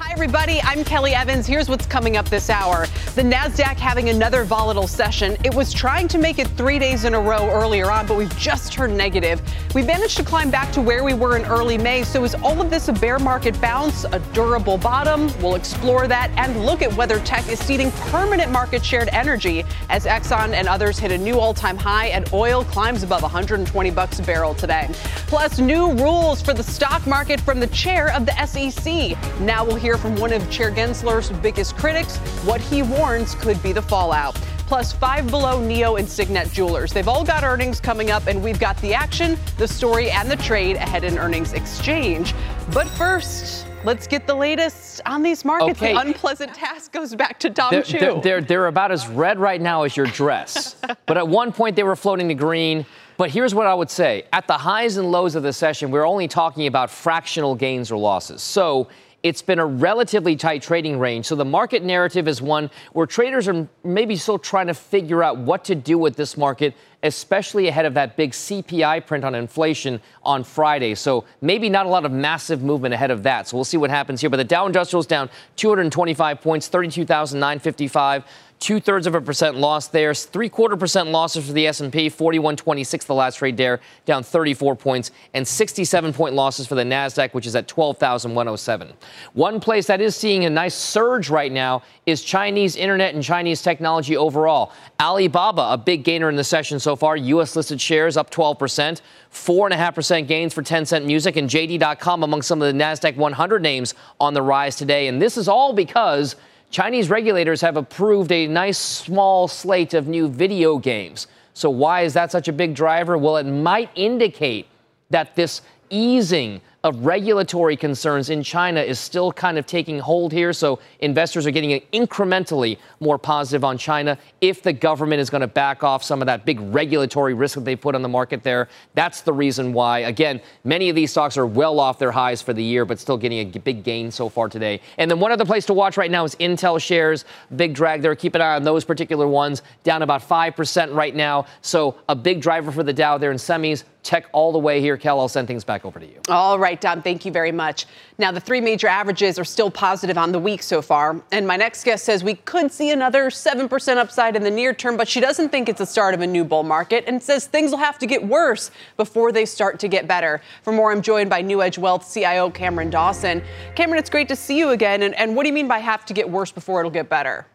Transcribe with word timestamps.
Hi, 0.00 0.12
everybody. 0.12 0.60
I'm 0.62 0.84
Kelly 0.84 1.12
Evans. 1.12 1.44
Here's 1.44 1.68
what's 1.68 1.84
coming 1.84 2.16
up 2.16 2.28
this 2.28 2.50
hour. 2.50 2.86
The 3.16 3.22
NASDAQ 3.22 3.78
having 3.78 4.10
another 4.10 4.44
volatile 4.44 4.86
session. 4.86 5.36
It 5.42 5.52
was 5.52 5.72
trying 5.72 6.06
to 6.06 6.18
make 6.18 6.38
it 6.38 6.46
three 6.50 6.78
days 6.78 7.04
in 7.04 7.14
a 7.14 7.20
row 7.20 7.50
earlier 7.50 7.90
on, 7.90 8.06
but 8.06 8.16
we've 8.16 8.38
just 8.38 8.72
turned 8.72 8.96
negative. 8.96 9.42
We 9.74 9.82
managed 9.82 10.16
to 10.18 10.22
climb 10.22 10.52
back 10.52 10.70
to 10.74 10.80
where 10.80 11.02
we 11.02 11.14
were 11.14 11.36
in 11.36 11.44
early 11.46 11.78
May. 11.78 12.04
So 12.04 12.22
is 12.22 12.36
all 12.36 12.60
of 12.60 12.70
this 12.70 12.86
a 12.86 12.92
bear 12.92 13.18
market 13.18 13.60
bounce, 13.60 14.04
a 14.04 14.20
durable 14.32 14.78
bottom? 14.78 15.32
We'll 15.42 15.56
explore 15.56 16.06
that 16.06 16.30
and 16.36 16.64
look 16.64 16.80
at 16.80 16.92
whether 16.92 17.18
tech 17.18 17.48
is 17.48 17.58
ceding 17.58 17.90
permanent 18.12 18.52
market 18.52 18.84
shared 18.84 19.08
energy 19.08 19.64
as 19.90 20.04
Exxon 20.04 20.52
and 20.52 20.68
others 20.68 21.00
hit 21.00 21.10
a 21.10 21.18
new 21.18 21.40
all-time 21.40 21.76
high 21.76 22.06
and 22.06 22.32
oil 22.32 22.62
climbs 22.62 23.02
above 23.02 23.22
120 23.22 23.90
bucks 23.90 24.20
a 24.20 24.22
barrel 24.22 24.54
today. 24.54 24.88
Plus, 25.26 25.58
new 25.58 25.92
rules 25.94 26.40
for 26.40 26.54
the 26.54 26.62
stock 26.62 27.04
market 27.04 27.40
from 27.40 27.58
the 27.58 27.66
chair 27.68 28.14
of 28.14 28.26
the 28.26 28.46
SEC. 28.46 29.18
Now 29.40 29.64
we'll 29.64 29.74
hear 29.74 29.87
hear 29.88 29.96
from 29.96 30.14
one 30.16 30.34
of 30.34 30.50
Chair 30.50 30.70
Gensler's 30.70 31.30
biggest 31.40 31.74
critics, 31.74 32.18
what 32.44 32.60
he 32.60 32.82
warns 32.82 33.34
could 33.34 33.62
be 33.62 33.72
the 33.72 33.80
fallout. 33.80 34.34
Plus, 34.66 34.92
five 34.92 35.30
below 35.30 35.62
Nio 35.66 35.98
and 35.98 36.06
Signet 36.06 36.52
Jewelers. 36.52 36.92
They've 36.92 37.08
all 37.08 37.24
got 37.24 37.42
earnings 37.42 37.80
coming 37.80 38.10
up, 38.10 38.26
and 38.26 38.44
we've 38.44 38.60
got 38.60 38.76
the 38.82 38.92
action, 38.92 39.38
the 39.56 39.66
story, 39.66 40.10
and 40.10 40.30
the 40.30 40.36
trade 40.36 40.76
ahead 40.76 41.04
in 41.04 41.16
earnings 41.16 41.54
exchange. 41.54 42.34
But 42.74 42.86
first, 42.86 43.66
let's 43.82 44.06
get 44.06 44.26
the 44.26 44.34
latest 44.34 45.00
on 45.06 45.22
these 45.22 45.42
markets. 45.42 45.80
Okay. 45.80 45.94
The 45.94 46.00
unpleasant 46.00 46.52
task 46.52 46.92
goes 46.92 47.14
back 47.14 47.40
to 47.40 47.48
Dom 47.48 47.70
they're, 47.70 47.82
Chu. 47.82 47.98
They're, 47.98 48.20
they're, 48.20 48.40
they're 48.42 48.66
about 48.66 48.92
as 48.92 49.08
red 49.08 49.38
right 49.38 49.58
now 49.62 49.84
as 49.84 49.96
your 49.96 50.04
dress. 50.04 50.76
but 51.06 51.16
at 51.16 51.26
one 51.26 51.50
point, 51.50 51.76
they 51.76 51.82
were 51.82 51.96
floating 51.96 52.28
to 52.28 52.34
green. 52.34 52.84
But 53.16 53.30
here's 53.30 53.54
what 53.54 53.66
I 53.66 53.74
would 53.74 53.90
say 53.90 54.24
at 54.34 54.46
the 54.46 54.58
highs 54.58 54.98
and 54.98 55.10
lows 55.10 55.34
of 55.34 55.42
the 55.42 55.52
session, 55.54 55.90
we're 55.90 56.06
only 56.06 56.28
talking 56.28 56.66
about 56.66 56.90
fractional 56.90 57.54
gains 57.54 57.90
or 57.90 57.98
losses. 57.98 58.42
So 58.42 58.88
it's 59.22 59.42
been 59.42 59.58
a 59.58 59.66
relatively 59.66 60.36
tight 60.36 60.62
trading 60.62 60.98
range. 60.98 61.26
So 61.26 61.34
the 61.34 61.44
market 61.44 61.82
narrative 61.82 62.28
is 62.28 62.40
one 62.40 62.70
where 62.92 63.06
traders 63.06 63.48
are 63.48 63.68
maybe 63.82 64.16
still 64.16 64.38
trying 64.38 64.68
to 64.68 64.74
figure 64.74 65.22
out 65.22 65.38
what 65.38 65.64
to 65.64 65.74
do 65.74 65.98
with 65.98 66.16
this 66.16 66.36
market, 66.36 66.74
especially 67.02 67.68
ahead 67.68 67.86
of 67.86 67.94
that 67.94 68.16
big 68.16 68.32
CPI 68.32 69.06
print 69.06 69.24
on 69.24 69.34
inflation 69.34 70.00
on 70.22 70.42
Friday. 70.42 70.94
So 70.94 71.24
maybe 71.40 71.68
not 71.68 71.86
a 71.86 71.88
lot 71.88 72.04
of 72.04 72.12
massive 72.12 72.62
movement 72.62 72.94
ahead 72.94 73.10
of 73.10 73.22
that. 73.22 73.48
So 73.48 73.56
we'll 73.56 73.64
see 73.64 73.76
what 73.76 73.90
happens 73.90 74.20
here. 74.20 74.30
But 74.30 74.38
the 74.38 74.44
Dow 74.44 74.66
Industrial 74.66 75.00
is 75.00 75.06
down 75.06 75.30
225 75.56 76.40
points, 76.40 76.68
32,955 76.68 78.24
two 78.58 78.80
thirds 78.80 79.06
of 79.06 79.14
a 79.14 79.20
percent 79.20 79.56
loss 79.56 79.88
there. 79.88 80.12
Three 80.14 80.48
quarter 80.48 80.76
percent 80.76 81.10
losses 81.10 81.46
for 81.46 81.52
the 81.52 81.66
S&P, 81.66 82.10
41.26 82.10 83.06
the 83.06 83.14
last 83.14 83.36
trade 83.36 83.56
there, 83.56 83.80
down 84.04 84.22
34 84.22 84.76
points, 84.76 85.10
and 85.34 85.46
67 85.46 86.12
point 86.12 86.34
losses 86.34 86.66
for 86.66 86.74
the 86.74 86.82
Nasdaq, 86.82 87.34
which 87.34 87.46
is 87.46 87.54
at 87.54 87.68
12,107. 87.68 88.92
One 89.34 89.60
place 89.60 89.86
that 89.86 90.00
is 90.00 90.16
seeing 90.16 90.44
a 90.44 90.50
nice 90.50 90.74
surge 90.74 91.30
right 91.30 91.52
now 91.52 91.82
is 92.08 92.22
Chinese 92.22 92.76
internet 92.76 93.14
and 93.14 93.22
Chinese 93.22 93.62
technology 93.62 94.16
overall. 94.16 94.72
Alibaba, 95.00 95.72
a 95.72 95.78
big 95.78 96.04
gainer 96.04 96.28
in 96.28 96.36
the 96.36 96.44
session 96.44 96.80
so 96.80 96.96
far. 96.96 97.16
U.S. 97.16 97.54
listed 97.54 97.80
shares 97.80 98.16
up 98.16 98.30
12 98.30 98.58
percent. 98.58 99.02
4.5% 99.32 100.26
gains 100.26 100.54
for 100.54 100.62
Tencent 100.62 101.04
Music 101.04 101.36
and 101.36 101.50
JD.com 101.50 102.22
among 102.22 102.42
some 102.42 102.62
of 102.62 102.72
the 102.72 102.78
NASDAQ 102.78 103.16
100 103.16 103.62
names 103.62 103.94
on 104.18 104.32
the 104.34 104.42
rise 104.42 104.76
today. 104.76 105.08
And 105.08 105.20
this 105.20 105.36
is 105.36 105.48
all 105.48 105.72
because 105.72 106.36
Chinese 106.70 107.10
regulators 107.10 107.60
have 107.60 107.76
approved 107.76 108.32
a 108.32 108.46
nice 108.46 108.78
small 108.78 109.48
slate 109.48 109.94
of 109.94 110.08
new 110.08 110.28
video 110.28 110.78
games. 110.78 111.26
So, 111.54 111.70
why 111.70 112.02
is 112.02 112.14
that 112.14 112.30
such 112.30 112.48
a 112.48 112.52
big 112.52 112.74
driver? 112.74 113.18
Well, 113.18 113.36
it 113.36 113.44
might 113.44 113.90
indicate 113.94 114.66
that 115.10 115.34
this 115.34 115.62
easing 115.90 116.60
of 116.84 117.04
regulatory 117.04 117.76
concerns 117.76 118.30
in 118.30 118.40
China 118.40 118.80
is 118.80 119.00
still 119.00 119.32
kind 119.32 119.58
of 119.58 119.66
taking 119.66 119.98
hold 119.98 120.32
here. 120.32 120.52
So 120.52 120.78
investors 121.00 121.44
are 121.44 121.50
getting 121.50 121.80
incrementally 121.92 122.78
more 123.00 123.18
positive 123.18 123.64
on 123.64 123.78
China 123.78 124.16
if 124.40 124.62
the 124.62 124.72
government 124.72 125.20
is 125.20 125.28
going 125.28 125.40
to 125.40 125.48
back 125.48 125.82
off 125.82 126.04
some 126.04 126.22
of 126.22 126.26
that 126.26 126.44
big 126.44 126.60
regulatory 126.60 127.34
risk 127.34 127.56
that 127.56 127.64
they 127.64 127.74
put 127.74 127.96
on 127.96 128.02
the 128.02 128.08
market 128.08 128.44
there. 128.44 128.68
That's 128.94 129.22
the 129.22 129.32
reason 129.32 129.72
why. 129.72 130.00
Again, 130.00 130.40
many 130.62 130.88
of 130.88 130.94
these 130.94 131.10
stocks 131.10 131.36
are 131.36 131.46
well 131.46 131.80
off 131.80 131.98
their 131.98 132.12
highs 132.12 132.42
for 132.42 132.52
the 132.52 132.62
year, 132.62 132.84
but 132.84 133.00
still 133.00 133.16
getting 133.16 133.40
a 133.40 133.58
big 133.58 133.82
gain 133.82 134.12
so 134.12 134.28
far 134.28 134.48
today. 134.48 134.80
And 134.98 135.10
then 135.10 135.18
one 135.18 135.32
other 135.32 135.44
place 135.44 135.66
to 135.66 135.74
watch 135.74 135.96
right 135.96 136.10
now 136.10 136.24
is 136.24 136.36
Intel 136.36 136.80
shares. 136.80 137.24
Big 137.56 137.74
drag 137.74 138.02
there. 138.02 138.14
Keep 138.14 138.36
an 138.36 138.40
eye 138.40 138.54
on 138.54 138.62
those 138.62 138.84
particular 138.84 139.26
ones. 139.26 139.62
Down 139.82 140.02
about 140.02 140.22
5% 140.22 140.94
right 140.94 141.14
now. 141.14 141.46
So 141.60 141.96
a 142.08 142.14
big 142.14 142.40
driver 142.40 142.70
for 142.70 142.84
the 142.84 142.92
Dow 142.92 143.18
there 143.18 143.32
in 143.32 143.36
semis 143.36 143.82
tech 144.08 144.26
all 144.32 144.52
the 144.52 144.58
way 144.58 144.80
here. 144.80 144.96
Kel, 144.96 145.20
I'll 145.20 145.28
send 145.28 145.46
things 145.46 145.64
back 145.64 145.84
over 145.84 146.00
to 146.00 146.06
you. 146.06 146.20
All 146.28 146.58
right, 146.58 146.67
Dom, 146.74 147.02
thank 147.02 147.24
you 147.24 147.32
very 147.32 147.52
much. 147.52 147.86
Now, 148.18 148.32
the 148.32 148.40
three 148.40 148.60
major 148.60 148.88
averages 148.88 149.38
are 149.38 149.44
still 149.44 149.70
positive 149.70 150.18
on 150.18 150.32
the 150.32 150.38
week 150.38 150.62
so 150.62 150.82
far. 150.82 151.20
And 151.32 151.46
my 151.46 151.56
next 151.56 151.84
guest 151.84 152.04
says 152.04 152.24
we 152.24 152.34
could 152.34 152.72
see 152.72 152.90
another 152.90 153.30
7% 153.30 153.96
upside 153.96 154.36
in 154.36 154.42
the 154.42 154.50
near 154.50 154.74
term, 154.74 154.96
but 154.96 155.08
she 155.08 155.20
doesn't 155.20 155.50
think 155.50 155.68
it's 155.68 155.78
the 155.78 155.86
start 155.86 156.14
of 156.14 156.20
a 156.20 156.26
new 156.26 156.44
bull 156.44 156.62
market 156.62 157.04
and 157.06 157.22
says 157.22 157.46
things 157.46 157.70
will 157.70 157.78
have 157.78 157.98
to 157.98 158.06
get 158.06 158.26
worse 158.26 158.70
before 158.96 159.32
they 159.32 159.44
start 159.44 159.78
to 159.80 159.88
get 159.88 160.06
better. 160.06 160.40
For 160.62 160.72
more, 160.72 160.92
I'm 160.92 161.02
joined 161.02 161.30
by 161.30 161.42
Newedge 161.42 161.78
Wealth 161.78 162.12
CIO 162.12 162.50
Cameron 162.50 162.90
Dawson. 162.90 163.42
Cameron, 163.74 163.98
it's 163.98 164.10
great 164.10 164.28
to 164.28 164.36
see 164.36 164.58
you 164.58 164.70
again. 164.70 165.02
And, 165.02 165.14
and 165.14 165.34
what 165.36 165.44
do 165.44 165.48
you 165.48 165.54
mean 165.54 165.68
by 165.68 165.78
have 165.78 166.04
to 166.06 166.14
get 166.14 166.28
worse 166.28 166.52
before 166.52 166.80
it'll 166.80 166.90
get 166.90 167.08
better? 167.08 167.46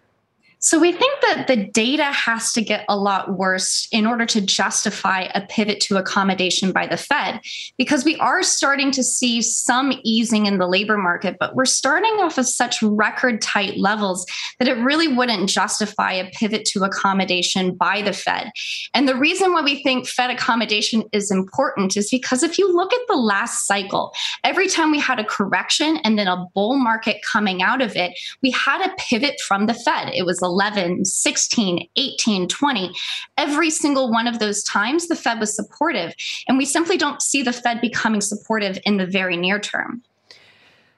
So 0.66 0.80
we 0.80 0.94
think 0.94 1.20
that 1.24 1.48
the 1.48 1.58
data 1.58 2.06
has 2.06 2.54
to 2.54 2.62
get 2.62 2.86
a 2.88 2.96
lot 2.96 3.38
worse 3.38 3.86
in 3.92 4.06
order 4.06 4.26
to 4.28 4.40
justify 4.40 5.28
a 5.36 5.46
pivot 5.48 5.82
to 5.82 5.98
accommodation 5.98 6.72
by 6.72 6.88
the 6.88 6.96
Fed, 6.96 7.42
because 7.78 8.06
we 8.06 8.16
are 8.20 8.42
starting 8.44 8.90
to 8.92 9.04
see 9.04 9.42
some 9.42 9.92
easing 10.04 10.46
in 10.46 10.60
the 10.60 10.66
labor 10.66 10.98
market, 10.98 11.36
but 11.38 11.54
we're 11.54 11.66
starting 11.66 12.14
off 12.22 12.38
of 12.38 12.48
such 12.48 12.82
record 12.82 13.42
tight 13.42 13.78
levels 13.78 14.26
that 14.60 14.70
it 14.70 14.76
really 14.76 15.10
wouldn't 15.10 15.50
justify 15.50 16.14
a 16.14 16.30
pivot 16.32 16.64
to 16.68 16.86
accommodation 16.86 17.76
by 17.76 18.02
the 18.02 18.14
Fed. 18.14 18.50
And 18.94 19.06
the 19.06 19.18
reason 19.18 19.52
why 19.52 19.64
we 19.64 19.84
think 19.84 20.08
Fed 20.08 20.30
accommodation 20.30 21.04
is 21.12 21.30
important 21.30 21.98
is 21.98 22.10
because 22.10 22.42
if 22.42 22.58
you 22.58 22.74
look 22.74 22.94
at 22.94 23.02
the 23.10 23.18
last 23.18 23.68
cycle, 23.68 24.14
every 24.46 24.70
time 24.70 24.92
we 24.92 25.00
had 25.00 25.20
a 25.20 25.26
correction 25.26 25.98
and 26.06 26.18
then 26.18 26.30
a 26.30 26.46
bull 26.56 26.78
market 26.78 27.18
coming 27.30 27.62
out 27.62 27.82
of 27.82 27.98
it, 27.98 28.18
we 28.42 28.50
had 28.52 28.82
a 28.90 28.96
pivot 28.98 29.42
from 29.46 29.66
the 29.66 29.74
Fed. 29.74 30.10
It 30.14 30.26
was 30.26 30.42
a 30.42 30.53
11, 30.54 31.06
16, 31.06 31.90
18, 31.96 32.48
20. 32.48 32.96
Every 33.38 33.70
single 33.70 34.12
one 34.12 34.28
of 34.28 34.38
those 34.38 34.64
times, 34.64 35.08
the 35.08 35.16
Fed 35.16 35.40
was 35.40 35.56
supportive. 35.56 36.14
And 36.48 36.58
we 36.58 36.66
simply 36.66 36.98
don't 36.98 37.22
see 37.22 37.42
the 37.42 37.52
Fed 37.52 37.82
becoming 37.82 38.22
supportive 38.22 38.78
in 38.86 38.98
the 38.98 39.08
very 39.08 39.36
near 39.36 39.60
term. 39.60 40.04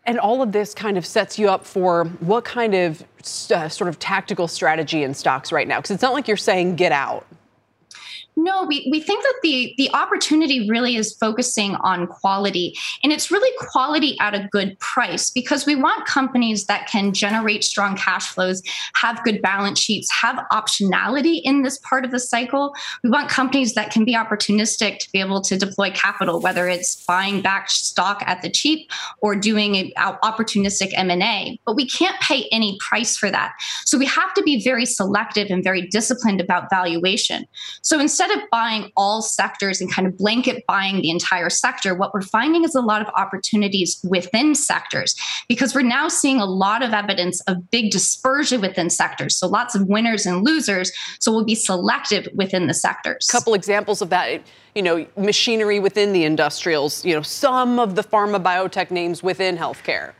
And 0.05 0.19
all 0.19 0.41
of 0.41 0.51
this 0.51 0.73
kind 0.73 0.97
of 0.97 1.05
sets 1.05 1.39
you 1.39 1.49
up 1.49 1.65
for 1.65 2.05
what 2.19 2.43
kind 2.43 2.75
of 2.75 3.03
uh, 3.49 3.69
sort 3.69 3.87
of 3.87 3.97
tactical 3.97 4.47
strategy 4.47 5.03
in 5.03 5.13
stocks 5.13 5.51
right 5.51 5.67
now? 5.67 5.77
Because 5.77 5.91
it's 5.91 6.03
not 6.03 6.13
like 6.13 6.27
you're 6.27 6.37
saying 6.37 6.75
get 6.75 6.91
out. 6.91 7.25
No, 8.37 8.63
we, 8.65 8.87
we 8.91 8.99
think 8.99 9.23
that 9.23 9.39
the, 9.43 9.73
the 9.77 9.89
opportunity 9.93 10.69
really 10.69 10.95
is 10.95 11.15
focusing 11.15 11.75
on 11.75 12.07
quality. 12.07 12.75
And 13.03 13.11
it's 13.11 13.31
really 13.31 13.51
quality 13.59 14.17
at 14.19 14.33
a 14.33 14.47
good 14.51 14.77
price 14.79 15.29
because 15.29 15.65
we 15.65 15.75
want 15.75 16.05
companies 16.05 16.65
that 16.65 16.87
can 16.87 17.13
generate 17.13 17.63
strong 17.63 17.95
cash 17.95 18.27
flows, 18.27 18.61
have 18.95 19.23
good 19.23 19.41
balance 19.41 19.79
sheets, 19.79 20.11
have 20.11 20.43
optionality 20.51 21.41
in 21.43 21.61
this 21.61 21.79
part 21.79 22.03
of 22.03 22.11
the 22.11 22.19
cycle. 22.19 22.75
We 23.03 23.09
want 23.09 23.29
companies 23.29 23.73
that 23.75 23.91
can 23.91 24.03
be 24.03 24.15
opportunistic 24.15 24.99
to 24.99 25.11
be 25.11 25.19
able 25.19 25.41
to 25.41 25.57
deploy 25.57 25.91
capital, 25.91 26.39
whether 26.41 26.67
it's 26.67 27.03
buying 27.05 27.41
back 27.41 27.69
stock 27.69 28.21
at 28.25 28.41
the 28.41 28.49
cheap 28.49 28.91
or 29.19 29.35
doing 29.35 29.91
opportunistic 29.97 30.91
M&A. 30.95 31.59
But 31.65 31.75
we 31.75 31.87
can't 31.87 32.19
pay 32.19 32.47
any 32.51 32.77
price 32.81 33.15
for 33.15 33.31
that. 33.31 33.53
So 33.85 33.97
we 33.97 34.05
have 34.05 34.33
to 34.33 34.43
be 34.43 34.63
very 34.63 34.85
selective 34.85 35.49
and 35.49 35.63
very 35.63 35.87
disciplined 35.87 36.41
about 36.41 36.69
valuation. 36.69 37.45
So 37.81 37.99
instead 37.99 38.24
instead 38.25 38.43
of 38.43 38.49
buying 38.49 38.91
all 38.95 39.21
sectors 39.21 39.81
and 39.81 39.91
kind 39.91 40.07
of 40.07 40.17
blanket 40.17 40.63
buying 40.67 41.01
the 41.01 41.09
entire 41.09 41.49
sector, 41.49 41.93
what 41.93 42.13
we're 42.13 42.21
finding 42.21 42.63
is 42.63 42.75
a 42.75 42.81
lot 42.81 43.01
of 43.01 43.07
opportunities 43.15 43.99
within 44.03 44.55
sectors 44.55 45.15
because 45.47 45.75
we're 45.75 45.81
now 45.81 46.07
seeing 46.07 46.39
a 46.39 46.45
lot 46.45 46.83
of 46.83 46.93
evidence 46.93 47.41
of 47.41 47.69
big 47.69 47.91
dispersion 47.91 48.61
within 48.61 48.89
sectors. 48.89 49.37
So 49.37 49.47
lots 49.47 49.75
of 49.75 49.87
winners 49.87 50.25
and 50.25 50.43
losers. 50.43 50.91
So 51.19 51.31
we'll 51.31 51.45
be 51.45 51.55
selective 51.55 52.27
within 52.33 52.67
the 52.67 52.73
sectors. 52.73 53.27
A 53.29 53.31
couple 53.31 53.53
examples 53.53 54.01
of 54.01 54.09
that 54.09 54.41
you 54.73 54.81
know, 54.81 55.05
machinery 55.15 55.79
within 55.79 56.11
the 56.11 56.25
industrials, 56.25 57.05
you 57.05 57.15
know, 57.15 57.21
some 57.21 57.79
of 57.79 57.95
the 57.95 58.03
pharma 58.03 58.41
biotech 58.43 58.91
names 58.91 59.23
within 59.23 59.57
healthcare. 59.57 60.13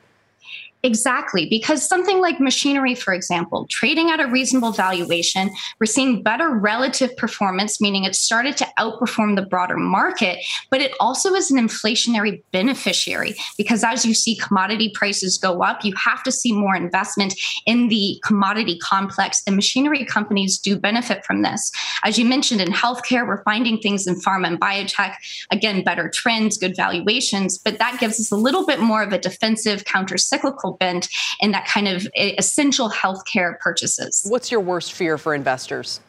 Exactly, 0.84 1.48
because 1.50 1.84
something 1.84 2.20
like 2.20 2.40
machinery, 2.40 2.94
for 2.94 3.12
example, 3.12 3.66
trading 3.72 4.12
at 4.12 4.20
a 4.20 4.28
reasonable 4.28 4.72
valuation, 4.72 5.50
we're 5.80 5.88
seeing 5.88 6.22
better 6.22 6.52
relative 6.52 7.18
performance, 7.18 7.82
meaning 7.82 8.04
it 8.04 8.14
started 8.14 8.56
to 8.58 8.68
outperform 8.78 9.36
the 9.36 9.42
broader 9.42 9.78
market, 9.78 10.38
but 10.70 10.82
it 10.82 10.92
also 11.00 11.34
is 11.34 11.50
an 11.50 11.58
inflationary 11.58 12.44
beneficiary 12.52 13.34
because 13.58 13.84
as 13.84 14.06
you 14.06 14.14
see 14.14 14.36
commodity 14.36 14.92
prices 14.94 15.40
go 15.40 15.64
up, 15.64 15.84
you 15.84 15.92
have 15.96 16.22
to 16.22 16.32
see 16.32 16.52
more 16.52 16.76
investment 16.76 17.34
in 17.66 17.88
the 17.88 18.22
commodity 18.24 18.78
complex, 18.78 19.42
and 19.48 19.56
machinery 19.56 20.06
companies 20.06 20.60
do 20.60 20.78
benefit 20.78 21.26
from 21.26 21.42
this. 21.42 21.72
As 22.04 22.20
you 22.20 22.26
mentioned 22.26 22.62
in 22.62 22.72
healthcare, 22.72 23.26
we're 23.26 23.44
finding 23.44 23.80
things 23.80 24.06
in 24.06 24.22
pharma 24.22 24.48
and 24.48 24.62
biotech, 24.62 25.16
again, 25.50 25.84
better 25.84 26.12
trends, 26.14 26.60
good 26.60 26.76
valuations, 26.76 27.58
but 27.58 27.80
that 27.80 28.00
gives 28.00 28.20
us 28.20 28.32
a 28.32 28.36
little 28.36 28.68
bit 28.68 28.80
more 28.80 29.02
of 29.02 29.12
a 29.12 29.18
defensive 29.18 29.84
counter 29.86 30.20
cyclical 30.20 30.75
bent 30.80 31.08
in 31.40 31.52
that 31.52 31.68
kind 31.68 31.88
of 31.88 32.08
essential 32.16 32.90
healthcare 32.90 33.60
purchases. 33.60 34.26
What's 34.28 34.52
your 34.52 34.62
worst 34.62 34.94
fear 34.94 35.18
for 35.18 35.34
investors? 35.34 36.00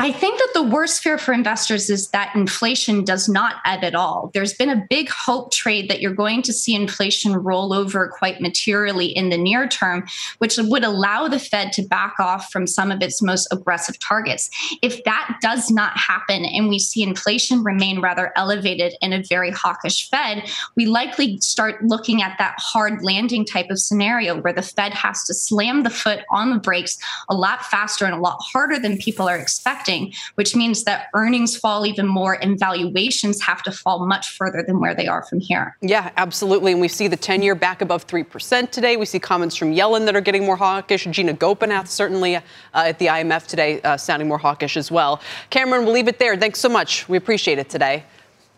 I 0.00 0.12
think 0.12 0.38
that 0.38 0.54
the 0.54 0.62
worst 0.62 1.02
fear 1.02 1.18
for 1.18 1.34
investors 1.34 1.90
is 1.90 2.08
that 2.08 2.34
inflation 2.34 3.04
does 3.04 3.28
not 3.28 3.56
ebb 3.66 3.84
at 3.84 3.94
all. 3.94 4.30
There's 4.32 4.54
been 4.54 4.70
a 4.70 4.86
big 4.88 5.10
hope 5.10 5.52
trade 5.52 5.90
that 5.90 6.00
you're 6.00 6.14
going 6.14 6.40
to 6.40 6.54
see 6.54 6.74
inflation 6.74 7.34
roll 7.34 7.74
over 7.74 8.08
quite 8.08 8.40
materially 8.40 9.08
in 9.08 9.28
the 9.28 9.36
near 9.36 9.68
term, 9.68 10.06
which 10.38 10.56
would 10.56 10.84
allow 10.84 11.28
the 11.28 11.38
Fed 11.38 11.74
to 11.74 11.82
back 11.82 12.14
off 12.18 12.50
from 12.50 12.66
some 12.66 12.90
of 12.90 13.02
its 13.02 13.20
most 13.20 13.46
aggressive 13.52 13.98
targets. 13.98 14.48
If 14.80 15.04
that 15.04 15.36
does 15.42 15.70
not 15.70 15.98
happen 15.98 16.46
and 16.46 16.70
we 16.70 16.78
see 16.78 17.02
inflation 17.02 17.62
remain 17.62 18.00
rather 18.00 18.32
elevated 18.36 18.94
in 19.02 19.12
a 19.12 19.22
very 19.22 19.50
hawkish 19.50 20.08
Fed, 20.08 20.50
we 20.76 20.86
likely 20.86 21.38
start 21.40 21.84
looking 21.84 22.22
at 22.22 22.38
that 22.38 22.54
hard 22.56 23.04
landing 23.04 23.44
type 23.44 23.68
of 23.68 23.78
scenario 23.78 24.40
where 24.40 24.54
the 24.54 24.62
Fed 24.62 24.94
has 24.94 25.24
to 25.24 25.34
slam 25.34 25.82
the 25.82 25.90
foot 25.90 26.20
on 26.30 26.48
the 26.48 26.58
brakes 26.58 26.96
a 27.28 27.34
lot 27.34 27.66
faster 27.66 28.06
and 28.06 28.14
a 28.14 28.18
lot 28.18 28.38
harder 28.40 28.78
than 28.78 28.96
people 28.96 29.28
are 29.28 29.36
expecting 29.36 29.89
which 30.34 30.54
means 30.56 30.84
that 30.84 31.06
earnings 31.14 31.56
fall 31.56 31.86
even 31.86 32.06
more 32.06 32.34
and 32.42 32.58
valuations 32.58 33.40
have 33.42 33.62
to 33.62 33.72
fall 33.72 34.06
much 34.06 34.30
further 34.30 34.62
than 34.66 34.80
where 34.80 34.94
they 34.94 35.06
are 35.06 35.24
from 35.24 35.40
here. 35.40 35.76
Yeah, 35.80 36.10
absolutely. 36.16 36.72
And 36.72 36.80
we 36.80 36.88
see 36.88 37.08
the 37.08 37.16
10 37.16 37.42
year 37.42 37.54
back 37.54 37.82
above 37.82 38.06
3% 38.06 38.70
today. 38.70 38.96
We 38.96 39.06
see 39.06 39.18
comments 39.18 39.56
from 39.56 39.72
Yellen 39.72 40.06
that 40.06 40.16
are 40.16 40.20
getting 40.20 40.44
more 40.44 40.56
hawkish. 40.56 41.04
Gita 41.10 41.32
Gopinath 41.32 41.88
certainly 41.88 42.36
uh, 42.36 42.42
at 42.74 42.98
the 42.98 43.06
IMF 43.06 43.46
today 43.46 43.80
uh, 43.82 43.96
sounding 43.96 44.28
more 44.28 44.38
hawkish 44.38 44.76
as 44.76 44.90
well. 44.90 45.20
Cameron, 45.50 45.84
we'll 45.84 45.94
leave 45.94 46.08
it 46.08 46.18
there. 46.18 46.36
Thanks 46.36 46.60
so 46.60 46.68
much. 46.68 47.08
We 47.08 47.16
appreciate 47.16 47.58
it 47.58 47.68
today. 47.68 48.04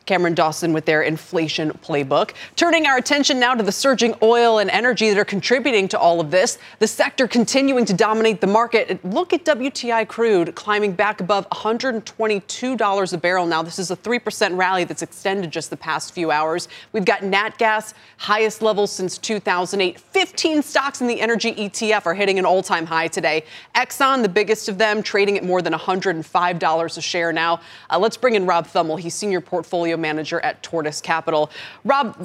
Cameron 0.06 0.34
Dawson 0.34 0.72
with 0.72 0.84
their 0.84 1.02
inflation 1.02 1.70
playbook. 1.82 2.32
Turning 2.56 2.86
our 2.86 2.96
attention 2.96 3.38
now 3.38 3.54
to 3.54 3.62
the 3.62 3.72
surging 3.72 4.14
oil 4.22 4.58
and 4.58 4.70
energy 4.70 5.10
that 5.10 5.18
are 5.18 5.24
contributing 5.24 5.88
to 5.88 5.98
all 5.98 6.20
of 6.20 6.30
this. 6.30 6.58
The 6.78 6.86
sector 6.86 7.28
continuing 7.28 7.84
to 7.86 7.94
dominate 7.94 8.40
the 8.40 8.46
market. 8.46 9.04
Look 9.04 9.32
at 9.32 9.44
WTI 9.44 10.06
crude 10.08 10.54
climbing 10.54 10.92
back 10.92 11.20
above 11.20 11.48
$122 11.50 13.12
a 13.12 13.18
barrel 13.18 13.46
now. 13.46 13.62
This 13.62 13.78
is 13.78 13.90
a 13.90 13.96
3% 13.96 14.56
rally 14.56 14.84
that's 14.84 15.02
extended 15.02 15.50
just 15.50 15.70
the 15.70 15.76
past 15.76 16.12
few 16.12 16.30
hours. 16.30 16.68
We've 16.92 17.04
got 17.04 17.22
nat 17.22 17.58
gas, 17.58 17.94
highest 18.18 18.62
levels 18.62 18.90
since 18.90 19.18
2008. 19.18 19.98
15 19.98 20.62
stocks 20.62 21.00
in 21.00 21.06
the 21.06 21.20
energy 21.20 21.52
ETF 21.54 22.06
are 22.06 22.14
hitting 22.14 22.38
an 22.38 22.44
all 22.44 22.62
time 22.62 22.86
high 22.86 23.08
today. 23.08 23.44
Exxon, 23.74 24.22
the 24.22 24.28
biggest 24.28 24.68
of 24.68 24.78
them, 24.78 25.02
trading 25.02 25.36
at 25.36 25.44
more 25.44 25.62
than 25.62 25.72
$105 25.72 26.96
a 26.96 27.00
share 27.00 27.32
now. 27.32 27.60
Uh, 27.90 27.98
let's 27.98 28.16
bring 28.16 28.34
in 28.34 28.46
Rob 28.46 28.66
Thummel. 28.66 28.98
He's 28.98 29.14
senior 29.14 29.40
portfolio 29.40 29.91
portfolio 29.92 29.96
manager 29.96 30.40
at 30.40 30.62
Tortoise 30.62 31.00
Capital. 31.00 31.50
Rob, 31.84 32.16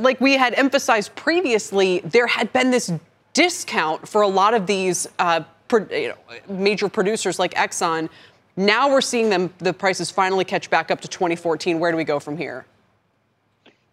like 0.00 0.20
we 0.20 0.36
had 0.36 0.54
emphasized 0.54 1.14
previously, 1.14 2.00
there 2.00 2.26
had 2.26 2.52
been 2.52 2.70
this 2.70 2.92
discount 3.32 4.06
for 4.08 4.22
a 4.22 4.28
lot 4.28 4.54
of 4.54 4.66
these 4.66 5.08
uh, 5.18 5.42
you 5.90 6.08
know, 6.08 6.14
major 6.48 6.88
producers 6.88 7.38
like 7.38 7.54
Exxon. 7.54 8.08
Now 8.56 8.90
we're 8.90 9.00
seeing 9.00 9.30
them, 9.30 9.52
the 9.58 9.72
prices 9.72 10.10
finally 10.10 10.44
catch 10.44 10.68
back 10.70 10.90
up 10.90 11.00
to 11.00 11.08
2014. 11.08 11.78
Where 11.78 11.92
do 11.92 11.96
we 11.96 12.04
go 12.04 12.18
from 12.18 12.36
here? 12.36 12.64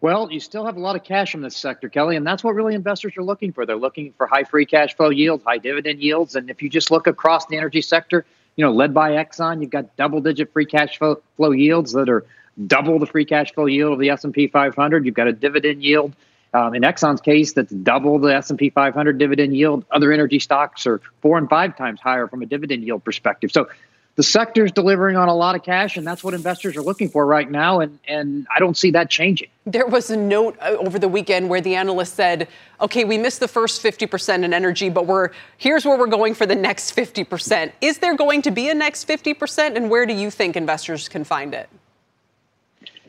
Well, 0.01 0.31
you 0.31 0.39
still 0.39 0.65
have 0.65 0.77
a 0.77 0.79
lot 0.79 0.95
of 0.95 1.03
cash 1.03 1.33
in 1.33 1.41
this 1.41 1.57
sector, 1.57 1.89
Kelly, 1.89 2.15
and 2.15 2.27
that's 2.27 2.43
what 2.43 2.53
really 2.53 2.75
investors 2.75 3.13
are 3.17 3.23
looking 3.23 3.53
for. 3.53 3.65
They're 3.65 3.75
looking 3.75 4.13
for 4.17 4.27
high 4.27 4.43
free 4.43 4.65
cash 4.65 4.95
flow 4.95 5.09
yields, 5.09 5.43
high 5.43 5.57
dividend 5.57 5.99
yields, 5.99 6.35
and 6.35 6.49
if 6.49 6.61
you 6.61 6.69
just 6.69 6.91
look 6.91 7.07
across 7.07 7.47
the 7.47 7.57
energy 7.57 7.81
sector, 7.81 8.25
you 8.55 8.63
know, 8.63 8.71
led 8.71 8.93
by 8.93 9.11
Exxon, 9.11 9.61
you've 9.61 9.71
got 9.71 9.95
double-digit 9.97 10.51
free 10.53 10.65
cash 10.65 10.97
flow 10.97 11.51
yields 11.51 11.91
that 11.93 12.09
are 12.09 12.25
double 12.67 12.99
the 12.99 13.05
free 13.05 13.25
cash 13.25 13.53
flow 13.53 13.65
yield 13.65 13.93
of 13.93 13.99
the 13.99 14.09
S&P 14.09 14.47
500. 14.47 15.05
You've 15.05 15.15
got 15.15 15.27
a 15.27 15.33
dividend 15.33 15.83
yield. 15.83 16.13
Um, 16.53 16.73
in 16.73 16.83
Exxon's 16.83 17.19
case, 17.19 17.51
that's 17.53 17.71
double 17.71 18.17
the 18.17 18.33
S&P 18.35 18.69
500 18.69 19.17
dividend 19.17 19.55
yield. 19.55 19.85
Other 19.91 20.13
energy 20.13 20.39
stocks 20.39 20.87
are 20.87 21.01
four 21.21 21.37
and 21.37 21.49
five 21.49 21.77
times 21.77 21.99
higher 21.99 22.27
from 22.27 22.41
a 22.41 22.45
dividend 22.45 22.83
yield 22.83 23.03
perspective. 23.03 23.51
So 23.51 23.67
the 24.15 24.23
sector 24.23 24.63
is 24.63 24.71
delivering 24.71 25.17
on 25.17 25.27
a 25.27 25.35
lot 25.35 25.55
of 25.55 25.63
cash, 25.63 25.97
and 25.97 26.07
that's 26.07 26.23
what 26.23 26.33
investors 26.33 26.77
are 26.77 26.81
looking 26.81 27.09
for 27.09 27.25
right 27.25 27.51
now. 27.51 27.81
And, 27.81 27.99
and 28.07 28.47
I 28.55 28.59
don't 28.59 28.77
see 28.77 28.91
that 28.91 29.09
changing. 29.09 29.49
There 29.65 29.85
was 29.85 30.09
a 30.09 30.15
note 30.15 30.57
uh, 30.61 30.77
over 30.79 30.97
the 30.97 31.09
weekend 31.09 31.49
where 31.49 31.59
the 31.59 31.75
analyst 31.75 32.15
said, 32.15 32.47
okay, 32.79 33.03
we 33.03 33.17
missed 33.17 33.41
the 33.41 33.49
first 33.49 33.83
50% 33.83 34.45
in 34.45 34.53
energy, 34.53 34.89
but 34.89 35.05
we're 35.05 35.31
here's 35.57 35.85
where 35.85 35.97
we're 35.97 36.07
going 36.07 36.33
for 36.33 36.45
the 36.45 36.55
next 36.55 36.95
50%. 36.95 37.73
Is 37.81 37.97
there 37.97 38.15
going 38.15 38.41
to 38.43 38.51
be 38.51 38.69
a 38.69 38.73
next 38.73 39.05
50%? 39.05 39.75
And 39.75 39.89
where 39.89 40.05
do 40.05 40.13
you 40.13 40.31
think 40.31 40.55
investors 40.55 41.09
can 41.09 41.25
find 41.25 41.53
it? 41.53 41.69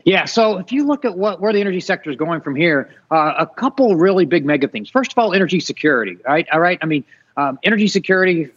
Yeah, 0.07 0.23
so 0.23 0.57
if 0.57 0.71
you 0.71 0.87
look 0.87 1.03
at 1.03 1.17
what 1.17 1.41
where 1.41 1.51
the 1.51 1.59
energy 1.59 1.81
sector 1.81 2.09
is 2.09 2.15
going 2.15 2.39
from 2.39 2.55
here, 2.55 2.95
uh, 3.11 3.33
a 3.39 3.45
couple 3.45 3.93
really 3.97 4.23
big 4.23 4.45
mega 4.45 4.69
things. 4.69 4.89
First 4.89 5.11
of 5.11 5.17
all, 5.17 5.33
energy 5.33 5.59
security. 5.59 6.15
Right, 6.25 6.47
all 6.49 6.61
right. 6.61 6.79
I 6.81 6.85
mean, 6.85 7.03
um, 7.35 7.59
energy 7.61 7.89
security 7.89 8.47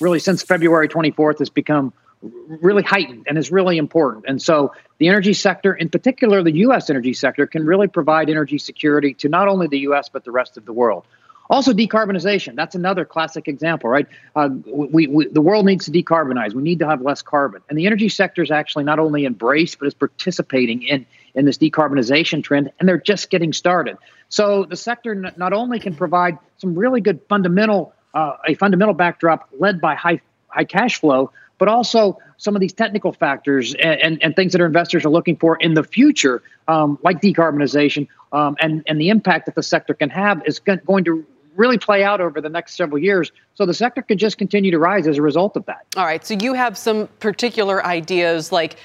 really 0.00 0.18
since 0.18 0.42
February 0.42 0.88
24th 0.88 1.40
has 1.40 1.50
become 1.50 1.92
really 2.22 2.82
heightened 2.82 3.26
and 3.28 3.36
is 3.36 3.52
really 3.52 3.76
important. 3.76 4.24
And 4.26 4.40
so 4.40 4.72
the 4.96 5.08
energy 5.08 5.34
sector, 5.34 5.74
in 5.74 5.90
particular 5.90 6.42
the 6.42 6.54
U.S. 6.68 6.88
energy 6.88 7.12
sector, 7.12 7.46
can 7.46 7.66
really 7.66 7.86
provide 7.86 8.30
energy 8.30 8.56
security 8.56 9.12
to 9.12 9.28
not 9.28 9.46
only 9.46 9.66
the 9.66 9.80
U.S. 9.80 10.08
but 10.08 10.24
the 10.24 10.30
rest 10.30 10.56
of 10.56 10.64
the 10.64 10.72
world. 10.72 11.04
Also, 11.50 11.72
decarbonization. 11.72 12.56
That's 12.56 12.74
another 12.74 13.04
classic 13.04 13.48
example, 13.48 13.90
right? 13.90 14.06
Uh, 14.34 14.48
we, 14.66 15.06
we, 15.06 15.26
the 15.28 15.42
world 15.42 15.66
needs 15.66 15.84
to 15.84 15.90
decarbonize. 15.90 16.54
We 16.54 16.62
need 16.62 16.78
to 16.78 16.88
have 16.88 17.02
less 17.02 17.20
carbon. 17.20 17.60
And 17.68 17.78
the 17.78 17.86
energy 17.86 18.08
sector 18.08 18.42
is 18.42 18.50
actually 18.50 18.84
not 18.84 18.98
only 18.98 19.26
embraced, 19.26 19.78
but 19.78 19.86
is 19.86 19.94
participating 19.94 20.82
in, 20.82 21.04
in 21.34 21.44
this 21.44 21.58
decarbonization 21.58 22.42
trend, 22.42 22.72
and 22.80 22.88
they're 22.88 22.98
just 22.98 23.28
getting 23.28 23.52
started. 23.52 23.98
So 24.30 24.64
the 24.64 24.76
sector 24.76 25.14
not 25.14 25.52
only 25.52 25.78
can 25.80 25.94
provide 25.94 26.38
some 26.56 26.74
really 26.74 27.02
good 27.02 27.20
fundamental, 27.28 27.92
uh, 28.14 28.36
a 28.46 28.54
fundamental 28.54 28.94
backdrop 28.94 29.48
led 29.58 29.82
by 29.82 29.96
high, 29.96 30.22
high 30.48 30.64
cash 30.64 30.98
flow, 30.98 31.30
but 31.58 31.68
also 31.68 32.18
some 32.38 32.56
of 32.56 32.60
these 32.60 32.72
technical 32.72 33.12
factors 33.12 33.74
and, 33.74 34.00
and, 34.00 34.22
and, 34.22 34.36
things 34.36 34.52
that 34.52 34.60
our 34.60 34.66
investors 34.66 35.04
are 35.04 35.10
looking 35.10 35.36
for 35.36 35.56
in 35.56 35.74
the 35.74 35.84
future, 35.84 36.42
um, 36.66 36.98
like 37.02 37.20
decarbonization 37.20 38.08
um, 38.32 38.56
and, 38.60 38.82
and 38.86 39.00
the 39.00 39.08
impact 39.10 39.46
that 39.46 39.54
the 39.54 39.62
sector 39.62 39.94
can 39.94 40.10
have, 40.10 40.42
is 40.46 40.58
going 40.58 41.04
to 41.04 41.24
really 41.56 41.78
play 41.78 42.04
out 42.04 42.20
over 42.20 42.40
the 42.40 42.48
next 42.48 42.76
several 42.76 42.98
years. 42.98 43.32
So 43.54 43.66
the 43.66 43.74
sector 43.74 44.02
could 44.02 44.18
just 44.18 44.38
continue 44.38 44.70
to 44.70 44.78
rise 44.78 45.06
as 45.06 45.18
a 45.18 45.22
result 45.22 45.56
of 45.56 45.64
that. 45.66 45.86
All 45.96 46.04
right. 46.04 46.24
So 46.24 46.34
you 46.34 46.54
have 46.54 46.76
some 46.76 47.08
particular 47.20 47.84
ideas 47.84 48.52
like 48.52 48.76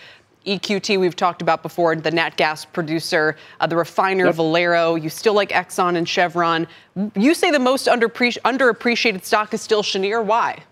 EQT, 0.46 1.00
we've 1.00 1.16
talked 1.16 1.42
about 1.42 1.62
before, 1.62 1.96
the 1.96 2.12
nat 2.12 2.38
gas 2.38 2.64
producer, 2.66 3.36
uh, 3.60 3.68
the 3.68 3.76
refiner 3.76 4.26
yep. 4.26 4.36
Valero. 4.36 4.96
You 4.96 5.10
still 5.10 5.34
like 5.34 5.50
Exxon 5.50 5.96
and 5.98 6.08
Chevron. 6.08 6.66
You 7.16 7.34
say 7.34 7.52
the 7.52 7.60
most 7.60 7.88
underappreci- 7.88 8.40
underappreciated 8.42 9.24
stock 9.24 9.54
is 9.54 9.62
still 9.62 9.84
Cheniere. 9.84 10.24
Why? 10.24 10.64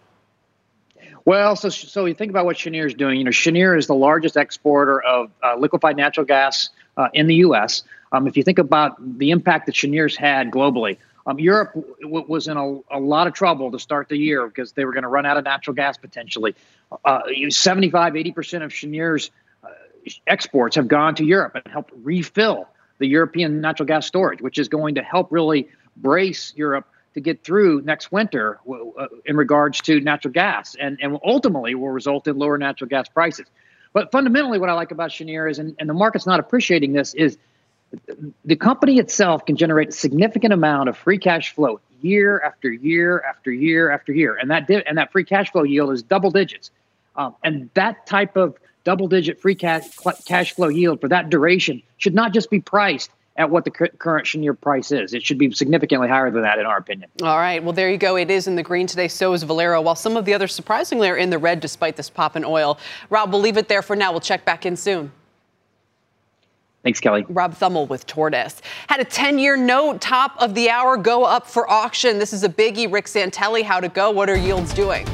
Well, 1.26 1.58
so 1.58 1.68
so 1.68 2.06
you 2.06 2.14
think 2.14 2.30
about 2.30 2.46
what 2.46 2.56
Cheniere 2.56 2.88
is 2.88 2.94
doing. 2.94 3.18
You 3.18 3.26
know, 3.26 3.32
Cheniere 3.32 3.78
is 3.78 3.88
the 3.88 3.96
largest 3.96 4.38
exporter 4.38 5.04
of 5.04 5.30
uh, 5.44 5.58
liquefied 5.58 5.98
natural 5.98 6.26
gas 6.26 6.70
uh, 6.96 7.10
in 7.14 7.28
the 7.28 7.36
U.S. 7.36 7.84
Um, 8.14 8.28
if 8.28 8.38
you 8.38 8.44
think 8.44 8.60
about 8.60 8.96
the 9.20 9.32
impact 9.32 9.66
that 9.66 9.76
Cheniere's 9.76 10.16
had 10.16 10.52
globally, 10.52 10.98
um, 11.28 11.40
Europe 11.40 11.74
w- 12.02 12.26
was 12.28 12.48
in 12.48 12.58
a, 12.58 12.80
a, 12.90 13.00
lot 13.00 13.28
of 13.28 13.34
trouble 13.34 13.70
to 13.72 13.80
start 13.80 14.08
the 14.08 14.18
year 14.18 14.48
because 14.48 14.72
they 14.72 14.86
were 14.86 14.94
going 14.94 15.04
to 15.04 15.10
run 15.10 15.26
out 15.26 15.38
of 15.38 15.44
natural 15.44 15.76
gas 15.76 15.98
potentially. 15.98 16.56
Uh, 17.04 17.22
75, 17.50 18.14
80% 18.14 18.64
of 18.64 18.72
Cheniere's 18.72 19.30
uh, 19.64 19.68
exports 20.26 20.78
have 20.78 20.88
gone 20.88 21.16
to 21.16 21.26
Europe 21.26 21.56
and 21.56 21.68
helped 21.68 21.92
refill 22.02 22.68
the 23.00 23.08
European 23.08 23.60
natural 23.60 23.86
gas 23.86 24.08
storage, 24.08 24.42
which 24.42 24.58
is 24.58 24.70
going 24.70 24.96
to 24.96 25.04
help 25.04 25.28
really 25.30 25.68
brace 25.98 26.54
Europe 26.56 26.88
to 27.14 27.20
get 27.20 27.44
through 27.44 27.82
next 27.82 28.12
winter 28.12 28.60
uh, 28.70 29.08
in 29.26 29.36
regards 29.36 29.82
to 29.82 30.00
natural 30.00 30.32
gas 30.32 30.76
and, 30.80 30.98
and 31.02 31.20
ultimately 31.26 31.76
will 31.76 31.90
result 31.90 32.28
in 32.28 32.38
lower 32.38 32.58
natural 32.58 32.88
gas 32.88 33.10
prices. 33.10 33.48
But 33.92 34.12
fundamentally, 34.12 34.60
what 34.60 34.70
I 34.70 34.74
like 34.74 34.92
about 34.92 35.12
Cheniere 35.12 35.50
is, 35.50 35.60
and, 35.60 35.76
and 35.80 35.90
the 35.90 35.94
market's 35.94 36.26
not 36.26 36.40
appreciating 36.40 36.94
this, 36.94 37.14
is 37.16 37.38
the 38.46 38.56
company 38.56 39.00
itself 39.00 39.46
can 39.46 39.56
generate 39.56 39.90
a 39.90 39.92
significant 39.92 40.54
amount 40.54 40.90
of 40.90 40.98
free 40.98 41.18
cash 41.18 41.54
flow 41.54 41.80
year 42.02 42.40
after 42.42 42.72
year 42.72 43.24
after 43.28 43.52
year 43.52 43.92
after 43.92 44.14
year, 44.14 44.36
and 44.36 44.52
that 44.52 44.68
di- 44.68 44.84
and 44.86 44.98
that 44.98 45.12
free 45.12 45.24
cash 45.24 45.52
flow 45.52 45.64
yield 45.64 45.92
is 45.94 46.04
double 46.04 46.32
digits. 46.32 46.72
Um, 47.16 47.36
and 47.44 47.70
that 47.74 48.06
type 48.06 48.38
of 48.38 48.58
double 48.84 49.08
digit 49.08 49.42
free 49.42 49.56
cash 49.56 49.84
cash 50.26 50.54
flow 50.54 50.68
yield 50.68 51.02
for 51.02 51.08
that 51.10 51.30
duration 51.30 51.82
should 51.98 52.14
not 52.14 52.34
just 52.34 52.50
be 52.50 52.60
priced 52.60 53.10
at 53.38 53.52
what 53.52 53.66
the 53.66 53.72
current 53.72 54.26
Cheniere 54.26 54.54
price 54.60 54.92
is. 54.92 55.14
It 55.14 55.24
should 55.24 55.38
be 55.38 55.52
significantly 55.52 56.08
higher 56.08 56.32
than 56.32 56.42
that, 56.42 56.58
in 56.58 56.66
our 56.66 56.78
opinion. 56.78 57.10
All 57.22 57.38
right. 57.38 57.64
Well, 57.64 57.74
there 57.74 57.90
you 57.90 57.98
go. 57.98 58.16
It 58.18 58.32
is 58.32 58.48
in 58.48 58.56
the 58.56 58.64
green 58.64 58.88
today. 58.88 59.08
So 59.08 59.34
is 59.34 59.44
Valero, 59.44 59.80
while 59.82 59.96
some 59.96 60.18
of 60.18 60.26
the 60.26 60.34
others 60.34 60.56
surprisingly 60.56 61.08
are 61.08 61.16
in 61.16 61.30
the 61.30 61.38
red 61.38 61.60
despite 61.60 61.98
this 61.98 62.10
pop 62.10 62.36
in 62.36 62.44
oil. 62.44 62.80
Rob, 63.12 63.32
we'll 63.32 63.42
leave 63.42 63.58
it 63.58 63.68
there 63.68 63.84
for 63.84 63.96
now. 63.96 64.12
We'll 64.12 64.22
check 64.22 64.44
back 64.44 64.66
in 64.66 64.76
soon. 64.76 65.12
Thanks, 66.88 67.02
Kelly. 67.02 67.26
Rob 67.28 67.54
Thummel 67.54 67.86
with 67.86 68.08
Tortoise. 68.08 68.62
Had 68.88 69.02
a 69.02 69.04
10 69.04 69.40
year 69.40 69.58
note, 69.58 70.00
top 70.00 70.38
of 70.42 70.56
the 70.56 70.70
hour, 70.70 70.96
go 70.96 71.26
up 71.26 71.46
for 71.46 71.70
auction. 71.70 72.18
This 72.18 72.32
is 72.32 72.46
a 72.46 72.50
biggie. 72.50 72.90
Rick 72.90 73.08
Santelli, 73.08 73.62
how 73.62 73.82
to 73.82 73.90
go? 73.90 74.10
What 74.10 74.30
are 74.30 74.38
yields 74.38 74.74
doing? 74.74 75.06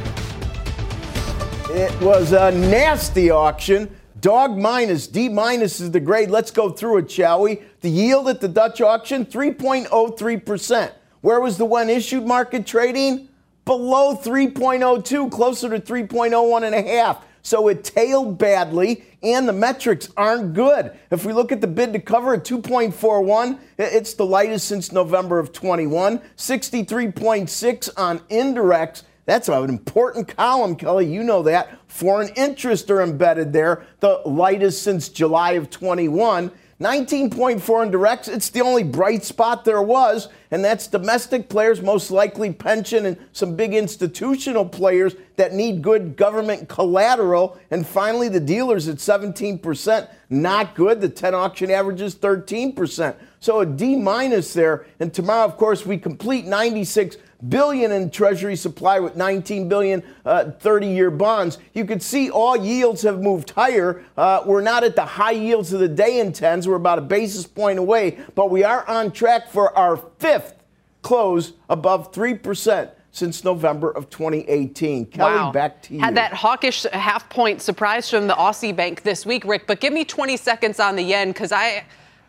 It 1.71 1.99
was 1.99 2.31
a 2.31 2.51
nasty 2.51 3.31
auction. 3.31 3.89
Dog 4.21 4.55
minus, 4.55 5.07
D 5.07 5.29
minus 5.29 5.79
is 5.79 5.89
the 5.89 5.99
grade. 5.99 6.29
Let's 6.29 6.51
go 6.51 6.69
through 6.69 6.99
it, 6.99 7.09
shall 7.09 7.41
we? 7.41 7.63
The 7.81 7.89
yield 7.89 8.29
at 8.29 8.39
the 8.39 8.47
Dutch 8.47 8.79
auction, 8.79 9.25
3.03%. 9.25 10.91
Where 11.21 11.39
was 11.39 11.57
the 11.57 11.65
when 11.65 11.89
issued 11.89 12.27
market 12.27 12.67
trading? 12.67 13.29
Below 13.65 14.17
3.02, 14.17 15.31
closer 15.31 15.69
to 15.69 15.79
3.01 15.79 16.63
and 16.65 16.75
a 16.75 16.83
half. 16.83 17.25
So 17.43 17.67
it 17.67 17.83
tailed 17.83 18.37
badly, 18.37 19.03
and 19.21 19.47
the 19.47 19.53
metrics 19.53 20.09
aren't 20.17 20.53
good. 20.53 20.97
If 21.11 21.25
we 21.25 21.33
look 21.33 21.51
at 21.51 21.61
the 21.61 21.67
bid 21.67 21.93
to 21.93 21.99
cover 21.99 22.33
at 22.33 22.43
2.41, 22.43 23.59
it's 23.77 24.15
the 24.15 24.25
lightest 24.25 24.67
since 24.67 24.91
November 24.91 25.37
of 25.37 25.53
21. 25.53 26.19
63.6 26.37 27.89
on 27.97 28.19
indirects 28.19 29.03
that's 29.25 29.47
an 29.47 29.69
important 29.69 30.35
column, 30.35 30.75
Kelly. 30.75 31.05
You 31.05 31.23
know 31.23 31.43
that. 31.43 31.79
Foreign 31.87 32.29
interests 32.35 32.89
are 32.89 33.01
embedded 33.01 33.53
there, 33.53 33.85
the 33.99 34.21
lightest 34.25 34.83
since 34.83 35.07
July 35.07 35.51
of 35.51 35.69
21. 35.69 36.51
19.4 36.81 37.83
in 37.83 37.91
directs. 37.91 38.27
It's 38.27 38.49
the 38.49 38.61
only 38.61 38.83
bright 38.83 39.23
spot 39.23 39.63
there 39.63 39.81
was, 39.81 40.27
and 40.51 40.63
that's 40.65 40.87
domestic 40.87 41.47
players, 41.47 41.81
most 41.81 42.11
likely 42.11 42.51
pension 42.51 43.05
and 43.05 43.17
some 43.31 43.55
big 43.55 43.73
institutional 43.73 44.65
players 44.65 45.15
that 45.35 45.53
need 45.53 45.81
good 45.81 46.15
government 46.15 46.67
collateral. 46.67 47.57
And 47.71 47.85
finally, 47.85 48.27
the 48.27 48.39
dealers 48.39 48.87
at 48.87 48.97
17%, 48.97 50.09
not 50.29 50.75
good. 50.75 50.99
The 50.99 51.09
10 51.09 51.35
auction 51.35 51.71
averages 51.71 52.15
13%. 52.15 53.15
So 53.39 53.59
a 53.59 53.65
D 53.65 53.95
minus 53.95 54.53
there. 54.53 54.85
And 54.99 55.13
tomorrow, 55.13 55.45
of 55.45 55.57
course, 55.57 55.85
we 55.85 55.97
complete 55.97 56.45
96 56.45 57.17
billion 57.49 57.91
in 57.91 58.09
treasury 58.09 58.55
supply 58.55 58.99
with 58.99 59.15
19 59.15 59.67
billion 59.67 60.03
30-year 60.25 61.07
uh, 61.07 61.11
bonds. 61.11 61.57
You 61.73 61.85
could 61.85 62.01
see 62.01 62.29
all 62.29 62.55
yields 62.55 63.01
have 63.01 63.21
moved 63.21 63.51
higher. 63.51 64.03
Uh, 64.17 64.43
we're 64.45 64.61
not 64.61 64.83
at 64.83 64.95
the 64.95 65.05
high 65.05 65.31
yields 65.31 65.73
of 65.73 65.79
the 65.79 65.87
day 65.87 66.19
in 66.19 66.33
tens. 66.33 66.67
We're 66.67 66.75
about 66.75 66.99
a 66.99 67.01
basis 67.01 67.45
point 67.45 67.79
away, 67.79 68.19
but 68.35 68.49
we 68.49 68.63
are 68.63 68.87
on 68.87 69.11
track 69.11 69.49
for 69.49 69.75
our 69.77 69.97
fifth 70.19 70.55
close 71.01 71.53
above 71.69 72.11
3% 72.11 72.89
since 73.11 73.43
November 73.43 73.91
of 73.91 74.09
2018. 74.09 75.05
Kelly, 75.05 75.35
wow. 75.35 75.51
back 75.51 75.81
to 75.83 75.93
you. 75.93 75.99
Had 75.99 76.15
that 76.15 76.33
hawkish 76.33 76.83
half 76.91 77.29
point 77.29 77.61
surprise 77.61 78.09
from 78.09 78.27
the 78.27 78.33
Aussie 78.33 78.75
Bank 78.75 79.03
this 79.03 79.25
week, 79.25 79.45
Rick, 79.45 79.67
but 79.67 79.79
give 79.79 79.93
me 79.93 80.03
20 80.03 80.35
seconds 80.35 80.79
on 80.79 80.95
the 80.95 81.03
yen 81.03 81.29
because 81.29 81.51
I, 81.51 81.85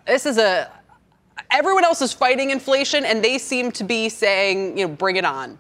this 0.07 0.27
is 0.27 0.37
a, 0.37 0.71
everyone 1.55 1.85
else 1.85 2.03
is 2.03 2.13
fighting 2.13 2.51
inflation, 2.51 3.05
and 3.05 3.25
they 3.25 3.39
seem 3.39 3.71
to 3.73 3.85
be 3.85 4.09
saying, 4.09 4.77
you 4.77 4.89
know, 4.89 4.93
bring 4.93 5.17
it 5.17 5.25
on. 5.25 5.59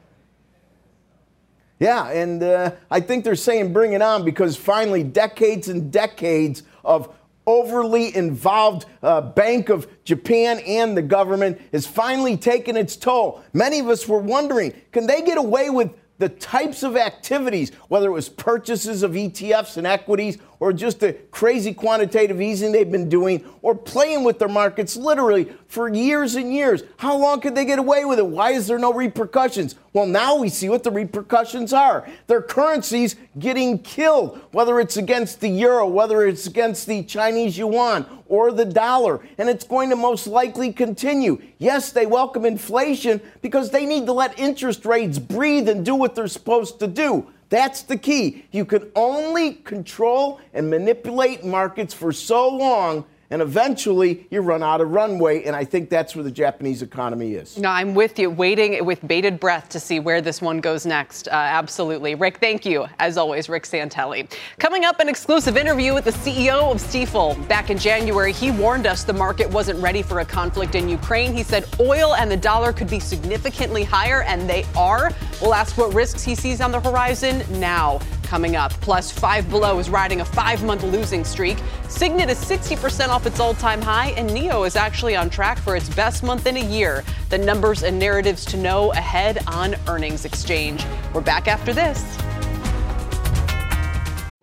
Yeah, 1.79 2.09
and 2.09 2.43
uh, 2.43 2.73
I 2.91 3.01
think 3.01 3.25
they're 3.25 3.37
saying 3.37 3.73
bring 3.73 3.93
it 3.93 4.03
on 4.03 4.25
because 4.25 4.57
finally, 4.57 5.03
decades 5.05 5.69
and 5.69 5.93
decades 5.93 6.65
of 6.85 7.15
overly 7.47 8.15
involved 8.17 8.87
uh, 9.03 9.21
Bank 9.21 9.69
of 9.69 9.87
Japan 10.05 10.61
and 10.61 10.97
the 10.97 11.03
government 11.03 11.61
is 11.73 11.87
finally 11.87 12.37
taking 12.37 12.77
its 12.77 12.97
toll. 12.97 13.43
Many 13.53 13.81
of 13.81 13.89
us 13.89 14.09
were 14.09 14.19
wondering 14.19 14.73
can 14.93 15.07
they 15.07 15.23
get 15.23 15.37
away 15.37 15.69
with 15.69 15.91
the 16.19 16.29
types 16.29 16.83
of 16.83 16.97
activities, 16.97 17.71
whether 17.89 18.07
it 18.07 18.13
was 18.13 18.29
purchases 18.29 19.03
of 19.03 19.13
ETFs 19.13 19.77
and 19.77 19.87
equities 19.87 20.39
or 20.65 20.73
just 20.73 21.01
the 21.01 21.13
crazy 21.31 21.75
quantitative 21.75 22.41
easing 22.41 22.73
they've 22.73 22.91
been 22.91 23.11
doing 23.11 23.45
or 23.61 23.75
playing 23.75 24.25
with 24.25 24.39
their 24.39 24.49
markets 24.49 24.97
literally 24.97 25.53
for 25.69 25.89
years 25.91 26.37
and 26.37 26.55
years. 26.55 26.83
How 26.97 27.19
long 27.19 27.43
could 27.43 27.55
they 27.55 27.67
get 27.67 27.79
away 27.79 28.07
with 28.07 28.19
it? 28.19 28.27
Why 28.27 28.53
is 28.53 28.67
there 28.67 28.79
no 28.79 28.91
repercussions? 28.91 29.75
Well, 29.93 30.07
now 30.07 30.37
we 30.37 30.49
see 30.49 30.71
what 30.71 30.83
the 30.83 30.91
repercussions 30.91 31.75
are. 31.75 32.09
Their 32.29 32.41
currencies 32.41 33.17
getting 33.39 33.79
killed, 33.81 34.41
whether 34.53 34.81
it's 34.81 34.97
against 34.97 35.43
the 35.43 35.51
euro, 35.51 35.87
whether 35.87 36.27
it's 36.27 36.47
against 36.47 36.87
the 36.87 37.03
Chinese 37.03 37.59
yuan 37.59 38.07
or 38.27 38.51
the 38.51 38.65
dollar, 38.65 39.21
and 39.37 39.51
it's 39.51 39.67
going 39.67 39.91
to 39.91 39.97
most 39.97 40.27
likely 40.27 40.73
continue. 40.73 41.43
Yes, 41.59 41.93
they 41.93 42.07
welcome 42.07 42.47
inflation 42.47 43.21
because 43.43 43.71
they 43.71 43.85
need 43.85 44.07
to 44.07 44.15
let 44.15 44.39
interest 44.39 44.87
rates 44.87 45.19
breathe 45.19 45.69
and 45.69 45.85
do 45.85 45.95
what 45.95 46.15
they're 46.15 46.27
supposed 46.27 46.79
to 46.81 46.87
do. 46.87 47.31
That's 47.49 47.83
the 47.83 47.97
key. 47.97 48.47
You 48.51 48.65
can 48.65 48.91
only 48.95 49.55
control 49.55 50.41
and 50.53 50.71
manipulate 50.71 51.45
markets 51.45 51.95
for 51.95 52.13
so 52.13 52.49
long 52.49 53.05
and 53.35 53.43
eventually 53.43 54.29
you 54.31 54.41
run 54.41 54.63
out 54.63 54.81
of 54.81 54.93
runway. 54.93 55.43
And 55.43 55.57
I 55.57 55.65
think 55.65 55.91
that's 55.91 56.15
where 56.15 56.23
the 56.23 56.31
Japanese 56.31 56.83
economy 56.83 57.35
is. 57.35 57.59
No, 57.59 57.69
I'm 57.69 57.93
with 57.93 58.17
you, 58.17 58.31
waiting 58.31 58.85
with 58.85 59.05
bated 59.09 59.41
breath 59.41 59.69
to 59.71 59.81
see 59.81 59.99
where 59.99 60.21
this 60.21 60.41
one 60.41 60.61
goes 60.61 60.87
next. 60.87 61.27
Uh, 61.27 61.33
absolutely. 61.33 62.15
Rick, 62.15 62.39
thank 62.39 62.65
you, 62.65 62.87
as 63.01 63.19
always, 63.19 63.49
Rick 63.49 63.65
Santelli. 63.65 64.33
Coming 64.61 64.85
up, 64.85 65.01
an 65.01 65.09
exclusive 65.09 65.57
interview 65.57 65.95
with 65.95 66.05
the 66.05 66.13
CEO 66.13 66.71
of 66.71 66.77
Stifel. 66.77 67.37
Back 67.49 67.71
in 67.71 67.77
January, 67.77 68.33
he 68.33 68.53
warned 68.53 68.87
us 68.87 69.03
the 69.03 69.13
market 69.13 69.51
wasn't 69.51 69.81
ready 69.81 70.01
for 70.01 70.21
a 70.21 70.25
conflict 70.25 70.77
in 70.77 70.89
Ukraine. 70.89 71.35
He 71.35 71.43
said 71.43 71.67
oil 71.81 72.15
and 72.15 72.31
the 72.31 72.37
dollar 72.37 72.73
could 72.73 72.89
be 72.89 73.01
significantly 73.01 73.83
higher, 73.83 74.23
and 74.23 74.49
they 74.49 74.65
are. 74.77 75.11
We'll 75.43 75.55
ask 75.55 75.77
what 75.77 75.93
risks 75.93 76.23
he 76.23 76.37
sees 76.37 76.61
on 76.61 76.71
the 76.71 76.79
horizon 76.79 77.43
now 77.59 77.99
coming 78.35 78.57
up. 78.57 78.73
Plus, 78.81 79.13
Five 79.13 79.49
Below 79.49 79.79
is 79.79 79.89
riding 79.89 80.21
a 80.21 80.25
five 80.25 80.65
month 80.65 80.83
losing 80.83 81.25
streak. 81.25 81.57
Signet 81.89 82.29
is 82.29 82.39
60% 82.39 83.09
off 83.11 83.27
its 83.27 83.39
all 83.39 83.55
time 83.55 83.81
high, 83.81 84.09
and 84.17 84.29
Nio 84.29 84.67
is 84.67 84.75
actually 84.75 85.15
on 85.15 85.31
track 85.31 85.57
for 85.57 85.77
its 85.77 85.89
best 85.89 86.25
month 86.25 86.49
in 86.49 86.57
a 86.57 86.65
year. 86.79 87.05
The 87.31 87.39
numbers 87.39 87.85
and 87.85 87.97
narratives 87.97 88.45
to 88.47 88.57
know 88.57 88.91
ahead 88.91 89.39
on 89.47 89.77
Earnings 89.87 90.25
Exchange. 90.25 90.85
We're 91.13 91.21
back 91.21 91.47
after 91.47 91.73
this. 91.73 92.03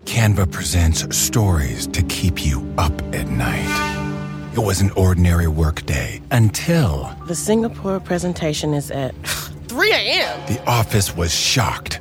Canva 0.05 0.49
presents 0.49 1.13
stories 1.13 1.85
to 1.87 2.01
keep 2.03 2.45
you 2.45 2.65
up 2.77 2.93
at 3.13 3.27
night. 3.27 4.53
It 4.53 4.59
was 4.59 4.79
an 4.79 4.91
ordinary 4.91 5.49
workday 5.49 6.21
until. 6.31 7.13
The 7.27 7.35
Singapore 7.35 7.99
presentation 7.99 8.73
is 8.73 8.89
at 8.89 9.13
3 9.67 9.91
a.m. 9.91 10.39
The 10.47 10.61
office 10.65 11.15
was 11.15 11.33
shocked 11.33 12.00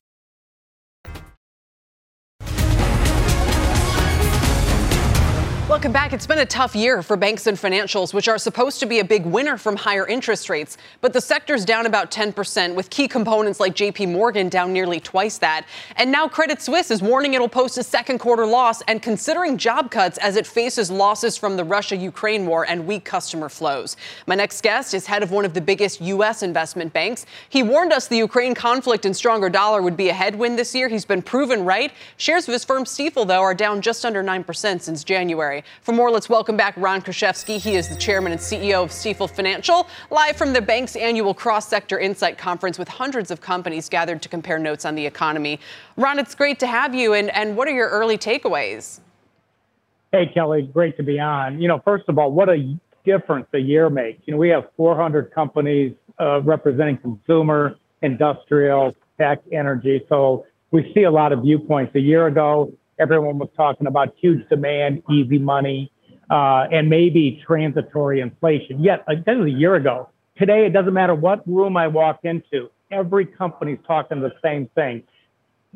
Welcome 5.81 5.93
back. 5.93 6.13
It's 6.13 6.27
been 6.27 6.37
a 6.37 6.45
tough 6.45 6.75
year 6.75 7.01
for 7.01 7.17
banks 7.17 7.47
and 7.47 7.57
financials, 7.57 8.13
which 8.13 8.27
are 8.27 8.37
supposed 8.37 8.79
to 8.81 8.85
be 8.85 8.99
a 8.99 9.03
big 9.03 9.25
winner 9.25 9.57
from 9.57 9.75
higher 9.75 10.05
interest 10.07 10.47
rates. 10.47 10.77
But 11.01 11.11
the 11.11 11.19
sector's 11.19 11.65
down 11.65 11.87
about 11.87 12.11
10%, 12.11 12.75
with 12.75 12.91
key 12.91 13.07
components 13.07 13.59
like 13.59 13.73
JP 13.73 14.11
Morgan 14.11 14.47
down 14.47 14.73
nearly 14.73 14.99
twice 14.99 15.39
that. 15.39 15.65
And 15.95 16.11
now 16.11 16.27
Credit 16.27 16.61
Suisse 16.61 16.91
is 16.91 17.01
warning 17.01 17.33
it'll 17.33 17.49
post 17.49 17.79
a 17.79 17.83
second 17.83 18.19
quarter 18.19 18.45
loss 18.45 18.83
and 18.83 19.01
considering 19.01 19.57
job 19.57 19.89
cuts 19.89 20.19
as 20.19 20.35
it 20.35 20.45
faces 20.45 20.91
losses 20.91 21.35
from 21.35 21.57
the 21.57 21.63
Russia 21.63 21.95
Ukraine 21.95 22.45
war 22.45 22.63
and 22.63 22.85
weak 22.85 23.03
customer 23.03 23.49
flows. 23.49 23.97
My 24.27 24.35
next 24.35 24.61
guest 24.61 24.93
is 24.93 25.07
head 25.07 25.23
of 25.23 25.31
one 25.31 25.45
of 25.45 25.55
the 25.55 25.61
biggest 25.61 25.99
U.S. 25.99 26.43
investment 26.43 26.93
banks. 26.93 27.25
He 27.49 27.63
warned 27.63 27.91
us 27.91 28.07
the 28.07 28.17
Ukraine 28.17 28.53
conflict 28.53 29.07
and 29.07 29.15
stronger 29.15 29.49
dollar 29.49 29.81
would 29.81 29.97
be 29.97 30.09
a 30.09 30.13
headwind 30.13 30.59
this 30.59 30.75
year. 30.75 30.89
He's 30.89 31.05
been 31.05 31.23
proven 31.23 31.65
right. 31.65 31.91
Shares 32.17 32.47
of 32.47 32.51
his 32.53 32.63
firm 32.63 32.83
Stifel, 32.83 33.25
though, 33.25 33.41
are 33.41 33.55
down 33.55 33.81
just 33.81 34.05
under 34.05 34.23
9% 34.23 34.79
since 34.79 35.03
January. 35.03 35.63
For 35.79 35.93
more, 35.93 36.11
let's 36.11 36.29
welcome 36.29 36.57
back 36.57 36.73
Ron 36.77 37.01
Kruszewski. 37.01 37.57
He 37.57 37.75
is 37.75 37.89
the 37.89 37.95
chairman 37.95 38.33
and 38.33 38.41
CEO 38.41 38.83
of 38.83 38.91
Stifel 38.91 39.29
Financial, 39.29 39.87
live 40.09 40.35
from 40.35 40.53
the 40.53 40.61
bank's 40.61 40.95
annual 40.95 41.33
Cross 41.33 41.69
Sector 41.69 41.97
Insight 41.97 42.37
Conference 42.37 42.77
with 42.77 42.87
hundreds 42.87 43.31
of 43.31 43.41
companies 43.41 43.89
gathered 43.89 44.21
to 44.21 44.29
compare 44.29 44.59
notes 44.59 44.85
on 44.85 44.95
the 44.95 45.05
economy. 45.05 45.59
Ron, 45.97 46.19
it's 46.19 46.35
great 46.35 46.59
to 46.59 46.67
have 46.67 46.93
you. 46.93 47.13
And, 47.13 47.29
and 47.35 47.57
what 47.57 47.67
are 47.67 47.73
your 47.73 47.89
early 47.89 48.17
takeaways? 48.17 48.99
Hey, 50.11 50.29
Kelly, 50.33 50.69
great 50.71 50.97
to 50.97 51.03
be 51.03 51.19
on. 51.19 51.61
You 51.61 51.67
know, 51.67 51.81
first 51.83 52.05
of 52.09 52.19
all, 52.19 52.31
what 52.31 52.49
a 52.49 52.77
difference 53.05 53.47
a 53.53 53.59
year 53.59 53.89
makes. 53.89 54.21
You 54.25 54.33
know, 54.33 54.37
we 54.37 54.49
have 54.49 54.65
400 54.77 55.33
companies 55.33 55.95
uh, 56.19 56.41
representing 56.41 56.97
consumer, 56.97 57.77
industrial, 58.01 58.93
tech, 59.17 59.39
energy. 59.51 60.03
So 60.09 60.45
we 60.71 60.91
see 60.93 61.03
a 61.03 61.11
lot 61.11 61.31
of 61.31 61.41
viewpoints. 61.41 61.95
A 61.95 61.99
year 61.99 62.27
ago, 62.27 62.71
everyone 63.01 63.39
was 63.39 63.49
talking 63.57 63.87
about 63.87 64.13
huge 64.21 64.47
demand, 64.47 65.01
easy 65.09 65.39
money, 65.39 65.91
uh, 66.29 66.67
and 66.71 66.89
maybe 66.89 67.41
transitory 67.45 68.21
inflation. 68.21 68.81
Yet, 68.83 69.03
uh, 69.07 69.15
that 69.25 69.37
was 69.37 69.47
a 69.47 69.51
year 69.51 69.75
ago. 69.75 70.09
Today, 70.37 70.65
it 70.65 70.69
doesn't 70.71 70.93
matter 70.93 71.15
what 71.15 71.45
room 71.47 71.75
I 71.75 71.87
walk 71.87 72.19
into, 72.23 72.69
every 72.91 73.25
company's 73.25 73.79
talking 73.87 74.21
the 74.21 74.33
same 74.43 74.67
thing 74.75 75.03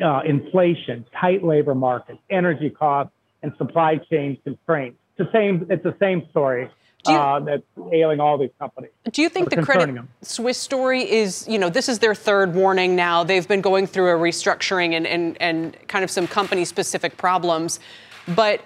uh, 0.04 0.22
inflation, 0.26 1.06
tight 1.20 1.44
labor 1.44 1.74
markets, 1.74 2.20
energy 2.30 2.70
costs, 2.70 3.14
and 3.42 3.54
supply 3.58 3.98
chain 3.98 4.38
constraints. 4.44 4.98
It's 5.18 5.32
the 5.32 5.38
same, 5.38 5.66
it's 5.70 5.84
the 5.84 5.96
same 6.00 6.28
story 6.32 6.70
uh, 7.14 7.40
that's 7.40 7.64
ailing 7.92 8.20
all 8.20 8.38
these 8.38 8.52
companies. 8.60 8.92
Do 9.12 9.22
you 9.22 9.30
think 9.30 9.50
the 9.50 9.62
Credit 9.62 9.94
them. 9.94 10.10
Suisse 10.22 10.58
story 10.58 11.10
is, 11.10 11.48
you 11.48 11.58
know, 11.58 11.70
this 11.70 11.90
is 11.90 12.00
their 12.00 12.16
third 12.16 12.54
warning 12.54 12.96
now. 12.96 13.24
They've 13.24 13.48
been 13.48 13.62
going 13.62 13.88
through 13.88 14.10
a 14.16 14.20
restructuring 14.20 14.94
and, 14.94 15.08
and, 15.08 15.38
and 15.42 15.78
kind 15.88 16.04
of 16.04 16.12
some 16.12 16.28
company 16.28 16.66
specific 16.66 17.18
problems. 17.18 17.80
But 18.28 18.62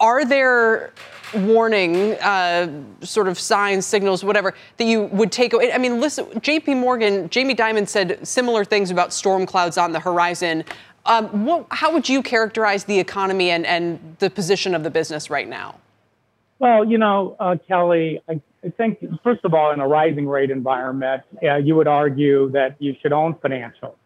are 0.00 0.24
there 0.24 0.92
warning 1.34 2.12
uh, 2.14 2.70
sort 3.02 3.28
of 3.28 3.38
signs, 3.38 3.86
signals, 3.86 4.24
whatever, 4.24 4.54
that 4.76 4.84
you 4.84 5.04
would 5.04 5.32
take 5.32 5.52
away? 5.52 5.72
I 5.72 5.78
mean, 5.78 6.00
listen, 6.00 6.26
JP 6.26 6.78
Morgan, 6.78 7.28
Jamie 7.30 7.54
Dimon 7.54 7.88
said 7.88 8.26
similar 8.26 8.64
things 8.64 8.90
about 8.90 9.12
storm 9.12 9.46
clouds 9.46 9.78
on 9.78 9.92
the 9.92 10.00
horizon. 10.00 10.64
Um, 11.06 11.44
what, 11.44 11.66
how 11.70 11.92
would 11.92 12.08
you 12.08 12.22
characterize 12.22 12.84
the 12.84 12.98
economy 12.98 13.50
and, 13.50 13.66
and 13.66 14.16
the 14.20 14.30
position 14.30 14.74
of 14.74 14.82
the 14.82 14.90
business 14.90 15.30
right 15.30 15.48
now? 15.48 15.76
Well, 16.64 16.82
you 16.82 16.96
know, 16.96 17.36
uh, 17.38 17.56
Kelly, 17.68 18.22
I, 18.26 18.40
I, 18.64 18.70
think, 18.70 19.04
first 19.22 19.44
of 19.44 19.52
all, 19.52 19.72
in 19.72 19.80
a 19.80 19.86
rising 19.86 20.26
rate 20.26 20.50
environment, 20.50 21.22
uh, 21.42 21.56
you 21.56 21.76
would 21.76 21.86
argue 21.86 22.50
that 22.52 22.76
you 22.78 22.94
should 23.02 23.12
own 23.12 23.34
financials. 23.34 23.96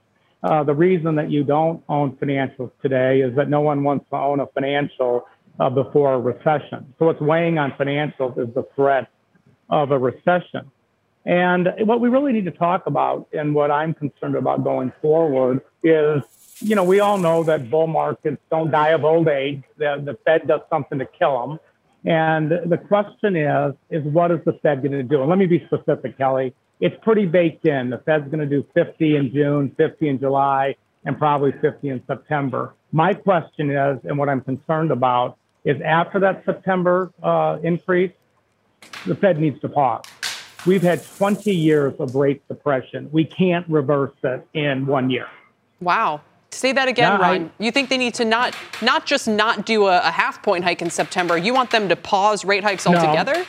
Uh, 0.42 0.64
the 0.64 0.74
reason 0.74 1.14
that 1.14 1.30
you 1.30 1.44
don't 1.44 1.84
own 1.88 2.16
financials 2.16 2.72
today 2.82 3.20
is 3.20 3.36
that 3.36 3.48
no 3.48 3.60
one 3.60 3.84
wants 3.84 4.06
to 4.10 4.16
own 4.16 4.40
a 4.40 4.46
financial 4.48 5.28
uh, 5.60 5.70
before 5.70 6.14
a 6.14 6.18
recession. 6.18 6.92
So 6.98 7.06
what's 7.06 7.20
weighing 7.20 7.58
on 7.58 7.70
financials 7.78 8.36
is 8.36 8.52
the 8.56 8.66
threat 8.74 9.08
of 9.70 9.92
a 9.92 9.98
recession. 9.98 10.68
And 11.24 11.68
what 11.82 12.00
we 12.00 12.08
really 12.08 12.32
need 12.32 12.46
to 12.46 12.50
talk 12.50 12.88
about 12.88 13.28
and 13.32 13.54
what 13.54 13.70
I'm 13.70 13.94
concerned 13.94 14.34
about 14.34 14.64
going 14.64 14.92
forward 15.00 15.60
is, 15.84 16.24
you 16.58 16.74
know, 16.74 16.82
we 16.82 16.98
all 16.98 17.18
know 17.18 17.44
that 17.44 17.70
bull 17.70 17.86
markets 17.86 18.42
don't 18.50 18.72
die 18.72 18.88
of 18.88 19.04
old 19.04 19.28
age. 19.28 19.62
The, 19.76 20.02
the 20.04 20.18
Fed 20.24 20.48
does 20.48 20.62
something 20.68 20.98
to 20.98 21.06
kill 21.06 21.46
them. 21.46 21.60
And 22.04 22.50
the 22.50 22.78
question 22.78 23.36
is, 23.36 23.74
is 23.90 24.04
what 24.04 24.30
is 24.30 24.38
the 24.44 24.52
Fed 24.62 24.82
going 24.82 24.92
to 24.92 25.02
do? 25.02 25.20
And 25.20 25.28
let 25.28 25.38
me 25.38 25.46
be 25.46 25.64
specific, 25.66 26.16
Kelly. 26.16 26.54
It's 26.80 26.96
pretty 27.02 27.26
baked 27.26 27.66
in. 27.66 27.90
The 27.90 27.98
Fed's 27.98 28.30
going 28.30 28.38
to 28.38 28.46
do 28.46 28.64
50 28.74 29.16
in 29.16 29.32
June, 29.32 29.74
50 29.76 30.08
in 30.08 30.18
July, 30.18 30.76
and 31.04 31.18
probably 31.18 31.52
50 31.60 31.88
in 31.88 32.02
September. 32.06 32.74
My 32.92 33.14
question 33.14 33.70
is, 33.70 33.98
and 34.04 34.16
what 34.16 34.28
I'm 34.28 34.40
concerned 34.40 34.92
about, 34.92 35.36
is 35.64 35.80
after 35.82 36.20
that 36.20 36.44
September 36.44 37.12
uh, 37.22 37.58
increase, 37.62 38.12
the 39.06 39.16
Fed 39.16 39.40
needs 39.40 39.60
to 39.60 39.68
pause. 39.68 40.04
We've 40.66 40.82
had 40.82 41.04
20 41.04 41.52
years 41.52 41.94
of 41.98 42.14
rate 42.14 42.42
suppression. 42.48 43.08
We 43.12 43.24
can't 43.24 43.68
reverse 43.68 44.14
it 44.22 44.46
in 44.54 44.86
one 44.86 45.10
year. 45.10 45.26
Wow. 45.80 46.20
Say 46.50 46.72
that 46.72 46.88
again, 46.88 47.14
no, 47.14 47.20
Ron. 47.20 47.44
I, 47.44 47.62
you 47.62 47.70
think 47.70 47.90
they 47.90 47.98
need 47.98 48.14
to 48.14 48.24
not 48.24 48.56
not 48.80 49.04
just 49.04 49.28
not 49.28 49.66
do 49.66 49.86
a, 49.86 49.98
a, 49.98 50.10
half 50.10 50.42
point 50.42 50.64
hike 50.64 50.80
in 50.80 50.90
September. 50.90 51.36
You 51.36 51.52
want 51.52 51.70
them 51.70 51.88
to 51.90 51.96
pause 51.96 52.44
rate 52.44 52.64
hikes 52.64 52.86
altogether? 52.86 53.44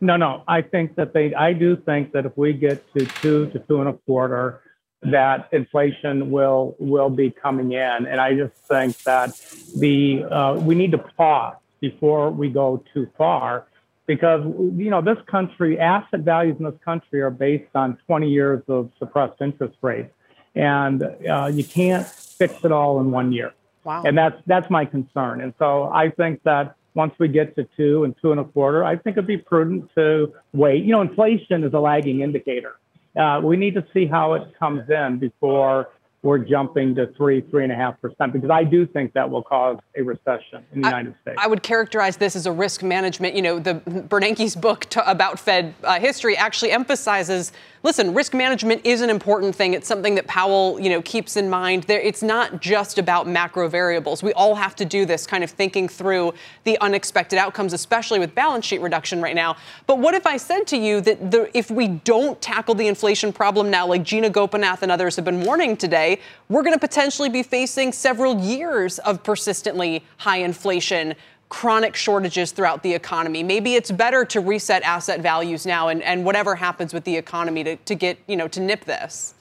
No, 0.00 0.16
no. 0.16 0.44
I 0.46 0.62
think 0.62 0.94
that 0.94 1.12
they. 1.12 1.34
I 1.34 1.52
do 1.52 1.76
think 1.76 2.12
that 2.12 2.24
if 2.24 2.36
we 2.36 2.52
get 2.52 2.84
to 2.94 3.06
two 3.20 3.50
to 3.50 3.58
two 3.58 3.80
and 3.80 3.88
a 3.88 3.94
quarter, 3.94 4.60
that 5.02 5.48
inflation 5.52 6.30
will 6.30 6.76
will 6.78 7.10
be 7.10 7.30
coming 7.30 7.72
in, 7.72 8.06
and 8.06 8.20
I 8.20 8.34
just 8.34 8.54
think 8.68 8.96
that 9.02 9.30
the 9.76 10.24
uh, 10.24 10.54
we 10.54 10.74
need 10.74 10.92
to 10.92 10.98
pause 10.98 11.56
before 11.80 12.30
we 12.30 12.48
go 12.48 12.82
too 12.94 13.08
far, 13.18 13.66
because 14.06 14.44
you 14.44 14.90
know 14.90 15.02
this 15.02 15.18
country 15.26 15.78
asset 15.78 16.20
values 16.20 16.56
in 16.58 16.64
this 16.64 16.80
country 16.84 17.20
are 17.22 17.30
based 17.30 17.74
on 17.74 17.98
20 18.06 18.28
years 18.28 18.62
of 18.68 18.90
suppressed 18.98 19.40
interest 19.40 19.76
rates, 19.82 20.12
and 20.54 21.02
uh, 21.28 21.50
you 21.52 21.64
can't 21.64 22.06
fix 22.38 22.64
it 22.64 22.72
all 22.72 23.00
in 23.00 23.10
one 23.10 23.32
year. 23.32 23.52
Wow. 23.84 24.02
And 24.04 24.16
that's 24.18 24.40
that's 24.46 24.68
my 24.70 24.84
concern. 24.84 25.40
And 25.40 25.54
so 25.58 25.84
I 25.84 26.10
think 26.10 26.42
that 26.42 26.74
once 26.94 27.14
we 27.18 27.28
get 27.28 27.54
to 27.56 27.68
two 27.76 28.04
and 28.04 28.14
two 28.20 28.32
and 28.32 28.40
a 28.40 28.44
quarter, 28.44 28.84
I 28.84 28.96
think 28.96 29.16
it'd 29.16 29.26
be 29.26 29.36
prudent 29.36 29.90
to 29.94 30.32
wait. 30.52 30.82
You 30.84 30.92
know, 30.92 31.02
inflation 31.02 31.62
is 31.62 31.72
a 31.74 31.78
lagging 31.78 32.20
indicator. 32.22 32.76
Uh, 33.14 33.40
we 33.42 33.56
need 33.56 33.74
to 33.74 33.84
see 33.94 34.06
how 34.06 34.34
it 34.34 34.42
comes 34.58 34.88
in 34.90 35.18
before 35.18 35.90
we're 36.22 36.38
jumping 36.38 36.94
to 36.96 37.06
three, 37.16 37.40
three 37.42 37.62
and 37.62 37.72
a 37.72 37.76
half 37.76 38.00
percent, 38.00 38.32
because 38.32 38.50
I 38.50 38.64
do 38.64 38.84
think 38.84 39.12
that 39.12 39.30
will 39.30 39.44
cause 39.44 39.78
a 39.96 40.02
recession 40.02 40.64
in 40.72 40.80
the 40.80 40.88
I, 40.88 40.90
United 40.90 41.14
States. 41.22 41.38
I 41.40 41.46
would 41.46 41.62
characterize 41.62 42.16
this 42.16 42.34
as 42.34 42.46
a 42.46 42.52
risk 42.52 42.82
management. 42.82 43.36
You 43.36 43.42
know, 43.42 43.58
the 43.60 43.74
Bernanke's 43.74 44.56
book 44.56 44.86
about 45.06 45.38
Fed 45.38 45.74
uh, 45.84 46.00
history 46.00 46.36
actually 46.36 46.72
emphasizes 46.72 47.52
listen, 47.86 48.12
risk 48.12 48.34
management 48.34 48.84
is 48.84 49.00
an 49.00 49.08
important 49.08 49.54
thing. 49.54 49.72
It's 49.72 49.86
something 49.86 50.16
that 50.16 50.26
Powell, 50.26 50.80
you 50.80 50.90
know, 50.90 51.00
keeps 51.02 51.36
in 51.36 51.48
mind. 51.48 51.84
There, 51.84 52.00
it's 52.00 52.20
not 52.20 52.60
just 52.60 52.98
about 52.98 53.28
macro 53.28 53.68
variables. 53.68 54.24
We 54.24 54.32
all 54.32 54.56
have 54.56 54.74
to 54.76 54.84
do 54.84 55.06
this 55.06 55.24
kind 55.24 55.44
of 55.44 55.50
thinking 55.50 55.88
through 55.88 56.34
the 56.64 56.76
unexpected 56.80 57.38
outcomes, 57.38 57.72
especially 57.72 58.18
with 58.18 58.34
balance 58.34 58.66
sheet 58.66 58.80
reduction 58.80 59.22
right 59.22 59.36
now. 59.36 59.56
But 59.86 60.00
what 60.00 60.14
if 60.14 60.26
I 60.26 60.36
said 60.36 60.66
to 60.66 60.76
you 60.76 61.00
that 61.02 61.30
the, 61.30 61.56
if 61.56 61.70
we 61.70 61.86
don't 61.86 62.42
tackle 62.42 62.74
the 62.74 62.88
inflation 62.88 63.32
problem 63.32 63.70
now, 63.70 63.86
like 63.86 64.02
Gita 64.02 64.30
Gopinath 64.30 64.82
and 64.82 64.90
others 64.90 65.14
have 65.14 65.24
been 65.24 65.42
warning 65.42 65.76
today, 65.76 66.18
we're 66.48 66.62
going 66.62 66.74
to 66.74 66.80
potentially 66.80 67.28
be 67.28 67.44
facing 67.44 67.92
several 67.92 68.40
years 68.40 68.98
of 68.98 69.22
persistently 69.22 70.04
high 70.16 70.38
inflation 70.38 71.14
chronic 71.48 71.94
shortages 71.94 72.52
throughout 72.52 72.82
the 72.82 72.94
economy. 72.94 73.42
Maybe 73.42 73.74
it's 73.74 73.90
better 73.90 74.24
to 74.26 74.40
reset 74.40 74.82
asset 74.82 75.20
values 75.20 75.64
now 75.64 75.88
and, 75.88 76.02
and 76.02 76.24
whatever 76.24 76.56
happens 76.56 76.92
with 76.92 77.04
the 77.04 77.16
economy 77.16 77.64
to, 77.64 77.76
to 77.76 77.94
get, 77.94 78.18
you 78.26 78.36
know, 78.36 78.48
to 78.48 78.60
nip 78.60 78.84
this. 78.84 79.34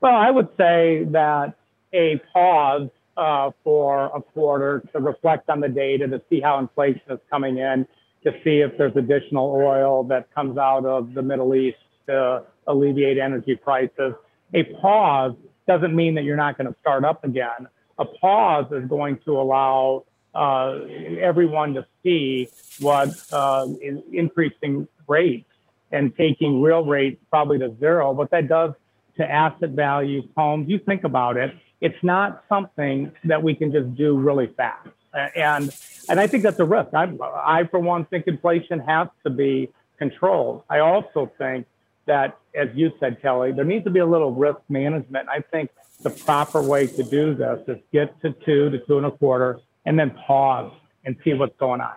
Well, 0.00 0.14
I 0.14 0.30
would 0.30 0.48
say 0.56 1.04
that 1.10 1.54
a 1.94 2.20
pause 2.32 2.90
uh, 3.16 3.52
for 3.62 4.06
a 4.14 4.20
quarter 4.20 4.82
to 4.92 5.00
reflect 5.00 5.48
on 5.48 5.60
the 5.60 5.68
data, 5.68 6.06
to 6.08 6.20
see 6.28 6.40
how 6.40 6.58
inflation 6.58 7.02
is 7.08 7.20
coming 7.30 7.58
in, 7.58 7.86
to 8.24 8.32
see 8.42 8.60
if 8.60 8.76
there's 8.76 8.96
additional 8.96 9.50
oil 9.50 10.02
that 10.04 10.34
comes 10.34 10.58
out 10.58 10.84
of 10.84 11.14
the 11.14 11.22
Middle 11.22 11.54
East 11.54 11.78
to 12.06 12.42
alleviate 12.66 13.18
energy 13.18 13.56
prices. 13.56 14.14
A 14.52 14.64
pause 14.80 15.34
doesn't 15.66 15.94
mean 15.94 16.14
that 16.16 16.24
you're 16.24 16.36
not 16.36 16.58
going 16.58 16.66
to 16.66 16.76
start 16.80 17.04
up 17.04 17.24
again. 17.24 17.68
A 17.98 18.04
pause 18.04 18.66
is 18.72 18.86
going 18.88 19.18
to 19.24 19.38
allow 19.38 20.04
uh, 20.34 20.80
everyone 21.20 21.74
to 21.74 21.86
see 22.02 22.48
what 22.80 23.10
uh, 23.32 23.66
increasing 24.12 24.88
rates 25.06 25.50
and 25.92 26.14
taking 26.16 26.60
real 26.60 26.84
rates 26.84 27.20
probably 27.30 27.58
to 27.58 27.74
zero, 27.78 28.12
what 28.12 28.30
that 28.30 28.48
does 28.48 28.72
to 29.16 29.30
asset 29.30 29.70
values, 29.70 30.24
homes. 30.36 30.68
You 30.68 30.78
think 30.78 31.04
about 31.04 31.36
it, 31.36 31.54
it's 31.80 32.02
not 32.02 32.44
something 32.48 33.12
that 33.24 33.42
we 33.42 33.54
can 33.54 33.70
just 33.70 33.94
do 33.94 34.16
really 34.16 34.48
fast. 34.56 34.88
And 35.36 35.70
and 36.08 36.18
I 36.18 36.26
think 36.26 36.42
that's 36.42 36.58
a 36.58 36.64
risk. 36.64 36.92
I, 36.92 37.12
I 37.44 37.64
for 37.70 37.78
one 37.78 38.04
think 38.06 38.26
inflation 38.26 38.80
has 38.80 39.08
to 39.22 39.30
be 39.30 39.70
controlled. 39.98 40.64
I 40.68 40.80
also 40.80 41.30
think 41.38 41.66
that, 42.06 42.36
as 42.54 42.68
you 42.74 42.92
said, 43.00 43.22
Kelly, 43.22 43.52
there 43.52 43.64
needs 43.64 43.84
to 43.84 43.90
be 43.90 44.00
a 44.00 44.06
little 44.06 44.32
risk 44.32 44.58
management. 44.68 45.28
I 45.28 45.40
think 45.40 45.70
the 46.02 46.10
proper 46.10 46.62
way 46.62 46.86
to 46.86 47.02
do 47.02 47.34
this 47.34 47.60
is 47.68 47.78
get 47.92 48.20
to 48.22 48.32
two 48.44 48.70
to 48.70 48.78
two 48.86 48.96
and 48.96 49.06
a 49.06 49.10
quarter, 49.12 49.60
and 49.86 49.98
then 49.98 50.10
pause 50.10 50.72
and 51.04 51.16
see 51.24 51.34
what's 51.34 51.56
going 51.58 51.80
on. 51.80 51.94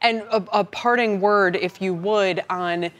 And 0.00 0.20
a, 0.30 0.44
a 0.52 0.64
parting 0.64 1.20
word, 1.20 1.56
if 1.56 1.80
you 1.80 1.94
would, 1.94 2.42
on 2.48 2.90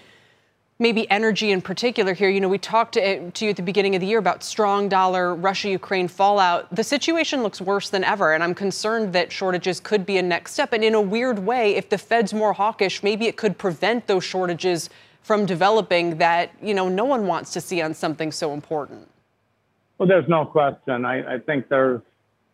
maybe 0.79 1.11
energy 1.11 1.53
in 1.53 1.63
particular 1.63 2.13
here. 2.13 2.29
You 2.29 2.41
know, 2.41 2.49
we 2.49 2.59
talked 2.59 2.95
to, 2.95 3.31
to, 3.31 3.45
you 3.45 3.51
at 3.51 3.57
the 3.57 3.63
beginning 3.63 3.95
of 3.95 4.01
the 4.01 4.07
year 4.07 4.19
about 4.19 4.45
strong 4.45 4.89
dollar, 4.89 5.35
Russia 5.35 5.71
Ukraine 5.71 6.09
fallout. 6.09 6.75
The 6.75 6.85
situation 6.85 7.43
looks 7.43 7.61
worse 7.61 7.89
than 7.89 8.05
ever, 8.05 8.35
and 8.35 8.43
I'm 8.43 8.55
concerned 8.55 9.13
that 9.15 9.33
shortages 9.33 9.81
could 9.81 10.05
be 10.05 10.19
a 10.19 10.23
next 10.23 10.53
step. 10.53 10.73
And 10.73 10.85
in 10.85 10.95
a 10.95 11.01
weird 11.01 11.39
way, 11.39 11.77
if 11.77 11.89
the 11.89 11.99
Fed's 11.99 12.35
more 12.35 12.53
hawkish, 12.53 13.03
maybe 13.03 13.27
it 13.27 13.37
could 13.37 13.57
prevent 13.57 14.07
those 14.07 14.25
shortages 14.25 14.91
from 15.23 15.47
developing 15.47 16.19
that, 16.19 16.53
you 16.63 16.75
know, 16.75 16.89
no 16.89 17.05
one 17.05 17.27
wants 17.27 17.53
to 17.55 17.61
see 17.61 17.81
on 17.81 17.95
something 17.95 18.31
so 18.31 18.53
important. 18.53 19.09
Well, 19.99 20.07
there's 20.07 20.29
no 20.29 20.45
question. 20.45 21.05
I, 21.05 21.37
I 21.37 21.39
think 21.39 21.69
there's 21.69 22.03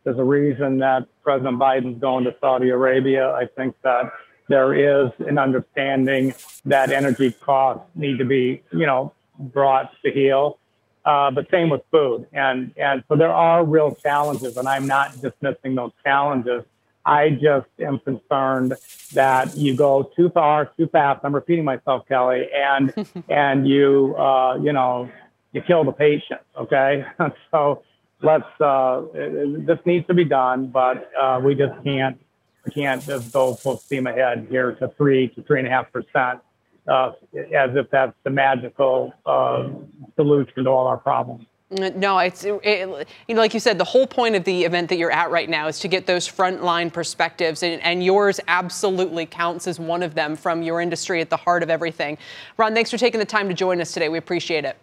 there's 0.04 0.18
a 0.18 0.24
reason 0.24 0.78
that 0.78 1.06
President 1.22 1.58
Biden's 1.58 2.00
going 2.00 2.24
to 2.24 2.34
Saudi 2.40 2.70
Arabia. 2.70 3.32
I 3.32 3.46
think 3.46 3.74
that 3.82 4.12
there 4.48 4.74
is 4.74 5.12
an 5.20 5.38
understanding 5.38 6.34
that 6.64 6.90
energy 6.90 7.32
costs 7.32 7.84
need 7.94 8.18
to 8.18 8.24
be, 8.24 8.62
you 8.72 8.86
know, 8.86 9.12
brought 9.38 9.90
to 10.04 10.10
heel. 10.10 10.58
Uh, 11.04 11.30
but 11.30 11.50
same 11.50 11.68
with 11.68 11.82
food. 11.90 12.26
And, 12.32 12.72
and 12.76 13.02
so 13.08 13.16
there 13.16 13.32
are 13.32 13.64
real 13.64 13.94
challenges, 13.94 14.56
and 14.56 14.68
I'm 14.68 14.86
not 14.86 15.20
dismissing 15.20 15.74
those 15.74 15.90
challenges. 16.04 16.64
I 17.04 17.30
just 17.30 17.66
am 17.80 17.98
concerned 17.98 18.74
that 19.14 19.56
you 19.56 19.76
go 19.76 20.10
too 20.16 20.30
far, 20.30 20.66
too 20.76 20.86
fast. 20.86 21.20
I'm 21.24 21.34
repeating 21.34 21.64
myself, 21.64 22.06
Kelly, 22.06 22.48
and 22.54 22.94
and 23.28 23.66
you 23.66 24.14
uh, 24.16 24.56
you 24.62 24.72
know 24.72 25.10
you 25.52 25.62
kill 25.62 25.84
the 25.84 25.92
patient. 25.92 26.40
Okay, 26.56 27.04
so 27.50 27.82
let's 28.22 28.60
uh, 28.60 29.02
this 29.12 29.78
needs 29.84 30.06
to 30.06 30.14
be 30.14 30.24
done, 30.24 30.68
but 30.68 31.10
uh, 31.20 31.40
we 31.42 31.54
just 31.54 31.74
can't 31.84 32.18
we 32.64 32.72
can't 32.72 33.02
just 33.04 33.32
go 33.32 33.54
full 33.54 33.76
steam 33.76 34.06
ahead 34.06 34.46
here 34.48 34.72
to 34.72 34.88
three 34.96 35.28
to 35.28 35.42
three 35.42 35.58
and 35.58 35.68
a 35.68 35.70
half 35.70 35.92
percent, 35.92 36.40
uh, 36.88 37.12
as 37.54 37.74
if 37.74 37.90
that's 37.90 38.14
the 38.24 38.30
magical 38.30 39.12
uh, 39.26 39.68
solution 40.16 40.64
to 40.64 40.70
all 40.70 40.86
our 40.86 40.98
problems. 40.98 41.46
No, 41.70 42.18
it's 42.18 42.44
it, 42.44 43.08
you 43.28 43.34
know, 43.34 43.40
like 43.40 43.54
you 43.54 43.60
said, 43.60 43.78
the 43.78 43.84
whole 43.84 44.06
point 44.06 44.34
of 44.34 44.44
the 44.44 44.64
event 44.64 44.90
that 44.90 44.96
you're 44.96 45.10
at 45.10 45.30
right 45.30 45.48
now 45.48 45.68
is 45.68 45.78
to 45.80 45.88
get 45.88 46.06
those 46.06 46.28
frontline 46.28 46.92
perspectives, 46.92 47.62
and, 47.62 47.80
and, 47.82 48.04
yours 48.04 48.40
absolutely 48.46 49.24
counts 49.24 49.66
as 49.66 49.80
one 49.80 50.02
of 50.02 50.14
them 50.14 50.36
from 50.36 50.62
your 50.62 50.82
industry 50.82 51.22
at 51.22 51.30
the 51.30 51.36
heart 51.36 51.62
of 51.62 51.70
everything. 51.70 52.18
Ron, 52.58 52.74
thanks 52.74 52.90
for 52.90 52.98
taking 52.98 53.20
the 53.20 53.24
time 53.24 53.48
to 53.48 53.54
join 53.54 53.80
us 53.80 53.92
today. 53.92 54.10
We 54.10 54.18
appreciate 54.18 54.66
it. 54.66 54.76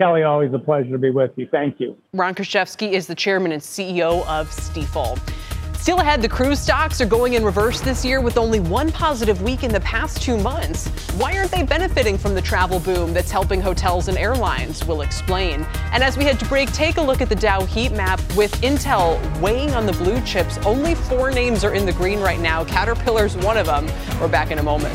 Kelly, 0.00 0.22
always 0.22 0.50
a 0.54 0.58
pleasure 0.58 0.92
to 0.92 0.98
be 0.98 1.10
with 1.10 1.30
you. 1.36 1.46
Thank 1.50 1.78
you. 1.78 1.94
Ron 2.14 2.34
Kruszewski 2.34 2.92
is 2.92 3.06
the 3.06 3.14
chairman 3.14 3.52
and 3.52 3.60
CEO 3.60 4.26
of 4.26 4.48
Stifel. 4.48 5.18
Still 5.76 5.98
ahead, 5.98 6.22
the 6.22 6.28
cruise 6.28 6.58
stocks 6.58 7.02
are 7.02 7.06
going 7.06 7.34
in 7.34 7.44
reverse 7.44 7.82
this 7.82 8.02
year 8.02 8.22
with 8.22 8.38
only 8.38 8.60
one 8.60 8.90
positive 8.92 9.42
week 9.42 9.62
in 9.62 9.70
the 9.70 9.80
past 9.80 10.22
two 10.22 10.38
months. 10.38 10.88
Why 11.18 11.36
aren't 11.36 11.50
they 11.50 11.64
benefiting 11.64 12.16
from 12.16 12.34
the 12.34 12.40
travel 12.40 12.80
boom 12.80 13.12
that's 13.12 13.30
helping 13.30 13.60
hotels 13.60 14.08
and 14.08 14.16
airlines? 14.16 14.82
We'll 14.86 15.02
explain. 15.02 15.66
And 15.92 16.02
as 16.02 16.16
we 16.16 16.24
head 16.24 16.38
to 16.40 16.46
break, 16.46 16.72
take 16.72 16.96
a 16.96 17.02
look 17.02 17.20
at 17.20 17.28
the 17.28 17.36
Dow 17.36 17.66
heat 17.66 17.92
map 17.92 18.20
with 18.34 18.52
Intel 18.62 19.20
weighing 19.40 19.74
on 19.74 19.84
the 19.84 19.92
blue 19.92 20.22
chips. 20.22 20.56
Only 20.64 20.94
four 20.94 21.30
names 21.30 21.62
are 21.62 21.74
in 21.74 21.84
the 21.84 21.92
green 21.92 22.20
right 22.20 22.40
now. 22.40 22.64
Caterpillar's 22.64 23.36
one 23.36 23.58
of 23.58 23.66
them. 23.66 23.86
We're 24.18 24.28
back 24.28 24.50
in 24.50 24.60
a 24.60 24.62
moment. 24.62 24.94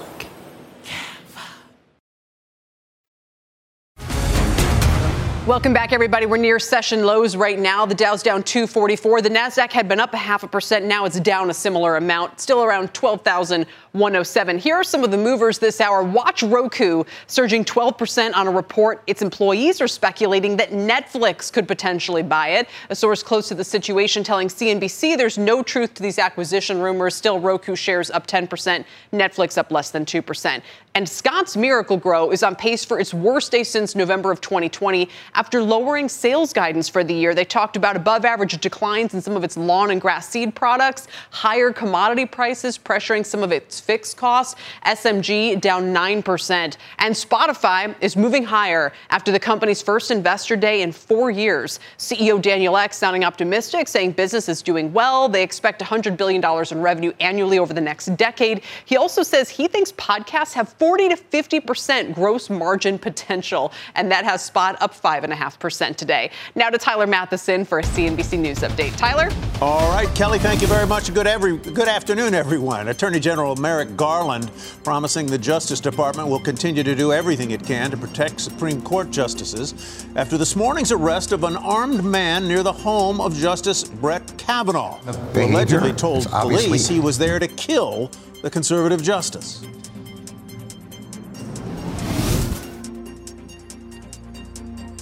Welcome 5.51 5.73
back, 5.73 5.91
everybody. 5.91 6.25
We're 6.25 6.37
near 6.37 6.59
session 6.59 7.05
lows 7.05 7.35
right 7.35 7.59
now. 7.59 7.85
The 7.85 7.93
Dow's 7.93 8.23
down 8.23 8.41
244. 8.41 9.21
The 9.21 9.29
Nasdaq 9.29 9.73
had 9.73 9.89
been 9.89 9.99
up 9.99 10.13
a 10.13 10.17
half 10.17 10.43
a 10.43 10.47
percent. 10.47 10.85
Now 10.85 11.03
it's 11.03 11.19
down 11.19 11.49
a 11.49 11.53
similar 11.53 11.97
amount, 11.97 12.39
still 12.39 12.63
around 12.63 12.93
12,107. 12.93 14.57
Here 14.59 14.75
are 14.75 14.83
some 14.85 15.03
of 15.03 15.11
the 15.11 15.17
movers 15.17 15.59
this 15.59 15.81
hour. 15.81 16.03
Watch 16.03 16.41
Roku 16.41 17.03
surging 17.27 17.65
12% 17.65 18.33
on 18.33 18.47
a 18.47 18.49
report. 18.49 19.03
Its 19.07 19.21
employees 19.21 19.81
are 19.81 19.89
speculating 19.89 20.55
that 20.55 20.69
Netflix 20.69 21.51
could 21.51 21.67
potentially 21.67 22.23
buy 22.23 22.51
it. 22.51 22.69
A 22.89 22.95
source 22.95 23.21
close 23.21 23.49
to 23.49 23.53
the 23.53 23.65
situation 23.65 24.23
telling 24.23 24.47
CNBC 24.47 25.17
there's 25.17 25.37
no 25.37 25.61
truth 25.61 25.95
to 25.95 26.01
these 26.01 26.17
acquisition 26.17 26.79
rumors. 26.79 27.13
Still, 27.13 27.41
Roku 27.41 27.75
shares 27.75 28.09
up 28.09 28.25
10%, 28.25 28.85
Netflix 29.11 29.57
up 29.57 29.69
less 29.69 29.91
than 29.91 30.05
2%. 30.05 30.61
And 30.93 31.07
Scotts 31.07 31.55
Miracle-Gro 31.55 32.31
is 32.31 32.43
on 32.43 32.55
pace 32.55 32.83
for 32.83 32.99
its 32.99 33.13
worst 33.13 33.51
day 33.51 33.63
since 33.63 33.95
November 33.95 34.31
of 34.31 34.41
2020 34.41 35.09
after 35.41 35.59
lowering 35.59 36.07
sales 36.07 36.53
guidance 36.53 36.87
for 36.87 37.03
the 37.03 37.15
year. 37.15 37.33
They 37.33 37.45
talked 37.45 37.75
about 37.75 37.95
above 37.95 38.25
average 38.25 38.61
declines 38.61 39.15
in 39.15 39.23
some 39.23 39.35
of 39.35 39.43
its 39.43 39.57
lawn 39.57 39.89
and 39.89 39.99
grass 39.99 40.29
seed 40.29 40.53
products, 40.53 41.07
higher 41.31 41.73
commodity 41.73 42.27
prices 42.27 42.77
pressuring 42.77 43.25
some 43.25 43.41
of 43.41 43.51
its 43.51 43.79
fixed 43.79 44.17
costs. 44.17 44.53
SMG 44.85 45.59
down 45.59 45.91
9%. 45.91 46.77
And 46.99 47.15
Spotify 47.15 47.95
is 48.01 48.15
moving 48.15 48.43
higher 48.43 48.93
after 49.09 49.31
the 49.31 49.39
company's 49.39 49.81
first 49.81 50.11
investor 50.11 50.55
day 50.55 50.83
in 50.83 50.91
four 50.91 51.31
years. 51.31 51.79
CEO 51.97 52.39
Daniel 52.39 52.77
Ek 52.77 52.93
sounding 52.93 53.23
optimistic, 53.23 53.87
saying 53.87 54.11
business 54.11 54.47
is 54.47 54.61
doing 54.61 54.93
well. 54.93 55.27
They 55.27 55.41
expect 55.41 55.81
$100 55.81 56.17
billion 56.17 56.43
in 56.71 56.81
revenue 56.83 57.13
annually 57.19 57.57
over 57.57 57.73
the 57.73 57.81
next 57.81 58.15
decade. 58.15 58.61
He 58.85 58.95
also 58.95 59.23
says 59.23 59.49
he 59.49 59.67
thinks 59.67 59.91
podcasts 59.93 60.53
have 60.53 60.69
40 60.73 61.09
to 61.09 61.15
50% 61.15 62.13
gross 62.13 62.51
margin 62.51 62.99
potential, 62.99 63.73
and 63.95 64.11
that 64.11 64.23
has 64.23 64.51
Spot 64.51 64.75
up 64.81 64.93
5.5% 65.21 65.95
today. 65.95 66.31
Now 66.55 66.69
to 66.69 66.77
Tyler 66.77 67.07
Mathisen 67.07 67.65
for 67.65 67.79
a 67.79 67.83
CNBC 67.83 68.39
News 68.39 68.59
update. 68.59 68.95
Tyler? 68.97 69.29
All 69.61 69.89
right, 69.91 70.13
Kelly, 70.15 70.39
thank 70.39 70.61
you 70.61 70.67
very 70.67 70.87
much. 70.87 71.13
Good, 71.13 71.27
every, 71.27 71.57
good 71.57 71.87
afternoon, 71.87 72.33
everyone. 72.33 72.87
Attorney 72.87 73.19
General 73.19 73.55
Merrick 73.55 73.95
Garland 73.95 74.51
promising 74.83 75.27
the 75.27 75.37
Justice 75.37 75.79
Department 75.79 76.27
will 76.29 76.39
continue 76.39 76.83
to 76.83 76.95
do 76.95 77.13
everything 77.13 77.51
it 77.51 77.63
can 77.63 77.91
to 77.91 77.97
protect 77.97 78.41
Supreme 78.41 78.81
Court 78.81 79.11
justices 79.11 80.05
after 80.15 80.37
this 80.37 80.55
morning's 80.55 80.91
arrest 80.91 81.31
of 81.31 81.43
an 81.43 81.55
armed 81.57 82.03
man 82.03 82.47
near 82.47 82.63
the 82.63 82.71
home 82.71 83.21
of 83.21 83.35
Justice 83.35 83.83
Brett 83.83 84.33
Kavanaugh, 84.37 84.97
who 85.33 85.45
allegedly 85.45 85.93
told 85.93 86.25
police 86.25 86.87
he 86.87 86.99
was 86.99 87.17
there 87.17 87.39
to 87.39 87.47
kill 87.47 88.09
the 88.41 88.49
conservative 88.49 89.03
justice. 89.03 89.63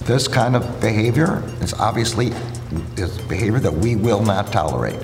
This 0.04 0.26
kind 0.26 0.56
of 0.56 0.80
behavior 0.80 1.42
is 1.60 1.74
obviously 1.74 2.32
is 2.96 3.18
behavior 3.22 3.60
that 3.60 3.72
we 3.72 3.96
will 3.96 4.22
not 4.22 4.50
tolerate. 4.50 4.98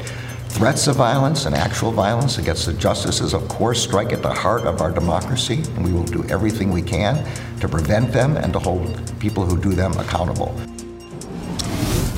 Threats 0.49 0.87
of 0.87 0.97
violence 0.97 1.45
and 1.45 1.55
actual 1.55 1.93
violence 1.93 2.39
against 2.39 2.65
the 2.65 2.73
justices, 2.73 3.35
of 3.35 3.47
course, 3.47 3.83
strike 3.83 4.13
at 4.13 4.23
the 4.23 4.33
heart 4.33 4.63
of 4.63 4.81
our 4.81 4.91
democracy, 4.91 5.63
and 5.75 5.85
we 5.85 5.93
will 5.93 6.05
do 6.05 6.25
everything 6.31 6.71
we 6.71 6.81
can 6.81 7.23
to 7.61 7.69
prevent 7.69 8.11
them 8.11 8.39
and 8.39 8.55
to 8.55 8.59
hold 8.59 9.21
people 9.21 9.45
who 9.45 9.59
do 9.61 9.73
them 9.73 9.93
accountable. 9.99 10.59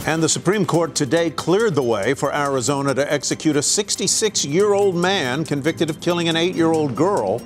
And 0.06 0.22
the 0.22 0.28
Supreme 0.28 0.64
Court 0.64 0.94
today 0.94 1.30
cleared 1.30 1.74
the 1.74 1.82
way 1.82 2.14
for 2.14 2.34
Arizona 2.34 2.94
to 2.94 3.12
execute 3.12 3.56
a 3.56 3.62
66 3.62 4.44
year 4.44 4.72
old 4.72 4.94
man 4.94 5.44
convicted 5.44 5.90
of 5.90 6.00
killing 6.00 6.28
an 6.28 6.36
eight 6.36 6.54
year 6.54 6.70
old 6.72 6.94
girl 6.94 7.40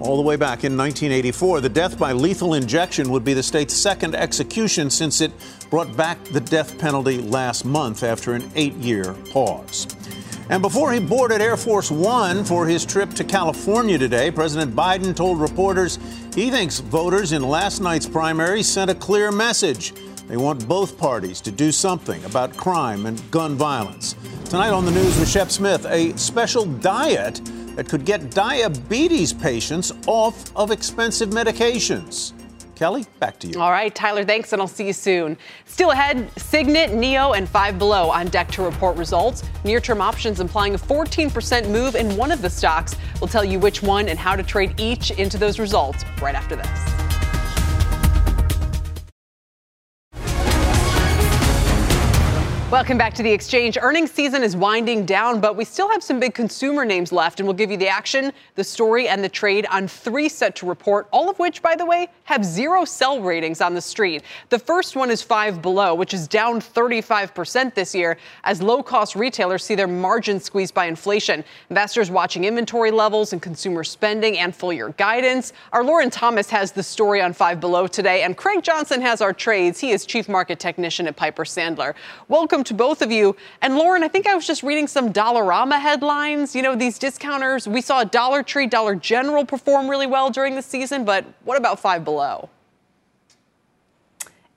all 0.00 0.16
the 0.16 0.22
way 0.22 0.36
back 0.36 0.64
in 0.64 0.76
1984. 0.76 1.60
The 1.60 1.68
death 1.68 1.98
by 1.98 2.12
lethal 2.12 2.54
injection 2.54 3.10
would 3.10 3.24
be 3.24 3.34
the 3.34 3.42
state's 3.42 3.74
second 3.74 4.14
execution 4.14 4.90
since 4.90 5.20
it 5.20 5.32
brought 5.68 5.96
back 5.96 6.22
the 6.24 6.40
death 6.40 6.78
penalty 6.78 7.18
last 7.18 7.64
month 7.64 8.02
after 8.02 8.32
an 8.32 8.50
eight 8.54 8.74
year 8.74 9.14
pause. 9.30 9.86
And 10.48 10.62
before 10.62 10.92
he 10.92 10.98
boarded 10.98 11.40
Air 11.40 11.56
Force 11.56 11.92
One 11.92 12.44
for 12.44 12.66
his 12.66 12.84
trip 12.84 13.10
to 13.14 13.24
California 13.24 13.98
today, 13.98 14.32
President 14.32 14.74
Biden 14.74 15.14
told 15.14 15.40
reporters 15.40 15.98
he 16.34 16.50
thinks 16.50 16.80
voters 16.80 17.30
in 17.30 17.42
last 17.42 17.80
night's 17.80 18.08
primary 18.08 18.64
sent 18.64 18.90
a 18.90 18.94
clear 18.94 19.30
message. 19.30 19.92
They 20.26 20.36
want 20.36 20.66
both 20.66 20.98
parties 20.98 21.40
to 21.42 21.50
do 21.50 21.70
something 21.70 22.24
about 22.24 22.56
crime 22.56 23.06
and 23.06 23.30
gun 23.30 23.54
violence. 23.54 24.14
Tonight 24.44 24.70
on 24.70 24.84
the 24.84 24.90
news 24.90 25.18
with 25.18 25.28
Shep 25.28 25.50
Smith, 25.50 25.86
a 25.86 26.16
special 26.16 26.64
diet 26.64 27.40
that 27.76 27.88
could 27.88 28.04
get 28.04 28.30
diabetes 28.30 29.32
patients 29.32 29.92
off 30.06 30.54
of 30.56 30.70
expensive 30.70 31.30
medications. 31.30 32.32
Kelly, 32.80 33.04
back 33.18 33.38
to 33.40 33.46
you. 33.46 33.60
All 33.60 33.70
right, 33.70 33.94
Tyler, 33.94 34.24
thanks, 34.24 34.54
and 34.54 34.62
I'll 34.62 34.66
see 34.66 34.86
you 34.86 34.94
soon. 34.94 35.36
Still 35.66 35.90
ahead, 35.90 36.30
Signet, 36.38 36.92
Nio, 36.92 37.36
and 37.36 37.46
Five 37.46 37.78
Below 37.78 38.08
on 38.08 38.28
deck 38.28 38.50
to 38.52 38.62
report 38.62 38.96
results. 38.96 39.42
Near 39.64 39.80
term 39.80 40.00
options 40.00 40.40
implying 40.40 40.74
a 40.74 40.78
14% 40.78 41.68
move 41.68 41.94
in 41.94 42.16
one 42.16 42.32
of 42.32 42.40
the 42.40 42.48
stocks. 42.48 42.96
We'll 43.20 43.28
tell 43.28 43.44
you 43.44 43.58
which 43.58 43.82
one 43.82 44.08
and 44.08 44.18
how 44.18 44.34
to 44.34 44.42
trade 44.42 44.80
each 44.80 45.10
into 45.10 45.36
those 45.36 45.58
results 45.58 46.06
right 46.22 46.34
after 46.34 46.56
this. 46.56 47.19
Welcome 52.70 52.98
back 52.98 53.14
to 53.14 53.24
the 53.24 53.32
exchange. 53.32 53.76
Earnings 53.82 54.12
season 54.12 54.44
is 54.44 54.54
winding 54.56 55.04
down, 55.04 55.40
but 55.40 55.56
we 55.56 55.64
still 55.64 55.90
have 55.90 56.04
some 56.04 56.20
big 56.20 56.34
consumer 56.34 56.84
names 56.84 57.10
left, 57.10 57.40
and 57.40 57.48
we'll 57.48 57.56
give 57.56 57.68
you 57.72 57.76
the 57.76 57.88
action, 57.88 58.32
the 58.54 58.62
story, 58.62 59.08
and 59.08 59.24
the 59.24 59.28
trade 59.28 59.66
on 59.72 59.88
three 59.88 60.28
set 60.28 60.54
to 60.54 60.66
report, 60.66 61.08
all 61.10 61.28
of 61.28 61.36
which, 61.40 61.62
by 61.62 61.74
the 61.74 61.84
way, 61.84 62.06
have 62.26 62.44
zero 62.44 62.84
sell 62.84 63.20
ratings 63.20 63.60
on 63.60 63.74
the 63.74 63.80
street. 63.80 64.22
The 64.50 64.58
first 64.60 64.94
one 64.94 65.10
is 65.10 65.20
Five 65.20 65.60
Below, 65.60 65.96
which 65.96 66.14
is 66.14 66.28
down 66.28 66.60
35% 66.60 67.74
this 67.74 67.92
year 67.92 68.16
as 68.44 68.62
low 68.62 68.84
cost 68.84 69.16
retailers 69.16 69.64
see 69.64 69.74
their 69.74 69.88
margins 69.88 70.44
squeezed 70.44 70.72
by 70.72 70.84
inflation. 70.84 71.42
Investors 71.70 72.08
watching 72.08 72.44
inventory 72.44 72.92
levels 72.92 73.32
and 73.32 73.42
consumer 73.42 73.82
spending 73.82 74.38
and 74.38 74.54
full 74.54 74.72
year 74.72 74.90
guidance. 74.90 75.54
Our 75.72 75.82
Lauren 75.82 76.08
Thomas 76.08 76.48
has 76.50 76.70
the 76.70 76.84
story 76.84 77.20
on 77.20 77.32
Five 77.32 77.58
Below 77.58 77.88
today, 77.88 78.22
and 78.22 78.36
Craig 78.36 78.62
Johnson 78.62 79.00
has 79.00 79.20
our 79.20 79.32
trades. 79.32 79.80
He 79.80 79.90
is 79.90 80.06
Chief 80.06 80.28
Market 80.28 80.60
Technician 80.60 81.08
at 81.08 81.16
Piper 81.16 81.42
Sandler. 81.42 81.94
Welcome 82.28 82.59
welcome 82.60 82.76
to 82.76 82.84
both 82.84 83.00
of 83.00 83.10
you. 83.10 83.34
And 83.62 83.76
Lauren, 83.76 84.02
I 84.02 84.08
think 84.08 84.26
I 84.26 84.34
was 84.34 84.46
just 84.46 84.62
reading 84.62 84.86
some 84.86 85.14
Dollarama 85.14 85.80
headlines. 85.80 86.54
You 86.54 86.60
know, 86.60 86.76
these 86.76 86.98
discounters, 86.98 87.66
we 87.66 87.80
saw 87.80 88.04
Dollar 88.04 88.42
Tree, 88.42 88.66
Dollar 88.66 88.94
General 88.94 89.46
perform 89.46 89.88
really 89.88 90.06
well 90.06 90.28
during 90.28 90.56
the 90.56 90.62
season, 90.62 91.06
but 91.06 91.24
what 91.44 91.56
about 91.56 91.80
Five 91.80 92.04
Below? 92.04 92.50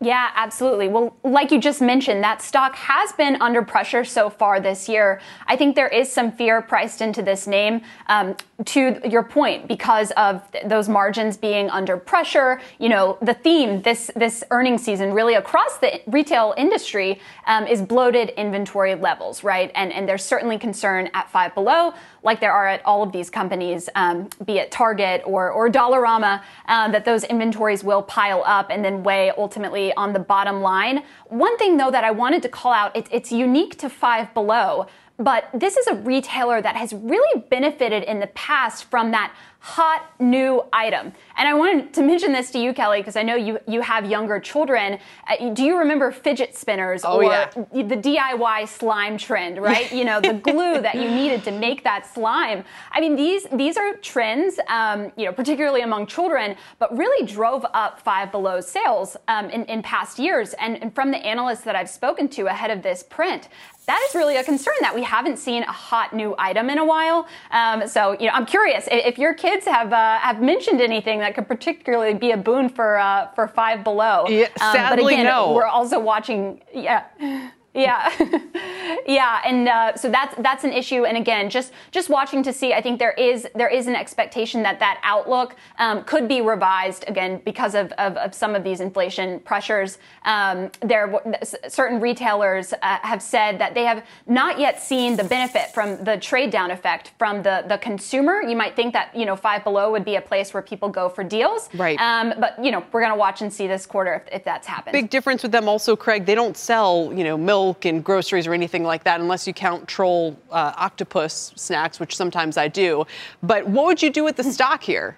Yeah, 0.04 0.32
absolutely. 0.36 0.90
Well, 0.90 1.16
like 1.24 1.50
you 1.50 1.62
just 1.62 1.82
mentioned, 1.82 2.22
that 2.26 2.42
stock 2.42 2.76
has 2.76 3.14
been 3.14 3.42
under 3.42 3.62
pressure 3.62 4.04
so 4.04 4.30
far 4.30 4.60
this 4.60 4.90
year. 4.90 5.22
I 5.48 5.56
think 5.56 5.78
there 5.78 5.88
is 5.88 6.12
some 6.12 6.30
fear 6.30 6.62
priced 6.62 7.00
into 7.02 7.22
this 7.22 7.48
name. 7.48 7.82
Um, 8.08 8.36
to 8.66 9.00
your 9.08 9.24
point, 9.24 9.68
because 9.68 10.12
of 10.12 10.42
those 10.66 10.90
margins 10.90 11.38
being 11.38 11.70
under 11.70 11.96
pressure, 11.96 12.60
you 12.80 12.90
know, 12.90 13.18
the 13.22 13.34
theme 13.34 13.82
this 13.82 14.12
this 14.16 14.44
earnings 14.52 14.84
season, 14.84 15.14
really 15.14 15.36
across 15.36 15.78
the 15.78 16.02
retail 16.08 16.54
industry, 16.58 17.22
um, 17.48 17.66
is 17.66 17.82
bloated 17.82 18.30
inventory 18.32 18.96
levels, 18.96 19.44
right? 19.44 19.72
And 19.74 19.94
and 19.94 20.08
there's 20.08 20.24
certainly 20.24 20.58
concern 20.58 21.10
at 21.14 21.30
Five 21.30 21.56
Below 21.56 21.94
like 22.24 22.40
there 22.40 22.52
are 22.52 22.68
at 22.68 22.84
all 22.86 23.04
of 23.04 23.12
these 23.12 23.30
companies, 23.30 23.90
um, 23.96 24.30
be 24.46 24.58
it 24.58 24.72
Target 24.72 25.22
or, 25.26 25.52
or 25.52 25.70
Dollarama, 25.70 26.42
uh, 26.68 26.92
that 26.92 27.06
those 27.06 27.24
inventories 27.26 27.84
will 27.84 28.02
pile 28.02 28.44
up 28.46 28.68
and 28.70 28.84
then 28.84 29.04
weigh 29.04 29.32
ultimately 29.38 29.94
on 29.94 30.14
the 30.14 30.20
bottom 30.20 30.62
line. 30.62 31.04
One 31.28 31.58
thing 31.58 31.78
though 31.78 31.92
that 31.92 32.04
I 32.04 32.12
wanted 32.12 32.42
to 32.44 32.50
call 32.50 32.74
out, 32.74 32.96
it, 32.96 33.08
it's 33.12 33.32
unique 33.32 33.78
to 33.80 33.90
Five 33.90 34.34
Below, 34.34 34.88
but 35.18 35.50
this 35.54 35.78
is 35.78 35.88
a 35.88 35.96
retailer 35.96 36.62
that 36.62 36.76
has 36.76 36.94
really 36.94 37.42
benefited 37.50 38.04
in 38.04 38.20
the 38.20 38.28
past 38.28 38.86
from 38.86 39.12
that 39.12 39.34
hot 39.64 40.12
new 40.20 40.62
item. 40.74 41.14
And 41.38 41.48
I 41.48 41.54
wanted 41.54 41.94
to 41.94 42.04
mention 42.04 42.34
this 42.34 42.52
to 42.52 42.60
you, 42.60 42.74
Kelly, 42.74 43.00
because 43.00 43.16
I 43.16 43.24
know 43.24 43.36
you, 43.36 43.60
you 43.66 43.80
have 43.80 44.10
younger 44.10 44.38
children. 44.38 45.00
Uh, 45.26 45.54
do 45.54 45.64
you 45.64 45.78
remember 45.78 46.12
fidget 46.12 46.54
spinners 46.54 47.04
oh, 47.06 47.16
or 47.16 47.24
yeah. 47.24 47.50
the 47.72 47.96
DIY 47.96 48.68
slime 48.68 49.18
trend, 49.18 49.62
right? 49.62 49.90
you 49.94 50.04
know, 50.04 50.20
the 50.20 50.34
glue 50.34 50.82
that 50.82 50.96
you 50.96 51.10
needed 51.10 51.46
to 51.46 51.52
make 51.52 51.82
that 51.86 52.06
slime. 52.14 52.66
I 52.92 53.00
mean, 53.00 53.16
these 53.16 53.46
these 53.54 53.78
are 53.78 53.96
trends, 53.98 54.60
um, 54.68 55.14
you 55.16 55.26
know, 55.26 55.32
particularly 55.32 55.80
among 55.80 56.08
children, 56.08 56.58
but 56.78 56.96
really 56.98 57.26
drove 57.26 57.66
up 57.74 58.02
Five 58.02 58.34
Below 58.34 58.60
sales 58.60 59.16
um, 59.30 59.50
in, 59.50 59.64
in 59.66 59.82
past 59.82 60.20
years. 60.20 60.54
And, 60.56 60.82
and 60.82 60.94
from 60.94 61.10
the 61.12 61.20
analysts 61.26 61.62
that 61.62 61.78
I've 61.78 61.90
spoken 61.90 62.28
to 62.30 62.48
ahead 62.48 62.70
of 62.70 62.84
this 62.84 63.02
print, 63.02 63.48
that 63.86 64.06
is 64.08 64.16
really 64.16 64.38
a 64.38 64.44
concern 64.44 64.76
that 64.82 64.96
we 64.96 65.04
haven't 65.04 65.38
seen 65.38 65.64
a 65.64 65.72
hot 65.72 66.14
new 66.14 66.36
item 66.38 66.70
in 66.70 66.78
a 66.78 66.86
while. 66.86 67.28
Um, 67.52 67.88
so, 67.88 68.14
you 68.14 68.28
know, 68.28 68.34
I'm 68.34 68.46
curious 68.46 68.88
if 68.92 69.18
your 69.18 69.34
kids 69.34 69.66
have 69.66 69.92
uh, 69.92 70.20
have 70.20 70.42
mentioned 70.42 70.82
anything 70.82 71.20
that 71.20 71.36
could 71.36 71.48
particularly 71.48 72.14
be 72.14 72.32
a 72.32 72.38
boon 72.38 72.70
for 72.70 72.98
uh, 72.98 73.28
for 73.36 73.48
Five 73.48 73.84
Below. 73.84 74.26
Yeah, 74.30 74.48
sadly, 74.58 74.80
um, 74.80 74.90
but 74.90 75.14
again, 75.14 75.26
no. 75.26 75.54
we're 75.54 75.66
also 75.66 76.00
watching. 76.00 76.62
Yeah. 76.74 77.52
Yeah, 77.74 78.12
yeah, 79.08 79.42
and 79.44 79.68
uh, 79.68 79.96
so 79.96 80.10
that's 80.12 80.36
that's 80.40 80.64
an 80.64 80.72
issue. 80.72 81.06
And 81.06 81.18
again, 81.18 81.50
just 81.50 81.74
just 81.90 82.08
watching 82.08 82.44
to 82.44 82.54
see, 82.54 82.72
I 82.74 82.82
think 82.82 83.00
there 83.00 83.14
is 83.14 83.48
there 83.56 83.68
is 83.68 83.88
an 83.88 83.96
expectation 83.96 84.62
that 84.62 84.80
that 84.80 85.00
outlook 85.04 85.56
um, 85.80 86.04
could 86.04 86.28
be 86.28 86.42
revised 86.42 87.04
again 87.08 87.42
because 87.44 87.74
of, 87.74 87.92
of, 87.94 88.16
of 88.18 88.36
some 88.36 88.54
of 88.54 88.64
these 88.64 88.80
inflation 88.80 89.40
pressures. 89.40 89.98
Um, 90.26 90.70
there, 90.82 91.20
certain 91.68 92.00
retailers 92.00 92.74
uh, 92.74 92.78
have 93.02 93.24
said 93.24 93.58
that 93.60 93.74
they 93.74 93.86
have 93.86 94.06
not 94.28 94.60
yet 94.60 94.80
seen 94.80 95.16
the 95.16 95.24
benefit 95.24 95.74
from 95.74 96.04
the 96.04 96.18
trade 96.18 96.52
down 96.52 96.70
effect 96.70 97.14
from 97.18 97.42
the 97.42 97.66
the 97.68 97.80
consumer. 97.80 98.44
You 98.44 98.56
might 98.56 98.76
think 98.76 98.94
that 98.94 99.16
you 99.16 99.26
know 99.26 99.36
Five 99.36 99.64
Below 99.64 99.92
would 99.92 100.06
be 100.06 100.16
a 100.16 100.22
place 100.22 100.54
where 100.54 100.62
people 100.62 100.90
go 100.90 101.10
for 101.10 101.24
deals, 101.24 101.70
right? 101.74 102.00
Um, 102.00 102.36
but 102.40 102.64
you 102.64 102.70
know 102.70 102.86
we're 102.92 103.02
going 103.02 103.14
to 103.14 103.18
watch 103.18 103.42
and 103.42 103.52
see 103.52 103.66
this 103.66 103.88
quarter 103.88 104.14
if, 104.14 104.42
if 104.42 104.44
that's 104.44 104.68
happened. 104.68 104.94
Big 104.94 105.10
difference 105.10 105.42
with 105.42 105.52
them 105.52 105.68
also, 105.68 105.96
Craig. 105.96 106.28
They 106.28 106.36
don't 106.36 106.56
sell 106.56 107.12
you 107.16 107.24
know 107.24 107.36
milk 107.36 107.63
milk 107.64 107.86
and 107.86 108.04
groceries 108.04 108.46
or 108.48 108.54
anything 108.54 108.84
like 108.84 109.04
that, 109.06 109.22
unless 109.22 109.48
you 109.48 109.54
count 109.54 109.88
troll 109.88 110.38
uh, 110.52 110.74
octopus 110.76 111.54
snacks, 111.56 112.00
which 112.00 112.16
sometimes 112.16 112.58
I 112.58 112.68
do. 112.68 113.06
But 113.42 113.68
what 113.68 113.86
would 113.86 114.02
you 114.02 114.10
do 114.10 114.24
with 114.24 114.36
the 114.36 114.44
stock 114.44 114.84
here? 114.84 115.18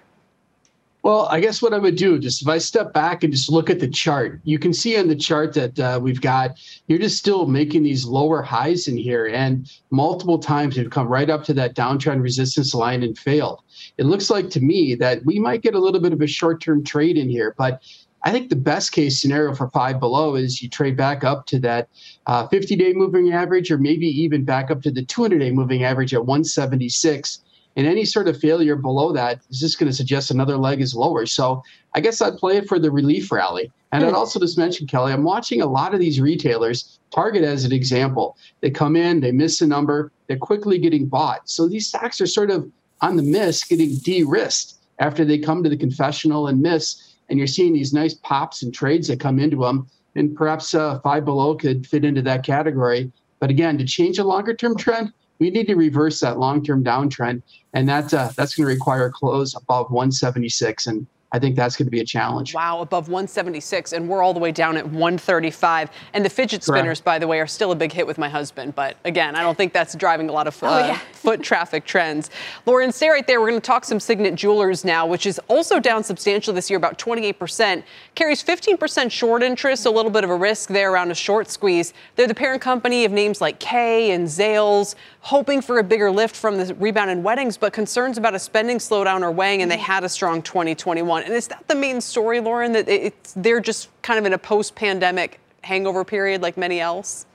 Well, 1.02 1.28
I 1.30 1.38
guess 1.38 1.62
what 1.62 1.72
I 1.72 1.78
would 1.78 1.94
do, 1.94 2.18
just 2.18 2.42
if 2.42 2.48
I 2.48 2.58
step 2.58 2.92
back 2.92 3.22
and 3.22 3.32
just 3.32 3.48
look 3.48 3.70
at 3.70 3.78
the 3.78 3.86
chart, 3.86 4.40
you 4.42 4.58
can 4.58 4.72
see 4.72 4.98
on 4.98 5.06
the 5.06 5.14
chart 5.14 5.54
that 5.54 5.78
uh, 5.78 6.00
we've 6.02 6.20
got, 6.20 6.58
you're 6.88 6.98
just 6.98 7.18
still 7.18 7.46
making 7.46 7.84
these 7.84 8.04
lower 8.04 8.42
highs 8.42 8.88
in 8.88 8.96
here. 8.96 9.26
And 9.26 9.70
multiple 9.90 10.38
times 10.38 10.76
you've 10.76 10.90
come 10.90 11.06
right 11.06 11.30
up 11.30 11.44
to 11.44 11.54
that 11.54 11.76
downtrend 11.76 12.22
resistance 12.22 12.74
line 12.74 13.04
and 13.04 13.16
failed. 13.16 13.62
It 13.98 14.06
looks 14.06 14.30
like 14.30 14.50
to 14.50 14.60
me 14.60 14.96
that 14.96 15.24
we 15.24 15.38
might 15.38 15.62
get 15.62 15.76
a 15.76 15.78
little 15.78 16.00
bit 16.00 16.12
of 16.12 16.22
a 16.22 16.26
short 16.26 16.60
term 16.60 16.82
trade 16.82 17.16
in 17.16 17.30
here, 17.30 17.54
but 17.56 17.82
I 18.26 18.32
think 18.32 18.50
the 18.50 18.56
best 18.56 18.90
case 18.90 19.20
scenario 19.20 19.54
for 19.54 19.70
five 19.70 20.00
below 20.00 20.34
is 20.34 20.60
you 20.60 20.68
trade 20.68 20.96
back 20.96 21.22
up 21.22 21.46
to 21.46 21.60
that 21.60 21.88
50 22.26 22.26
uh, 22.26 22.76
day 22.76 22.92
moving 22.92 23.32
average, 23.32 23.70
or 23.70 23.78
maybe 23.78 24.08
even 24.08 24.44
back 24.44 24.68
up 24.68 24.82
to 24.82 24.90
the 24.90 25.04
200 25.04 25.38
day 25.38 25.52
moving 25.52 25.84
average 25.84 26.12
at 26.12 26.26
176. 26.26 27.44
And 27.76 27.86
any 27.86 28.04
sort 28.04 28.26
of 28.26 28.36
failure 28.36 28.74
below 28.74 29.12
that 29.12 29.42
is 29.48 29.60
just 29.60 29.78
going 29.78 29.88
to 29.88 29.96
suggest 29.96 30.32
another 30.32 30.56
leg 30.56 30.80
is 30.80 30.92
lower. 30.92 31.24
So 31.24 31.62
I 31.94 32.00
guess 32.00 32.20
I'd 32.20 32.36
play 32.36 32.56
it 32.56 32.66
for 32.66 32.80
the 32.80 32.90
relief 32.90 33.30
rally. 33.30 33.70
And 33.92 34.02
I'd 34.02 34.10
hmm. 34.10 34.16
also 34.16 34.40
just 34.40 34.58
mention, 34.58 34.88
Kelly, 34.88 35.12
I'm 35.12 35.22
watching 35.22 35.62
a 35.62 35.66
lot 35.66 35.94
of 35.94 36.00
these 36.00 36.20
retailers, 36.20 36.98
Target 37.14 37.44
as 37.44 37.64
an 37.64 37.70
example. 37.70 38.36
They 38.60 38.70
come 38.72 38.96
in, 38.96 39.20
they 39.20 39.30
miss 39.30 39.60
a 39.60 39.68
number, 39.68 40.10
they're 40.26 40.36
quickly 40.36 40.80
getting 40.80 41.06
bought. 41.06 41.48
So 41.48 41.68
these 41.68 41.86
stocks 41.86 42.20
are 42.20 42.26
sort 42.26 42.50
of 42.50 42.68
on 43.02 43.14
the 43.14 43.22
miss, 43.22 43.62
getting 43.62 43.98
de 43.98 44.24
risked 44.24 44.74
after 44.98 45.24
they 45.24 45.38
come 45.38 45.62
to 45.62 45.68
the 45.68 45.76
confessional 45.76 46.48
and 46.48 46.60
miss 46.60 47.14
and 47.28 47.38
you're 47.38 47.46
seeing 47.46 47.72
these 47.72 47.92
nice 47.92 48.14
pops 48.14 48.62
and 48.62 48.72
trades 48.72 49.08
that 49.08 49.20
come 49.20 49.38
into 49.38 49.58
them. 49.58 49.88
And 50.14 50.34
perhaps 50.34 50.74
uh, 50.74 51.00
five 51.00 51.24
below 51.24 51.54
could 51.54 51.86
fit 51.86 52.04
into 52.04 52.22
that 52.22 52.44
category. 52.44 53.12
But 53.38 53.50
again, 53.50 53.76
to 53.78 53.84
change 53.84 54.18
a 54.18 54.24
longer 54.24 54.54
term 54.54 54.76
trend, 54.78 55.12
we 55.38 55.50
need 55.50 55.66
to 55.66 55.74
reverse 55.74 56.20
that 56.20 56.38
long 56.38 56.64
term 56.64 56.82
downtrend. 56.82 57.42
And 57.74 57.88
that, 57.88 58.12
uh, 58.14 58.30
that's 58.36 58.54
going 58.54 58.66
to 58.66 58.74
require 58.74 59.06
a 59.06 59.12
close 59.12 59.54
above 59.54 59.90
176. 59.90 60.86
And 60.86 61.06
I 61.32 61.40
think 61.40 61.56
that's 61.56 61.76
going 61.76 61.86
to 61.86 61.90
be 61.90 62.00
a 62.00 62.04
challenge. 62.04 62.54
Wow, 62.54 62.80
above 62.80 63.08
176, 63.08 63.92
and 63.92 64.08
we're 64.08 64.22
all 64.22 64.32
the 64.32 64.38
way 64.38 64.52
down 64.52 64.76
at 64.76 64.84
135. 64.84 65.90
And 66.14 66.24
the 66.24 66.30
fidget 66.30 66.62
spinners, 66.62 66.98
Correct. 66.98 67.04
by 67.04 67.18
the 67.18 67.26
way, 67.26 67.40
are 67.40 67.48
still 67.48 67.72
a 67.72 67.74
big 67.74 67.92
hit 67.92 68.06
with 68.06 68.16
my 68.16 68.28
husband. 68.28 68.76
But 68.76 68.96
again, 69.04 69.34
I 69.34 69.42
don't 69.42 69.56
think 69.56 69.72
that's 69.72 69.96
driving 69.96 70.28
a 70.28 70.32
lot 70.32 70.46
of 70.46 70.62
uh, 70.62 70.66
oh, 70.66 70.78
yeah. 70.78 70.98
foot 71.12 71.42
traffic 71.42 71.84
trends. 71.84 72.30
Lauren, 72.64 72.92
stay 72.92 73.08
right 73.08 73.26
there. 73.26 73.40
We're 73.40 73.50
going 73.50 73.60
to 73.60 73.66
talk 73.66 73.84
some 73.84 73.98
Signet 73.98 74.36
Jewelers 74.36 74.84
now, 74.84 75.04
which 75.04 75.26
is 75.26 75.40
also 75.48 75.80
down 75.80 76.04
substantially 76.04 76.54
this 76.54 76.70
year, 76.70 76.76
about 76.76 76.96
28%. 76.96 77.82
Carries 78.14 78.44
15% 78.44 79.10
short 79.10 79.42
interest, 79.42 79.84
a 79.84 79.90
little 79.90 80.12
bit 80.12 80.22
of 80.22 80.30
a 80.30 80.36
risk 80.36 80.68
there 80.68 80.92
around 80.92 81.10
a 81.10 81.14
short 81.14 81.50
squeeze. 81.50 81.92
They're 82.14 82.28
the 82.28 82.34
parent 82.34 82.62
company 82.62 83.04
of 83.04 83.10
names 83.10 83.40
like 83.40 83.58
Kay 83.58 84.12
and 84.12 84.28
Zales, 84.28 84.94
hoping 85.26 85.60
for 85.60 85.80
a 85.80 85.82
bigger 85.82 86.08
lift 86.08 86.36
from 86.36 86.56
the 86.56 86.72
rebound 86.76 87.10
in 87.10 87.20
weddings, 87.20 87.56
but 87.56 87.72
concerns 87.72 88.16
about 88.16 88.32
a 88.32 88.38
spending 88.38 88.78
slowdown 88.78 89.22
are 89.22 89.32
weighing, 89.32 89.60
and 89.60 89.68
they 89.68 89.74
mm-hmm. 89.74 89.82
had 89.82 90.04
a 90.04 90.08
strong 90.08 90.40
2021. 90.40 91.24
And 91.24 91.34
is 91.34 91.48
that 91.48 91.66
the 91.66 91.74
main 91.74 92.00
story, 92.00 92.38
Lauren, 92.38 92.70
that 92.70 92.88
it's, 92.88 93.32
they're 93.32 93.58
just 93.58 93.88
kind 94.02 94.20
of 94.20 94.24
in 94.24 94.34
a 94.34 94.38
post 94.38 94.76
pandemic 94.76 95.40
hangover 95.64 96.04
period 96.04 96.42
like 96.42 96.56
many 96.56 96.78
else? 96.78 97.26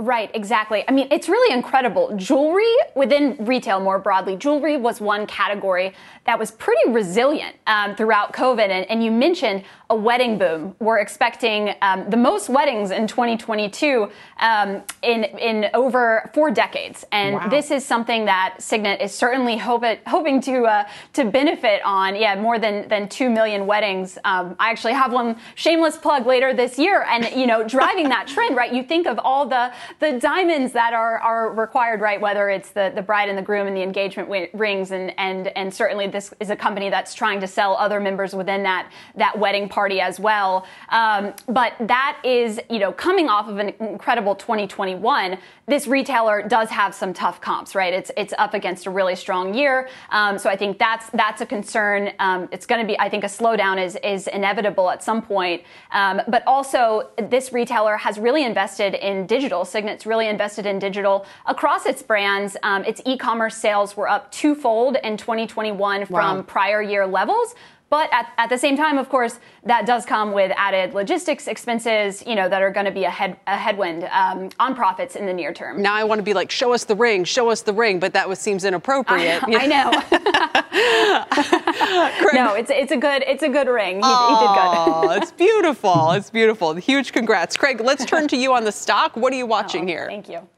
Right, 0.00 0.30
exactly. 0.32 0.82
I 0.88 0.92
mean, 0.92 1.08
it's 1.10 1.28
really 1.28 1.52
incredible. 1.52 2.16
Jewelry 2.16 2.74
within 2.94 3.36
retail 3.38 3.80
more 3.80 3.98
broadly, 3.98 4.34
jewelry 4.34 4.78
was 4.78 4.98
one 4.98 5.26
category 5.26 5.92
that 6.24 6.38
was 6.38 6.50
pretty 6.50 6.90
resilient 6.90 7.54
um, 7.66 7.94
throughout 7.96 8.32
COVID. 8.32 8.70
And, 8.70 8.88
and, 8.90 9.04
you 9.04 9.10
mentioned 9.10 9.62
a 9.90 9.94
wedding 9.94 10.38
boom. 10.38 10.74
We're 10.78 11.00
expecting 11.00 11.74
um, 11.82 12.08
the 12.08 12.16
most 12.16 12.48
weddings 12.48 12.92
in 12.92 13.06
2022 13.06 14.10
um, 14.40 14.82
in 15.02 15.24
in 15.24 15.70
over 15.74 16.30
four 16.32 16.50
decades, 16.50 17.04
and 17.12 17.36
wow. 17.36 17.48
this 17.48 17.70
is 17.70 17.84
something 17.84 18.26
that 18.26 18.56
Signet 18.58 19.00
is 19.00 19.12
certainly 19.12 19.56
hope 19.56 19.82
it, 19.82 20.00
hoping 20.06 20.40
to 20.42 20.64
uh, 20.64 20.88
to 21.14 21.24
benefit 21.24 21.82
on. 21.84 22.14
Yeah, 22.14 22.40
more 22.40 22.58
than 22.58 22.88
than 22.88 23.08
two 23.08 23.28
million 23.28 23.66
weddings. 23.66 24.18
Um, 24.24 24.54
I 24.58 24.70
actually 24.70 24.92
have 24.92 25.12
one 25.12 25.36
shameless 25.56 25.96
plug 25.96 26.26
later 26.26 26.54
this 26.54 26.78
year, 26.78 27.04
and 27.08 27.28
you 27.34 27.46
know, 27.46 27.66
driving 27.66 28.08
that 28.10 28.28
trend. 28.34 28.56
Right, 28.56 28.72
you 28.72 28.82
think 28.82 29.06
of 29.06 29.18
all 29.18 29.46
the 29.46 29.72
the 29.98 30.18
diamonds 30.18 30.72
that 30.72 30.92
are 30.92 31.18
are 31.18 31.52
required. 31.52 32.00
Right, 32.00 32.20
whether 32.20 32.48
it's 32.48 32.70
the 32.70 32.92
the 32.94 33.02
bride 33.02 33.28
and 33.28 33.36
the 33.36 33.42
groom 33.42 33.66
and 33.66 33.76
the 33.76 33.82
engagement 33.82 34.28
w- 34.28 34.48
rings, 34.52 34.90
and 34.90 35.12
and 35.18 35.48
and 35.48 35.72
certainly 35.72 36.06
this 36.06 36.32
is 36.40 36.50
a 36.50 36.56
company 36.56 36.90
that's 36.90 37.14
trying 37.14 37.40
to 37.40 37.46
sell 37.46 37.76
other 37.76 38.00
members 38.00 38.34
within 38.34 38.62
that 38.62 38.90
that 39.16 39.38
wedding 39.38 39.68
party 39.68 40.00
as 40.00 40.20
well. 40.20 40.66
Um, 40.90 41.32
but 41.48 41.74
that 41.80 42.18
is, 42.24 42.60
you 42.68 42.78
know, 42.78 42.92
coming 42.92 43.28
off 43.28 43.48
of 43.48 43.58
an 43.58 43.70
incredible 43.80 44.34
2021. 44.34 45.38
This 45.66 45.86
retailer 45.86 46.42
does 46.46 46.68
have 46.70 46.94
some 46.94 47.12
tough 47.12 47.40
comps, 47.40 47.74
right? 47.74 47.92
It's 47.92 48.10
it's 48.16 48.34
up 48.38 48.54
against 48.54 48.86
a 48.86 48.90
really 48.90 49.16
strong 49.16 49.54
year, 49.54 49.88
um, 50.10 50.38
so 50.38 50.50
I 50.50 50.56
think 50.56 50.78
that's 50.78 51.08
that's 51.10 51.40
a 51.40 51.46
concern. 51.46 52.12
Um, 52.18 52.48
it's 52.52 52.66
going 52.66 52.80
to 52.80 52.86
be, 52.86 52.98
I 52.98 53.08
think, 53.08 53.24
a 53.24 53.28
slowdown 53.28 53.84
is 53.84 53.96
is 54.02 54.26
inevitable 54.28 54.90
at 54.90 55.02
some 55.02 55.22
point. 55.22 55.62
Um, 55.92 56.20
but 56.28 56.42
also, 56.46 57.10
this 57.16 57.52
retailer 57.52 57.96
has 57.96 58.18
really 58.18 58.44
invested 58.44 58.94
in 58.94 59.26
digital. 59.26 59.64
Signet's 59.80 60.04
really 60.04 60.28
invested 60.28 60.66
in 60.66 60.78
digital 60.78 61.24
across 61.46 61.86
its 61.86 62.02
brands. 62.02 62.54
Um, 62.62 62.84
its 62.84 63.00
e-commerce 63.06 63.56
sales 63.56 63.96
were 63.96 64.08
up 64.08 64.30
twofold 64.30 64.98
in 65.02 65.16
2021 65.16 66.04
from 66.04 66.14
wow. 66.14 66.42
prior 66.42 66.82
year 66.82 67.06
levels. 67.06 67.54
But 67.90 68.08
at, 68.12 68.32
at 68.38 68.48
the 68.48 68.56
same 68.56 68.76
time, 68.76 68.98
of 68.98 69.08
course, 69.08 69.40
that 69.64 69.84
does 69.84 70.06
come 70.06 70.32
with 70.32 70.52
added 70.56 70.94
logistics 70.94 71.48
expenses, 71.48 72.22
you 72.24 72.36
know, 72.36 72.48
that 72.48 72.62
are 72.62 72.70
going 72.70 72.86
to 72.86 72.92
be 72.92 73.04
a, 73.04 73.10
head, 73.10 73.36
a 73.48 73.56
headwind 73.56 74.04
um, 74.12 74.48
on 74.60 74.76
profits 74.76 75.16
in 75.16 75.26
the 75.26 75.32
near 75.32 75.52
term. 75.52 75.82
Now 75.82 75.94
I 75.94 76.04
want 76.04 76.20
to 76.20 76.22
be 76.22 76.32
like, 76.32 76.52
show 76.52 76.72
us 76.72 76.84
the 76.84 76.94
ring, 76.94 77.24
show 77.24 77.50
us 77.50 77.62
the 77.62 77.72
ring, 77.72 77.98
but 77.98 78.12
that 78.12 78.28
was, 78.28 78.38
seems 78.38 78.64
inappropriate. 78.64 79.42
I, 79.42 79.56
I 79.58 79.66
know. 79.66 79.90
no, 82.32 82.54
it's 82.54 82.70
it's 82.70 82.92
a 82.92 82.96
good 82.96 83.24
it's 83.26 83.42
a 83.42 83.48
good 83.48 83.66
ring. 83.66 83.96
He, 83.96 84.02
oh, 84.04 85.00
he 85.02 85.08
did 85.08 85.08
good. 85.08 85.22
it's 85.22 85.32
beautiful. 85.32 86.12
It's 86.12 86.30
beautiful. 86.30 86.74
Huge 86.74 87.12
congrats, 87.12 87.56
Craig. 87.56 87.80
Let's 87.80 88.04
turn 88.04 88.28
to 88.28 88.36
you 88.36 88.54
on 88.54 88.64
the 88.64 88.72
stock. 88.72 89.16
What 89.16 89.32
are 89.32 89.36
you 89.36 89.46
watching 89.46 89.82
oh, 89.84 89.88
here? 89.88 90.06
Thank 90.06 90.28
you. 90.28 90.48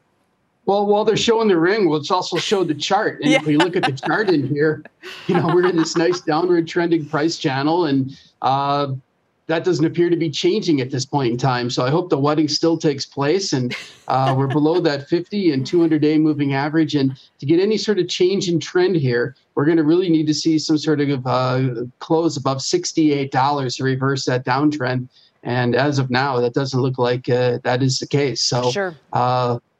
Well, 0.65 0.85
while 0.87 1.03
they're 1.03 1.17
showing 1.17 1.49
the 1.49 1.57
ring, 1.57 1.89
let's 1.89 2.09
also 2.09 2.37
show 2.37 2.63
the 2.63 2.73
chart. 2.73 3.21
And 3.21 3.31
yeah. 3.31 3.39
if 3.39 3.45
we 3.45 3.57
look 3.57 3.75
at 3.75 3.83
the 3.83 3.91
chart 3.91 4.29
in 4.29 4.47
here, 4.47 4.83
you 5.27 5.35
know, 5.35 5.47
we're 5.47 5.67
in 5.67 5.75
this 5.75 5.97
nice 5.97 6.21
downward 6.21 6.67
trending 6.67 7.05
price 7.05 7.37
channel, 7.37 7.85
and 7.85 8.17
uh, 8.41 8.93
that 9.47 9.65
doesn't 9.65 9.85
appear 9.85 10.09
to 10.09 10.15
be 10.15 10.29
changing 10.29 10.79
at 10.79 10.89
this 10.89 11.05
point 11.05 11.31
in 11.33 11.37
time. 11.37 11.69
So 11.69 11.85
I 11.85 11.89
hope 11.89 12.09
the 12.09 12.17
wedding 12.17 12.47
still 12.47 12.77
takes 12.77 13.05
place, 13.05 13.51
and 13.51 13.75
uh, 14.07 14.33
we're 14.37 14.47
below 14.47 14.79
that 14.79 15.09
50 15.09 15.51
and 15.51 15.65
200 15.65 16.01
day 16.01 16.17
moving 16.17 16.53
average. 16.53 16.95
And 16.95 17.19
to 17.39 17.45
get 17.45 17.59
any 17.59 17.77
sort 17.77 17.99
of 17.99 18.07
change 18.07 18.47
in 18.47 18.59
trend 18.59 18.95
here, 18.95 19.35
we're 19.55 19.65
going 19.65 19.77
to 19.77 19.83
really 19.83 20.09
need 20.09 20.27
to 20.27 20.33
see 20.33 20.57
some 20.57 20.77
sort 20.77 21.01
of 21.01 21.27
uh, 21.27 21.85
close 21.99 22.37
above 22.37 22.59
$68 22.59 23.77
to 23.77 23.83
reverse 23.83 24.25
that 24.25 24.45
downtrend. 24.45 25.09
And 25.43 25.75
as 25.75 25.99
of 25.99 26.09
now, 26.09 26.39
that 26.39 26.53
doesn't 26.53 26.79
look 26.79 26.97
like 26.97 27.27
uh, 27.27 27.59
that 27.63 27.83
is 27.83 27.99
the 27.99 28.07
case. 28.07 28.41
So, 28.41 28.71
sure. 28.71 28.95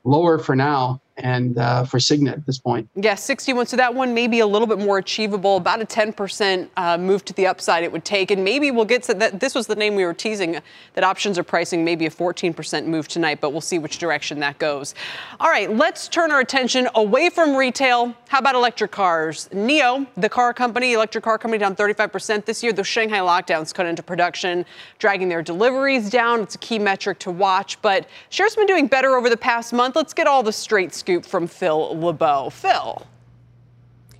Lower 0.04 0.39
for 0.39 0.56
now 0.56 1.03
and 1.17 1.58
uh, 1.58 1.86
for 1.86 1.99
Signet 1.99 2.34
at 2.34 2.45
this 2.45 2.58
point. 2.58 2.89
Yeah, 2.95 3.15
61. 3.15 3.67
So 3.67 3.78
that 3.78 3.93
one 3.93 4.13
may 4.13 4.28
be 4.28 4.39
a 4.39 4.47
little 4.47 4.67
bit 4.67 4.80
more 4.80 4.97
achievable, 4.97 5.58
about 5.58 5.82
a 5.82 5.86
10% 5.86 6.69
uh, 6.76 6.97
move 6.97 7.23
to 7.26 7.34
the 7.34 7.45
upside 7.47 7.84
it 7.84 7.91
would 7.91 8.06
take. 8.06 8.32
And 8.32 8.43
maybe 8.43 8.71
we'll 8.71 8.86
get 8.86 9.04
to 9.04 9.13
that. 9.15 9.39
This 9.39 9.54
was 9.54 9.67
the 9.67 9.76
name 9.76 9.95
we 9.95 10.06
were 10.06 10.13
teasing 10.13 10.60
that 10.93 11.04
options 11.04 11.38
are 11.38 11.43
pricing 11.43 11.86
maybe 11.86 12.06
a 12.06 12.10
14% 12.10 12.86
move 12.86 13.08
tonight, 13.08 13.41
but 13.41 13.52
we'll 13.52 13.62
see 13.62 13.80
which 13.80 13.97
direction 13.97 14.39
that 14.39 14.58
goes. 14.58 14.95
All 15.39 15.49
right, 15.49 15.71
let's 15.71 16.08
turn 16.08 16.32
our 16.32 16.39
attention 16.39 16.88
away 16.95 17.30
from 17.30 17.56
retail. 17.56 18.15
How 18.30 18.39
about 18.39 18.56
electric 18.56 18.91
cars? 18.91 19.49
Nio, 19.54 20.08
the 20.17 20.30
car 20.30 20.54
company, 20.54 20.93
electric 20.93 21.23
car 21.23 21.38
company, 21.38 21.60
down 21.60 21.76
35% 21.76 22.45
this 22.45 22.63
year. 22.63 22.73
The 22.73 22.84
Shanghai 22.84 23.19
lockdowns 23.19 23.73
cut 23.73 23.86
into 23.86 24.02
production, 24.02 24.65
dragging 24.97 25.30
their 25.30 25.43
deliveries 25.43 26.10
down. 26.10 26.41
It's 26.41 26.56
a 26.56 26.60
key 26.60 26.80
metric 26.80 27.19
to 27.19 27.32
watch, 27.32 27.82
but 27.82 28.08
shares 28.30 28.56
have 28.56 28.62
been 28.62 28.67
doing 28.67 28.88
better 28.88 29.15
over 29.15 29.30
the 29.30 29.38
past 29.38 29.73
month. 29.73 29.95
Let's 29.95 30.13
get 30.13 30.26
all 30.26 30.41
the 30.41 30.54
straight 30.54 30.93
scoop 31.04 31.26
from 31.26 31.48
Phil 31.48 32.00
LeBeau. 32.00 32.50
Phil. 32.50 33.06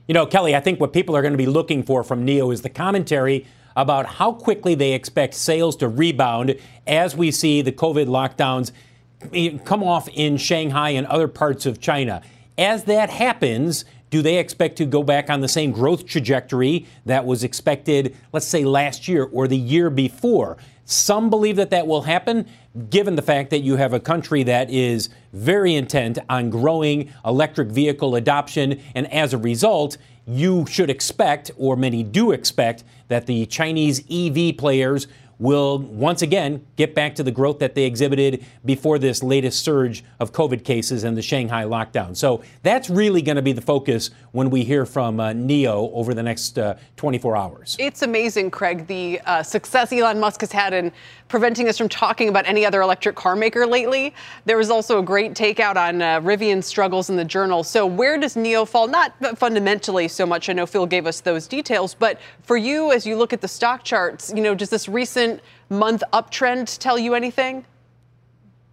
You 0.06 0.13
know, 0.13 0.26
Kelly, 0.26 0.54
I 0.54 0.60
think 0.60 0.82
what 0.82 0.91
people 0.91 1.15
are 1.15 1.22
going 1.22 1.32
to 1.34 1.38
be 1.38 1.46
looking 1.46 1.82
for 1.82 2.04
from 2.04 2.26
Nio 2.26 2.54
is 2.54 2.62
the 2.62 2.69
commentary 2.69 3.48
about 3.78 4.06
how 4.06 4.34
quickly 4.34 4.76
they 4.76 4.91
expect 4.91 5.34
sales 5.34 5.78
to 5.78 5.88
rebound 5.88 6.56
as 6.86 7.15
we 7.15 7.32
see 7.32 7.62
the 7.62 7.72
COVID 7.72 8.08
lockdowns 8.08 8.74
come 9.63 9.82
off 9.82 10.10
in 10.10 10.36
Shanghai 10.36 10.89
and 10.89 11.08
other 11.08 11.30
parts 11.30 11.65
of 11.65 11.80
China. 11.80 12.22
As 12.58 12.84
that 12.84 13.10
happens, 13.10 13.86
do 14.10 14.22
they 14.22 14.38
expect 14.38 14.76
to 14.80 14.86
go 14.86 15.04
back 15.04 15.30
on 15.30 15.39
the 15.39 15.48
same 15.48 15.72
growth 15.72 16.06
trajectory 16.06 16.86
that 17.06 17.26
was 17.26 17.46
expected, 17.46 18.13
let's 18.34 18.46
say, 18.46 18.65
last 18.65 19.08
year 19.08 19.24
or 19.24 19.48
the 19.48 19.58
year 19.58 19.89
before? 19.89 20.58
Some 20.86 21.30
believe 21.30 21.56
that 21.56 21.69
that 21.69 21.88
will 21.88 22.02
happen, 22.02 22.46
given 22.89 23.15
the 23.15 23.22
fact 23.22 23.52
that 23.52 23.60
you 23.60 23.78
have 23.78 23.93
a 23.93 24.00
country 24.00 24.43
that 24.43 24.69
is 24.69 25.10
very 25.32 25.76
intent 25.76 26.19
on 26.30 26.50
growing 26.50 27.13
electric 27.24 27.69
vehicle 27.69 28.15
adoption. 28.15 28.82
And 28.93 29.12
as 29.12 29.34
a 29.34 29.38
result, 29.38 29.98
you 30.26 30.65
should 30.65 30.89
expect, 30.89 31.52
or 31.58 31.78
many 31.78 32.04
do 32.04 32.32
expect, 32.32 32.84
that 33.08 33.28
the 33.28 33.46
Chinese 33.46 34.04
EV 34.12 34.58
players 34.58 35.08
will 35.43 35.77
once 35.77 36.21
again 36.21 36.65
get 36.77 36.95
back 36.95 37.13
to 37.15 37.21
the 37.21 37.32
growth 37.32 37.60
that 37.60 37.75
they 37.75 37.84
exhibited 37.84 38.45
before 38.63 38.97
this 38.97 39.21
latest 39.21 39.62
surge 39.62 40.01
of 40.21 40.32
COVID 40.32 40.63
cases 40.63 41.03
and 41.03 41.17
the 41.17 41.21
Shanghai 41.21 41.65
lockdown. 41.65 42.15
So 42.15 42.41
that's 42.62 42.89
really 42.89 43.21
going 43.21 43.36
to 43.36 43.41
be 43.41 43.51
the 43.51 43.62
focus 43.62 44.10
when 44.32 44.49
we 44.49 44.63
hear 44.63 44.86
from 44.86 45.19
uh, 45.19 45.34
NIO 45.34 45.91
over 45.93 46.13
the 46.13 46.23
next 46.23 46.58
uh, 46.58 46.75
24 46.95 47.36
hours. 47.36 47.75
It's 47.77 48.03
amazing, 48.03 48.51
Craig, 48.51 48.88
the 48.88 49.19
uh, 49.25 49.43
success 49.43 49.91
Elon 49.91 50.17
Musk 50.17 50.39
has 50.39 50.51
had 50.53 50.73
in 50.73 50.93
preventing 51.27 51.67
us 51.67 51.77
from 51.77 51.89
talking 51.89 52.29
about 52.29 52.47
any 52.47 52.65
other 52.65 52.82
electric 52.82 53.15
car 53.15 53.36
maker 53.36 53.67
lately. 53.67 54.13
There 54.45 54.56
was 54.56 54.69
also 54.69 54.99
a 54.99 55.03
great 55.03 55.34
takeout 55.34 55.75
on 55.75 56.01
uh, 56.01 56.21
Rivian's 56.21 56.65
struggles 56.65 57.10
in 57.10 57.17
the 57.17 57.25
journal. 57.25 57.63
So 57.63 57.86
where 57.86 58.17
does 58.17 58.36
Nio 58.36 58.65
fall? 58.65 58.88
Not 58.88 59.13
fundamentally 59.38 60.08
so 60.08 60.25
much. 60.25 60.47
I 60.47 60.53
know 60.53 60.65
Phil 60.65 60.86
gave 60.86 61.06
us 61.06 61.19
those 61.19 61.47
details, 61.47 61.93
but 61.93 62.19
for 62.43 62.56
you, 62.56 62.93
as 62.93 63.06
you 63.06 63.17
look 63.17 63.34
at 63.34 63.41
the 63.41 63.47
stock 63.47 63.84
charts, 63.84 64.32
you 64.34 64.41
know, 64.41 64.56
does 64.56 64.69
this 64.69 64.88
recent 64.88 65.33
month 65.69 66.04
uptrend 66.13 66.78
tell 66.80 66.98
you 66.98 67.13
anything? 67.13 67.65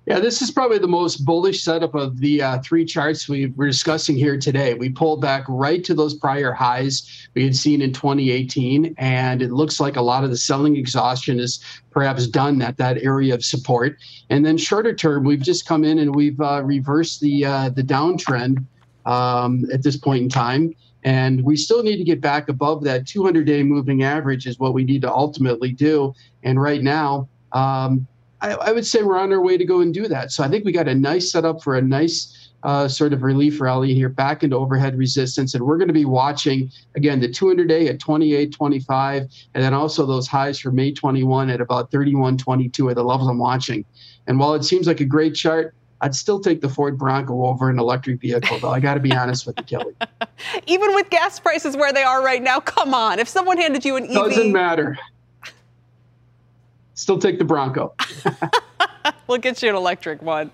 Yeah, 0.07 0.19
this 0.19 0.43
is 0.43 0.51
probably 0.51 0.79
the 0.79 0.89
most 0.89 1.25
bullish 1.25 1.63
setup 1.63 1.95
of 1.95 2.19
the 2.19 2.43
uh, 2.43 2.59
three 2.65 2.85
charts 2.85 3.29
we 3.29 3.47
were 3.55 3.67
discussing 3.67 4.17
here 4.17 4.39
today. 4.39 4.75
We 4.75 4.89
pulled 4.89 5.21
back 5.21 5.45
right 5.47 5.85
to 5.85 5.95
those 5.95 6.15
prior 6.15 6.53
highs 6.53 7.29
we 7.35 7.45
had 7.45 7.55
seen 7.55 7.81
in 7.81 7.93
2018, 7.93 8.95
and 8.99 9.43
it 9.43 9.53
looks 9.53 9.79
like 9.79 9.97
a 9.97 10.03
lot 10.03 10.25
of 10.25 10.31
the 10.31 10.37
selling 10.37 10.75
exhaustion 10.75 11.39
is 11.39 11.63
perhaps 11.91 12.27
done 12.27 12.61
at 12.63 12.77
that 12.79 12.99
area 13.03 13.35
of 13.35 13.45
support. 13.45 13.99
And 14.31 14.45
then 14.45 14.57
shorter 14.57 14.95
term, 14.95 15.23
we've 15.23 15.43
just 15.43 15.65
come 15.67 15.85
in 15.85 15.99
and 15.99 16.13
we've 16.15 16.41
uh, 16.41 16.63
reversed 16.65 17.21
the 17.21 17.45
uh, 17.45 17.69
the 17.69 17.83
downtrend 17.83 18.65
um, 19.07 19.65
at 19.73 19.83
this 19.83 19.97
point 19.97 20.25
in 20.25 20.29
time. 20.29 20.75
And 21.03 21.45
we 21.45 21.57
still 21.57 21.83
need 21.83 21.97
to 21.97 22.05
get 22.05 22.21
back 22.21 22.49
above 22.49 22.85
that 22.85 23.07
200 23.07 23.47
day 23.47 23.63
moving 23.63 24.03
average, 24.03 24.47
is 24.47 24.59
what 24.59 24.75
we 24.75 24.85
need 24.85 25.03
to 25.03 25.13
ultimately 25.13 25.73
do. 25.73 26.15
And 26.43 26.61
right 26.61 26.83
now, 26.83 27.29
um, 27.53 28.07
I, 28.41 28.53
I, 28.53 28.73
would 28.73 28.87
say 28.87 29.03
we're 29.03 29.19
on 29.19 29.33
our 29.33 29.41
way 29.41 29.59
to 29.59 29.65
go 29.65 29.81
and 29.81 29.93
do 29.93 30.09
that. 30.09 30.33
So 30.33 30.43
I 30.43 30.49
think 30.49 30.65
we 30.65 30.73
got 30.73 30.89
a 30.89 30.95
nice 30.95 31.31
setup 31.31 31.63
for 31.63 31.77
a 31.77 31.83
nice 31.83 32.51
uh, 32.63 32.89
sort 32.89 33.13
of 33.13 33.23
relief 33.23 33.61
rally 33.61 33.95
here 33.95 34.09
back 34.09 34.43
into 34.43 34.57
overhead 34.57 34.97
resistance. 34.97 35.55
And 35.55 35.65
we're 35.65 35.79
going 35.79 35.89
to 35.89 35.95
be 35.95 36.05
watching, 36.05 36.71
again, 36.95 37.21
the 37.21 37.29
200 37.29 37.69
day 37.69 37.89
at 37.89 37.99
28.25, 37.99 39.49
and 39.55 39.65
then 39.65 39.75
also 39.75 40.07
those 40.07 40.27
highs 40.27 40.59
for 40.59 40.71
May 40.71 40.93
21 40.93 41.51
at 41.51 41.61
about 41.61 41.91
31.22 41.91 42.91
are 42.91 42.95
the 42.95 43.03
levels 43.03 43.29
I'm 43.29 43.39
watching. 43.39 43.85
And 44.27 44.39
while 44.39 44.55
it 44.55 44.65
seems 44.65 44.87
like 44.87 45.01
a 45.01 45.05
great 45.05 45.35
chart, 45.35 45.75
I'd 46.03 46.15
still 46.15 46.41
take 46.41 46.63
the 46.63 46.69
Ford 46.69 46.99
Bronco 46.99 47.45
over 47.45 47.69
an 47.69 47.79
electric 47.79 48.21
vehicle, 48.21 48.59
though. 48.59 48.71
I 48.71 48.81
got 48.81 48.95
to 48.95 49.01
be 49.01 49.13
honest 49.13 49.47
with 49.47 49.59
you, 49.59 49.65
Kelly. 49.65 49.95
Even 50.67 50.95
with 50.95 51.11
gas 51.11 51.39
prices 51.39 51.77
where 51.77 51.93
they 51.93 52.03
are 52.03 52.25
right 52.25 52.43
now, 52.43 52.59
come 52.59 52.95
on. 52.95 53.19
If 53.19 53.29
someone 53.29 53.59
handed 53.59 53.85
you 53.85 53.97
an 53.97 54.05
EV. 54.05 54.15
Doesn't 54.15 54.53
matter. 54.53 54.99
Still 57.01 57.19
take 57.19 57.39
the 57.39 57.47
Bronco. 57.47 57.95
we'll 59.27 59.39
get 59.39 59.63
you 59.63 59.71
an 59.71 59.75
electric 59.75 60.21
one. 60.21 60.51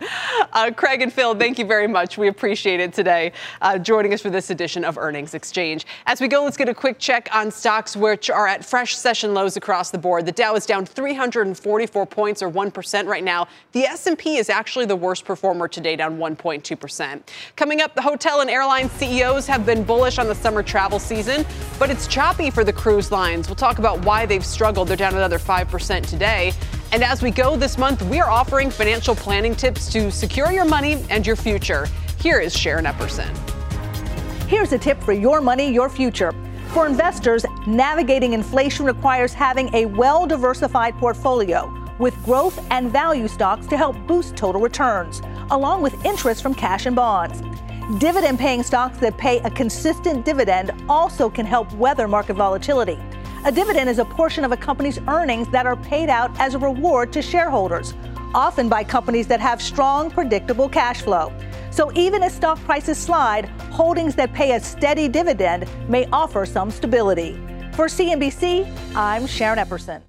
Uh, 0.52 0.70
Craig 0.70 1.02
and 1.02 1.12
Phil, 1.12 1.34
thank 1.34 1.58
you 1.58 1.64
very 1.64 1.86
much. 1.86 2.18
We 2.18 2.28
appreciate 2.28 2.80
it 2.80 2.92
today 2.92 3.32
uh, 3.62 3.78
joining 3.78 4.12
us 4.12 4.20
for 4.20 4.30
this 4.30 4.50
edition 4.50 4.84
of 4.84 4.98
Earnings 4.98 5.34
Exchange. 5.34 5.86
As 6.06 6.20
we 6.20 6.28
go, 6.28 6.44
let's 6.44 6.56
get 6.56 6.68
a 6.68 6.74
quick 6.74 6.98
check 6.98 7.28
on 7.32 7.50
stocks 7.50 7.96
which 7.96 8.30
are 8.30 8.46
at 8.46 8.64
fresh 8.64 8.96
session 8.96 9.34
lows 9.34 9.56
across 9.56 9.90
the 9.90 9.98
board. 9.98 10.26
The 10.26 10.32
Dow 10.32 10.54
is 10.54 10.66
down 10.66 10.86
344 10.86 12.06
points 12.06 12.42
or 12.42 12.50
1% 12.50 13.06
right 13.06 13.24
now. 13.24 13.48
The 13.72 13.84
S&P 13.84 14.36
is 14.36 14.50
actually 14.50 14.86
the 14.86 14.96
worst 14.96 15.24
performer 15.24 15.68
today, 15.68 15.96
down 15.96 16.18
1.2%. 16.18 17.22
Coming 17.56 17.80
up, 17.80 17.94
the 17.94 18.02
hotel 18.02 18.40
and 18.40 18.50
airline 18.50 18.88
CEOs 18.90 19.46
have 19.46 19.64
been 19.64 19.84
bullish 19.84 20.18
on 20.18 20.26
the 20.26 20.34
summer 20.34 20.62
travel 20.62 20.98
season, 20.98 21.44
but 21.78 21.90
it's 21.90 22.06
choppy 22.06 22.50
for 22.50 22.64
the 22.64 22.72
cruise 22.72 23.10
lines. 23.10 23.48
We'll 23.48 23.56
talk 23.56 23.78
about 23.78 24.04
why 24.04 24.26
they've 24.26 24.44
struggled. 24.44 24.88
They're 24.88 24.96
down 24.96 25.14
another 25.14 25.38
5% 25.38 26.06
today. 26.06 26.52
And 26.92 27.02
as 27.02 27.22
we 27.22 27.30
go 27.30 27.56
this 27.56 27.78
month, 27.78 28.02
we 28.02 28.20
are 28.20 28.30
offering 28.30 28.70
financial 28.70 29.14
planning 29.14 29.54
tips 29.54 29.90
to 29.92 30.10
secure 30.10 30.52
your 30.52 30.64
money 30.64 31.04
and 31.10 31.26
your 31.26 31.36
future. 31.36 31.88
Here 32.20 32.40
is 32.40 32.56
Sharon 32.56 32.84
Epperson. 32.84 33.28
Here's 34.48 34.72
a 34.72 34.78
tip 34.78 35.02
for 35.02 35.12
your 35.12 35.40
money, 35.40 35.72
your 35.72 35.88
future. 35.88 36.32
For 36.68 36.86
investors, 36.86 37.44
navigating 37.66 38.32
inflation 38.32 38.84
requires 38.84 39.32
having 39.32 39.74
a 39.74 39.86
well 39.86 40.26
diversified 40.26 40.96
portfolio 40.98 41.72
with 41.98 42.14
growth 42.24 42.64
and 42.70 42.90
value 42.90 43.26
stocks 43.26 43.66
to 43.66 43.76
help 43.76 43.96
boost 44.06 44.36
total 44.36 44.60
returns, 44.60 45.22
along 45.50 45.82
with 45.82 46.04
interest 46.04 46.42
from 46.42 46.54
cash 46.54 46.86
and 46.86 46.94
bonds. 46.94 47.42
Dividend 47.98 48.38
paying 48.38 48.62
stocks 48.62 48.98
that 48.98 49.16
pay 49.16 49.38
a 49.40 49.50
consistent 49.50 50.24
dividend 50.24 50.72
also 50.88 51.30
can 51.30 51.46
help 51.46 51.72
weather 51.74 52.06
market 52.06 52.34
volatility. 52.34 52.98
A 53.44 53.52
dividend 53.52 53.88
is 53.88 53.98
a 53.98 54.04
portion 54.04 54.44
of 54.44 54.52
a 54.52 54.56
company's 54.56 54.98
earnings 55.06 55.48
that 55.48 55.66
are 55.66 55.76
paid 55.76 56.08
out 56.08 56.30
as 56.40 56.54
a 56.54 56.58
reward 56.58 57.12
to 57.12 57.22
shareholders, 57.22 57.94
often 58.34 58.68
by 58.68 58.82
companies 58.82 59.26
that 59.28 59.40
have 59.40 59.62
strong, 59.62 60.10
predictable 60.10 60.68
cash 60.68 61.02
flow. 61.02 61.32
So 61.70 61.92
even 61.92 62.22
as 62.22 62.34
stock 62.34 62.58
prices 62.60 62.98
slide, 62.98 63.46
holdings 63.70 64.14
that 64.16 64.32
pay 64.32 64.56
a 64.56 64.60
steady 64.60 65.08
dividend 65.08 65.68
may 65.88 66.08
offer 66.12 66.44
some 66.44 66.70
stability. 66.70 67.34
For 67.74 67.86
CNBC, 67.86 68.66
I'm 68.96 69.26
Sharon 69.26 69.58
Epperson. 69.58 70.02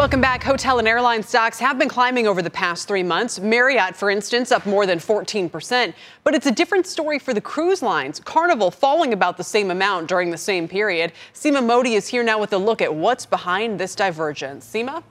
Welcome 0.00 0.22
back. 0.22 0.42
Hotel 0.42 0.78
and 0.78 0.88
airline 0.88 1.22
stocks 1.22 1.58
have 1.58 1.78
been 1.78 1.90
climbing 1.90 2.26
over 2.26 2.40
the 2.40 2.48
past 2.48 2.88
three 2.88 3.02
months. 3.02 3.38
Marriott, 3.38 3.94
for 3.94 4.08
instance, 4.08 4.50
up 4.50 4.64
more 4.64 4.86
than 4.86 4.98
14%. 4.98 5.92
But 6.24 6.34
it's 6.34 6.46
a 6.46 6.50
different 6.50 6.86
story 6.86 7.18
for 7.18 7.34
the 7.34 7.40
cruise 7.42 7.82
lines. 7.82 8.18
Carnival 8.18 8.70
falling 8.70 9.12
about 9.12 9.36
the 9.36 9.44
same 9.44 9.70
amount 9.70 10.08
during 10.08 10.30
the 10.30 10.38
same 10.38 10.66
period. 10.66 11.12
Seema 11.34 11.62
Modi 11.62 11.96
is 11.96 12.08
here 12.08 12.22
now 12.22 12.40
with 12.40 12.54
a 12.54 12.56
look 12.56 12.80
at 12.80 12.94
what's 12.94 13.26
behind 13.26 13.78
this 13.78 13.94
divergence. 13.94 14.66
Seema? 14.66 15.02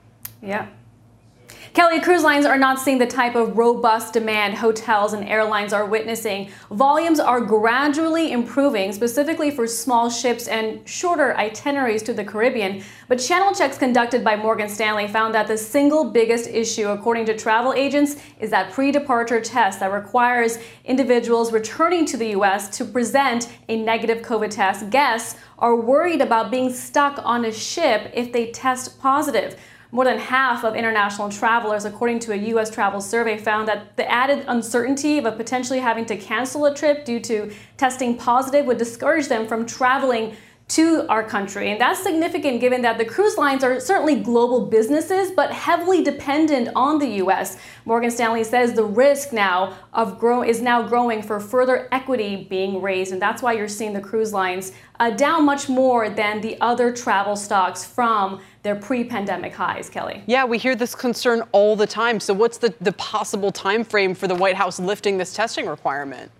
Yeah. 0.42 0.66
Kelly, 1.72 2.00
cruise 2.00 2.24
lines 2.24 2.46
are 2.46 2.58
not 2.58 2.80
seeing 2.80 2.98
the 2.98 3.06
type 3.06 3.36
of 3.36 3.56
robust 3.56 4.12
demand 4.12 4.54
hotels 4.54 5.12
and 5.12 5.28
airlines 5.28 5.72
are 5.72 5.86
witnessing. 5.86 6.50
Volumes 6.72 7.20
are 7.20 7.40
gradually 7.40 8.32
improving, 8.32 8.92
specifically 8.92 9.52
for 9.52 9.68
small 9.68 10.10
ships 10.10 10.48
and 10.48 10.86
shorter 10.88 11.36
itineraries 11.36 12.02
to 12.02 12.12
the 12.12 12.24
Caribbean. 12.24 12.82
But 13.06 13.20
channel 13.20 13.54
checks 13.54 13.78
conducted 13.78 14.24
by 14.24 14.34
Morgan 14.34 14.68
Stanley 14.68 15.06
found 15.06 15.32
that 15.36 15.46
the 15.46 15.56
single 15.56 16.10
biggest 16.10 16.48
issue, 16.48 16.88
according 16.88 17.26
to 17.26 17.36
travel 17.36 17.72
agents, 17.72 18.16
is 18.40 18.50
that 18.50 18.72
pre 18.72 18.90
departure 18.90 19.40
test 19.40 19.78
that 19.78 19.92
requires 19.92 20.58
individuals 20.84 21.52
returning 21.52 22.04
to 22.06 22.16
the 22.16 22.30
U.S. 22.30 22.76
to 22.78 22.84
present 22.84 23.48
a 23.68 23.80
negative 23.80 24.24
COVID 24.24 24.50
test. 24.50 24.90
Guests 24.90 25.38
are 25.60 25.76
worried 25.76 26.20
about 26.20 26.50
being 26.50 26.72
stuck 26.72 27.20
on 27.24 27.44
a 27.44 27.52
ship 27.52 28.10
if 28.12 28.32
they 28.32 28.50
test 28.50 28.98
positive. 28.98 29.56
More 29.92 30.04
than 30.04 30.18
half 30.18 30.64
of 30.64 30.76
international 30.76 31.30
travelers, 31.30 31.84
according 31.84 32.20
to 32.20 32.32
a 32.32 32.36
U.S. 32.36 32.70
travel 32.70 33.00
survey, 33.00 33.36
found 33.36 33.66
that 33.66 33.96
the 33.96 34.08
added 34.10 34.44
uncertainty 34.46 35.18
of 35.18 35.36
potentially 35.36 35.80
having 35.80 36.06
to 36.06 36.16
cancel 36.16 36.66
a 36.66 36.74
trip 36.74 37.04
due 37.04 37.18
to 37.20 37.52
testing 37.76 38.16
positive 38.16 38.66
would 38.66 38.78
discourage 38.78 39.26
them 39.26 39.48
from 39.48 39.66
traveling 39.66 40.36
to 40.70 41.04
our 41.08 41.24
country. 41.24 41.72
And 41.72 41.80
that's 41.80 42.00
significant 42.00 42.60
given 42.60 42.82
that 42.82 42.96
the 42.96 43.04
cruise 43.04 43.36
lines 43.36 43.64
are 43.64 43.80
certainly 43.80 44.14
global 44.14 44.66
businesses, 44.66 45.32
but 45.32 45.50
heavily 45.50 46.04
dependent 46.04 46.68
on 46.76 47.00
the 47.00 47.08
US. 47.24 47.58
Morgan 47.84 48.10
Stanley 48.10 48.44
says 48.44 48.74
the 48.74 48.84
risk 48.84 49.32
now 49.32 49.76
of 49.92 50.20
grow 50.20 50.44
is 50.44 50.62
now 50.62 50.86
growing 50.86 51.22
for 51.22 51.40
further 51.40 51.88
equity 51.90 52.46
being 52.48 52.80
raised. 52.80 53.12
And 53.12 53.20
that's 53.20 53.42
why 53.42 53.54
you're 53.54 53.66
seeing 53.66 53.92
the 53.92 54.00
cruise 54.00 54.32
lines 54.32 54.70
uh, 55.00 55.10
down 55.10 55.44
much 55.44 55.68
more 55.68 56.08
than 56.08 56.40
the 56.40 56.60
other 56.60 56.92
travel 56.92 57.34
stocks 57.34 57.84
from 57.84 58.40
their 58.62 58.76
pre-pandemic 58.76 59.54
highs, 59.54 59.88
Kelly. 59.88 60.22
Yeah, 60.26 60.44
we 60.44 60.58
hear 60.58 60.76
this 60.76 60.94
concern 60.94 61.42
all 61.52 61.76
the 61.76 61.86
time. 61.86 62.20
So 62.20 62.34
what's 62.34 62.58
the, 62.58 62.74
the 62.80 62.92
possible 62.92 63.50
time 63.50 63.84
frame 63.84 64.14
for 64.14 64.28
the 64.28 64.34
White 64.34 64.56
House 64.56 64.78
lifting 64.78 65.16
this 65.16 65.32
testing 65.32 65.66
requirement? 65.66 66.30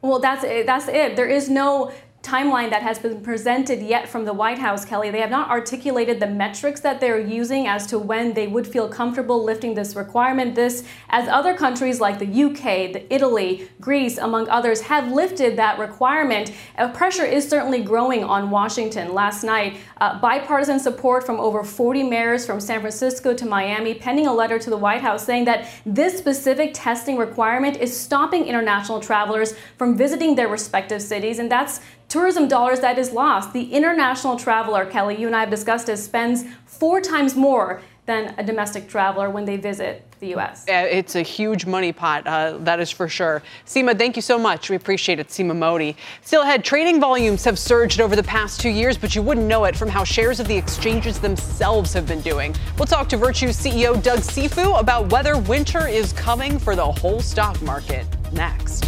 Well, 0.00 0.20
that's 0.20 0.44
it. 0.44 0.66
That's 0.66 0.88
it. 0.88 1.16
There 1.16 1.28
is 1.28 1.48
no 1.48 1.92
timeline 2.22 2.70
that 2.70 2.82
has 2.82 2.98
been 2.98 3.20
presented 3.20 3.82
yet 3.82 4.08
from 4.08 4.24
the 4.24 4.32
White 4.32 4.58
House, 4.58 4.84
Kelly. 4.84 5.10
They 5.10 5.20
have 5.20 5.30
not 5.30 5.50
articulated 5.50 6.20
the 6.20 6.28
metrics 6.28 6.80
that 6.80 7.00
they're 7.00 7.18
using 7.18 7.66
as 7.66 7.86
to 7.88 7.98
when 7.98 8.32
they 8.32 8.46
would 8.46 8.66
feel 8.66 8.88
comfortable 8.88 9.42
lifting 9.42 9.74
this 9.74 9.96
requirement. 9.96 10.54
This, 10.54 10.84
as 11.10 11.28
other 11.28 11.54
countries 11.54 12.00
like 12.00 12.20
the 12.20 12.44
UK, 12.44 12.92
the 12.92 13.12
Italy, 13.12 13.68
Greece, 13.80 14.18
among 14.18 14.48
others, 14.48 14.82
have 14.82 15.10
lifted 15.10 15.56
that 15.58 15.80
requirement. 15.80 16.52
Uh, 16.78 16.88
pressure 16.92 17.24
is 17.24 17.48
certainly 17.48 17.82
growing 17.82 18.22
on 18.22 18.50
Washington. 18.50 19.14
Last 19.14 19.42
night, 19.42 19.78
uh, 20.00 20.20
bipartisan 20.20 20.78
support 20.78 21.26
from 21.26 21.40
over 21.40 21.64
40 21.64 22.04
mayors 22.04 22.46
from 22.46 22.60
San 22.60 22.80
Francisco 22.80 23.34
to 23.34 23.44
Miami, 23.44 23.94
penning 23.94 24.28
a 24.28 24.32
letter 24.32 24.58
to 24.60 24.70
the 24.70 24.76
White 24.76 25.00
House 25.00 25.26
saying 25.26 25.44
that 25.46 25.68
this 25.84 26.16
specific 26.16 26.70
testing 26.72 27.16
requirement 27.16 27.76
is 27.78 27.96
stopping 27.96 28.46
international 28.46 29.00
travelers 29.00 29.54
from 29.76 29.96
visiting 29.96 30.36
their 30.36 30.48
respective 30.48 31.02
cities, 31.02 31.40
and 31.40 31.50
that's 31.50 31.80
tourism 32.08 32.48
dollars 32.48 32.80
that 32.80 32.98
is 32.98 33.12
lost. 33.12 33.52
The 33.52 33.72
international 33.72 34.36
traveler, 34.36 34.86
Kelly, 34.86 35.16
you 35.20 35.26
and 35.26 35.36
I 35.36 35.40
have 35.40 35.50
discussed 35.50 35.86
this, 35.86 36.04
spends 36.04 36.44
four 36.66 37.00
times 37.00 37.34
more 37.34 37.82
than 38.06 38.34
a 38.38 38.42
domestic 38.42 38.88
traveler 38.88 39.30
when 39.30 39.44
they 39.44 39.56
visit 39.56 40.04
the 40.18 40.28
U.S. 40.28 40.64
It's 40.66 41.14
a 41.14 41.22
huge 41.22 41.66
money 41.66 41.92
pot, 41.92 42.26
uh, 42.26 42.58
that 42.58 42.80
is 42.80 42.90
for 42.90 43.08
sure. 43.08 43.42
Seema, 43.66 43.96
thank 43.96 44.16
you 44.16 44.22
so 44.22 44.38
much. 44.38 44.70
We 44.70 44.76
appreciate 44.76 45.20
it. 45.20 45.28
Seema 45.28 45.56
Modi. 45.56 45.96
Still 46.22 46.42
ahead, 46.42 46.64
trading 46.64 47.00
volumes 47.00 47.44
have 47.44 47.58
surged 47.58 48.00
over 48.00 48.16
the 48.16 48.22
past 48.22 48.60
two 48.60 48.70
years, 48.70 48.96
but 48.96 49.14
you 49.14 49.22
wouldn't 49.22 49.46
know 49.46 49.64
it 49.64 49.76
from 49.76 49.88
how 49.88 50.04
shares 50.04 50.40
of 50.40 50.48
the 50.48 50.56
exchanges 50.56 51.20
themselves 51.20 51.92
have 51.92 52.06
been 52.06 52.20
doing. 52.22 52.54
We'll 52.78 52.86
talk 52.86 53.08
to 53.10 53.16
Virtu's 53.16 53.56
CEO 53.56 54.00
Doug 54.02 54.20
Cifu 54.20 54.80
about 54.80 55.10
whether 55.12 55.38
winter 55.38 55.86
is 55.86 56.12
coming 56.12 56.58
for 56.58 56.74
the 56.74 56.90
whole 56.90 57.20
stock 57.20 57.60
market 57.62 58.06
next. 58.32 58.84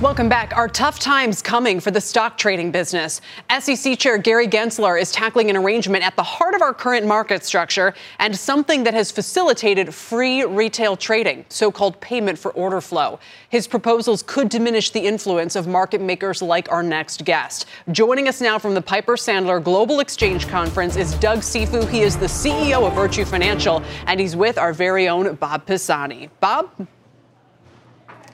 Welcome 0.00 0.30
back. 0.30 0.56
Are 0.56 0.66
tough 0.66 0.98
times 0.98 1.42
coming 1.42 1.78
for 1.78 1.90
the 1.90 2.00
stock 2.00 2.38
trading 2.38 2.70
business? 2.70 3.20
SEC 3.58 3.98
Chair 3.98 4.16
Gary 4.16 4.48
Gensler 4.48 4.98
is 4.98 5.12
tackling 5.12 5.50
an 5.50 5.58
arrangement 5.58 6.02
at 6.02 6.16
the 6.16 6.22
heart 6.22 6.54
of 6.54 6.62
our 6.62 6.72
current 6.72 7.04
market 7.04 7.44
structure 7.44 7.92
and 8.18 8.34
something 8.34 8.82
that 8.84 8.94
has 8.94 9.10
facilitated 9.10 9.92
free 9.92 10.42
retail 10.42 10.96
trading, 10.96 11.44
so 11.50 11.70
called 11.70 12.00
payment 12.00 12.38
for 12.38 12.50
order 12.52 12.80
flow. 12.80 13.18
His 13.50 13.68
proposals 13.68 14.22
could 14.22 14.48
diminish 14.48 14.88
the 14.88 15.00
influence 15.00 15.54
of 15.54 15.66
market 15.66 16.00
makers 16.00 16.40
like 16.40 16.72
our 16.72 16.82
next 16.82 17.26
guest. 17.26 17.66
Joining 17.92 18.26
us 18.26 18.40
now 18.40 18.58
from 18.58 18.72
the 18.72 18.80
Piper 18.80 19.16
Sandler 19.16 19.62
Global 19.62 20.00
Exchange 20.00 20.48
Conference 20.48 20.96
is 20.96 21.12
Doug 21.16 21.40
Cifu. 21.40 21.86
He 21.90 22.00
is 22.00 22.16
the 22.16 22.24
CEO 22.24 22.86
of 22.86 22.94
Virtu 22.94 23.26
Financial, 23.26 23.82
and 24.06 24.18
he's 24.18 24.34
with 24.34 24.56
our 24.56 24.72
very 24.72 25.10
own 25.10 25.34
Bob 25.34 25.66
Pisani. 25.66 26.30
Bob? 26.40 26.70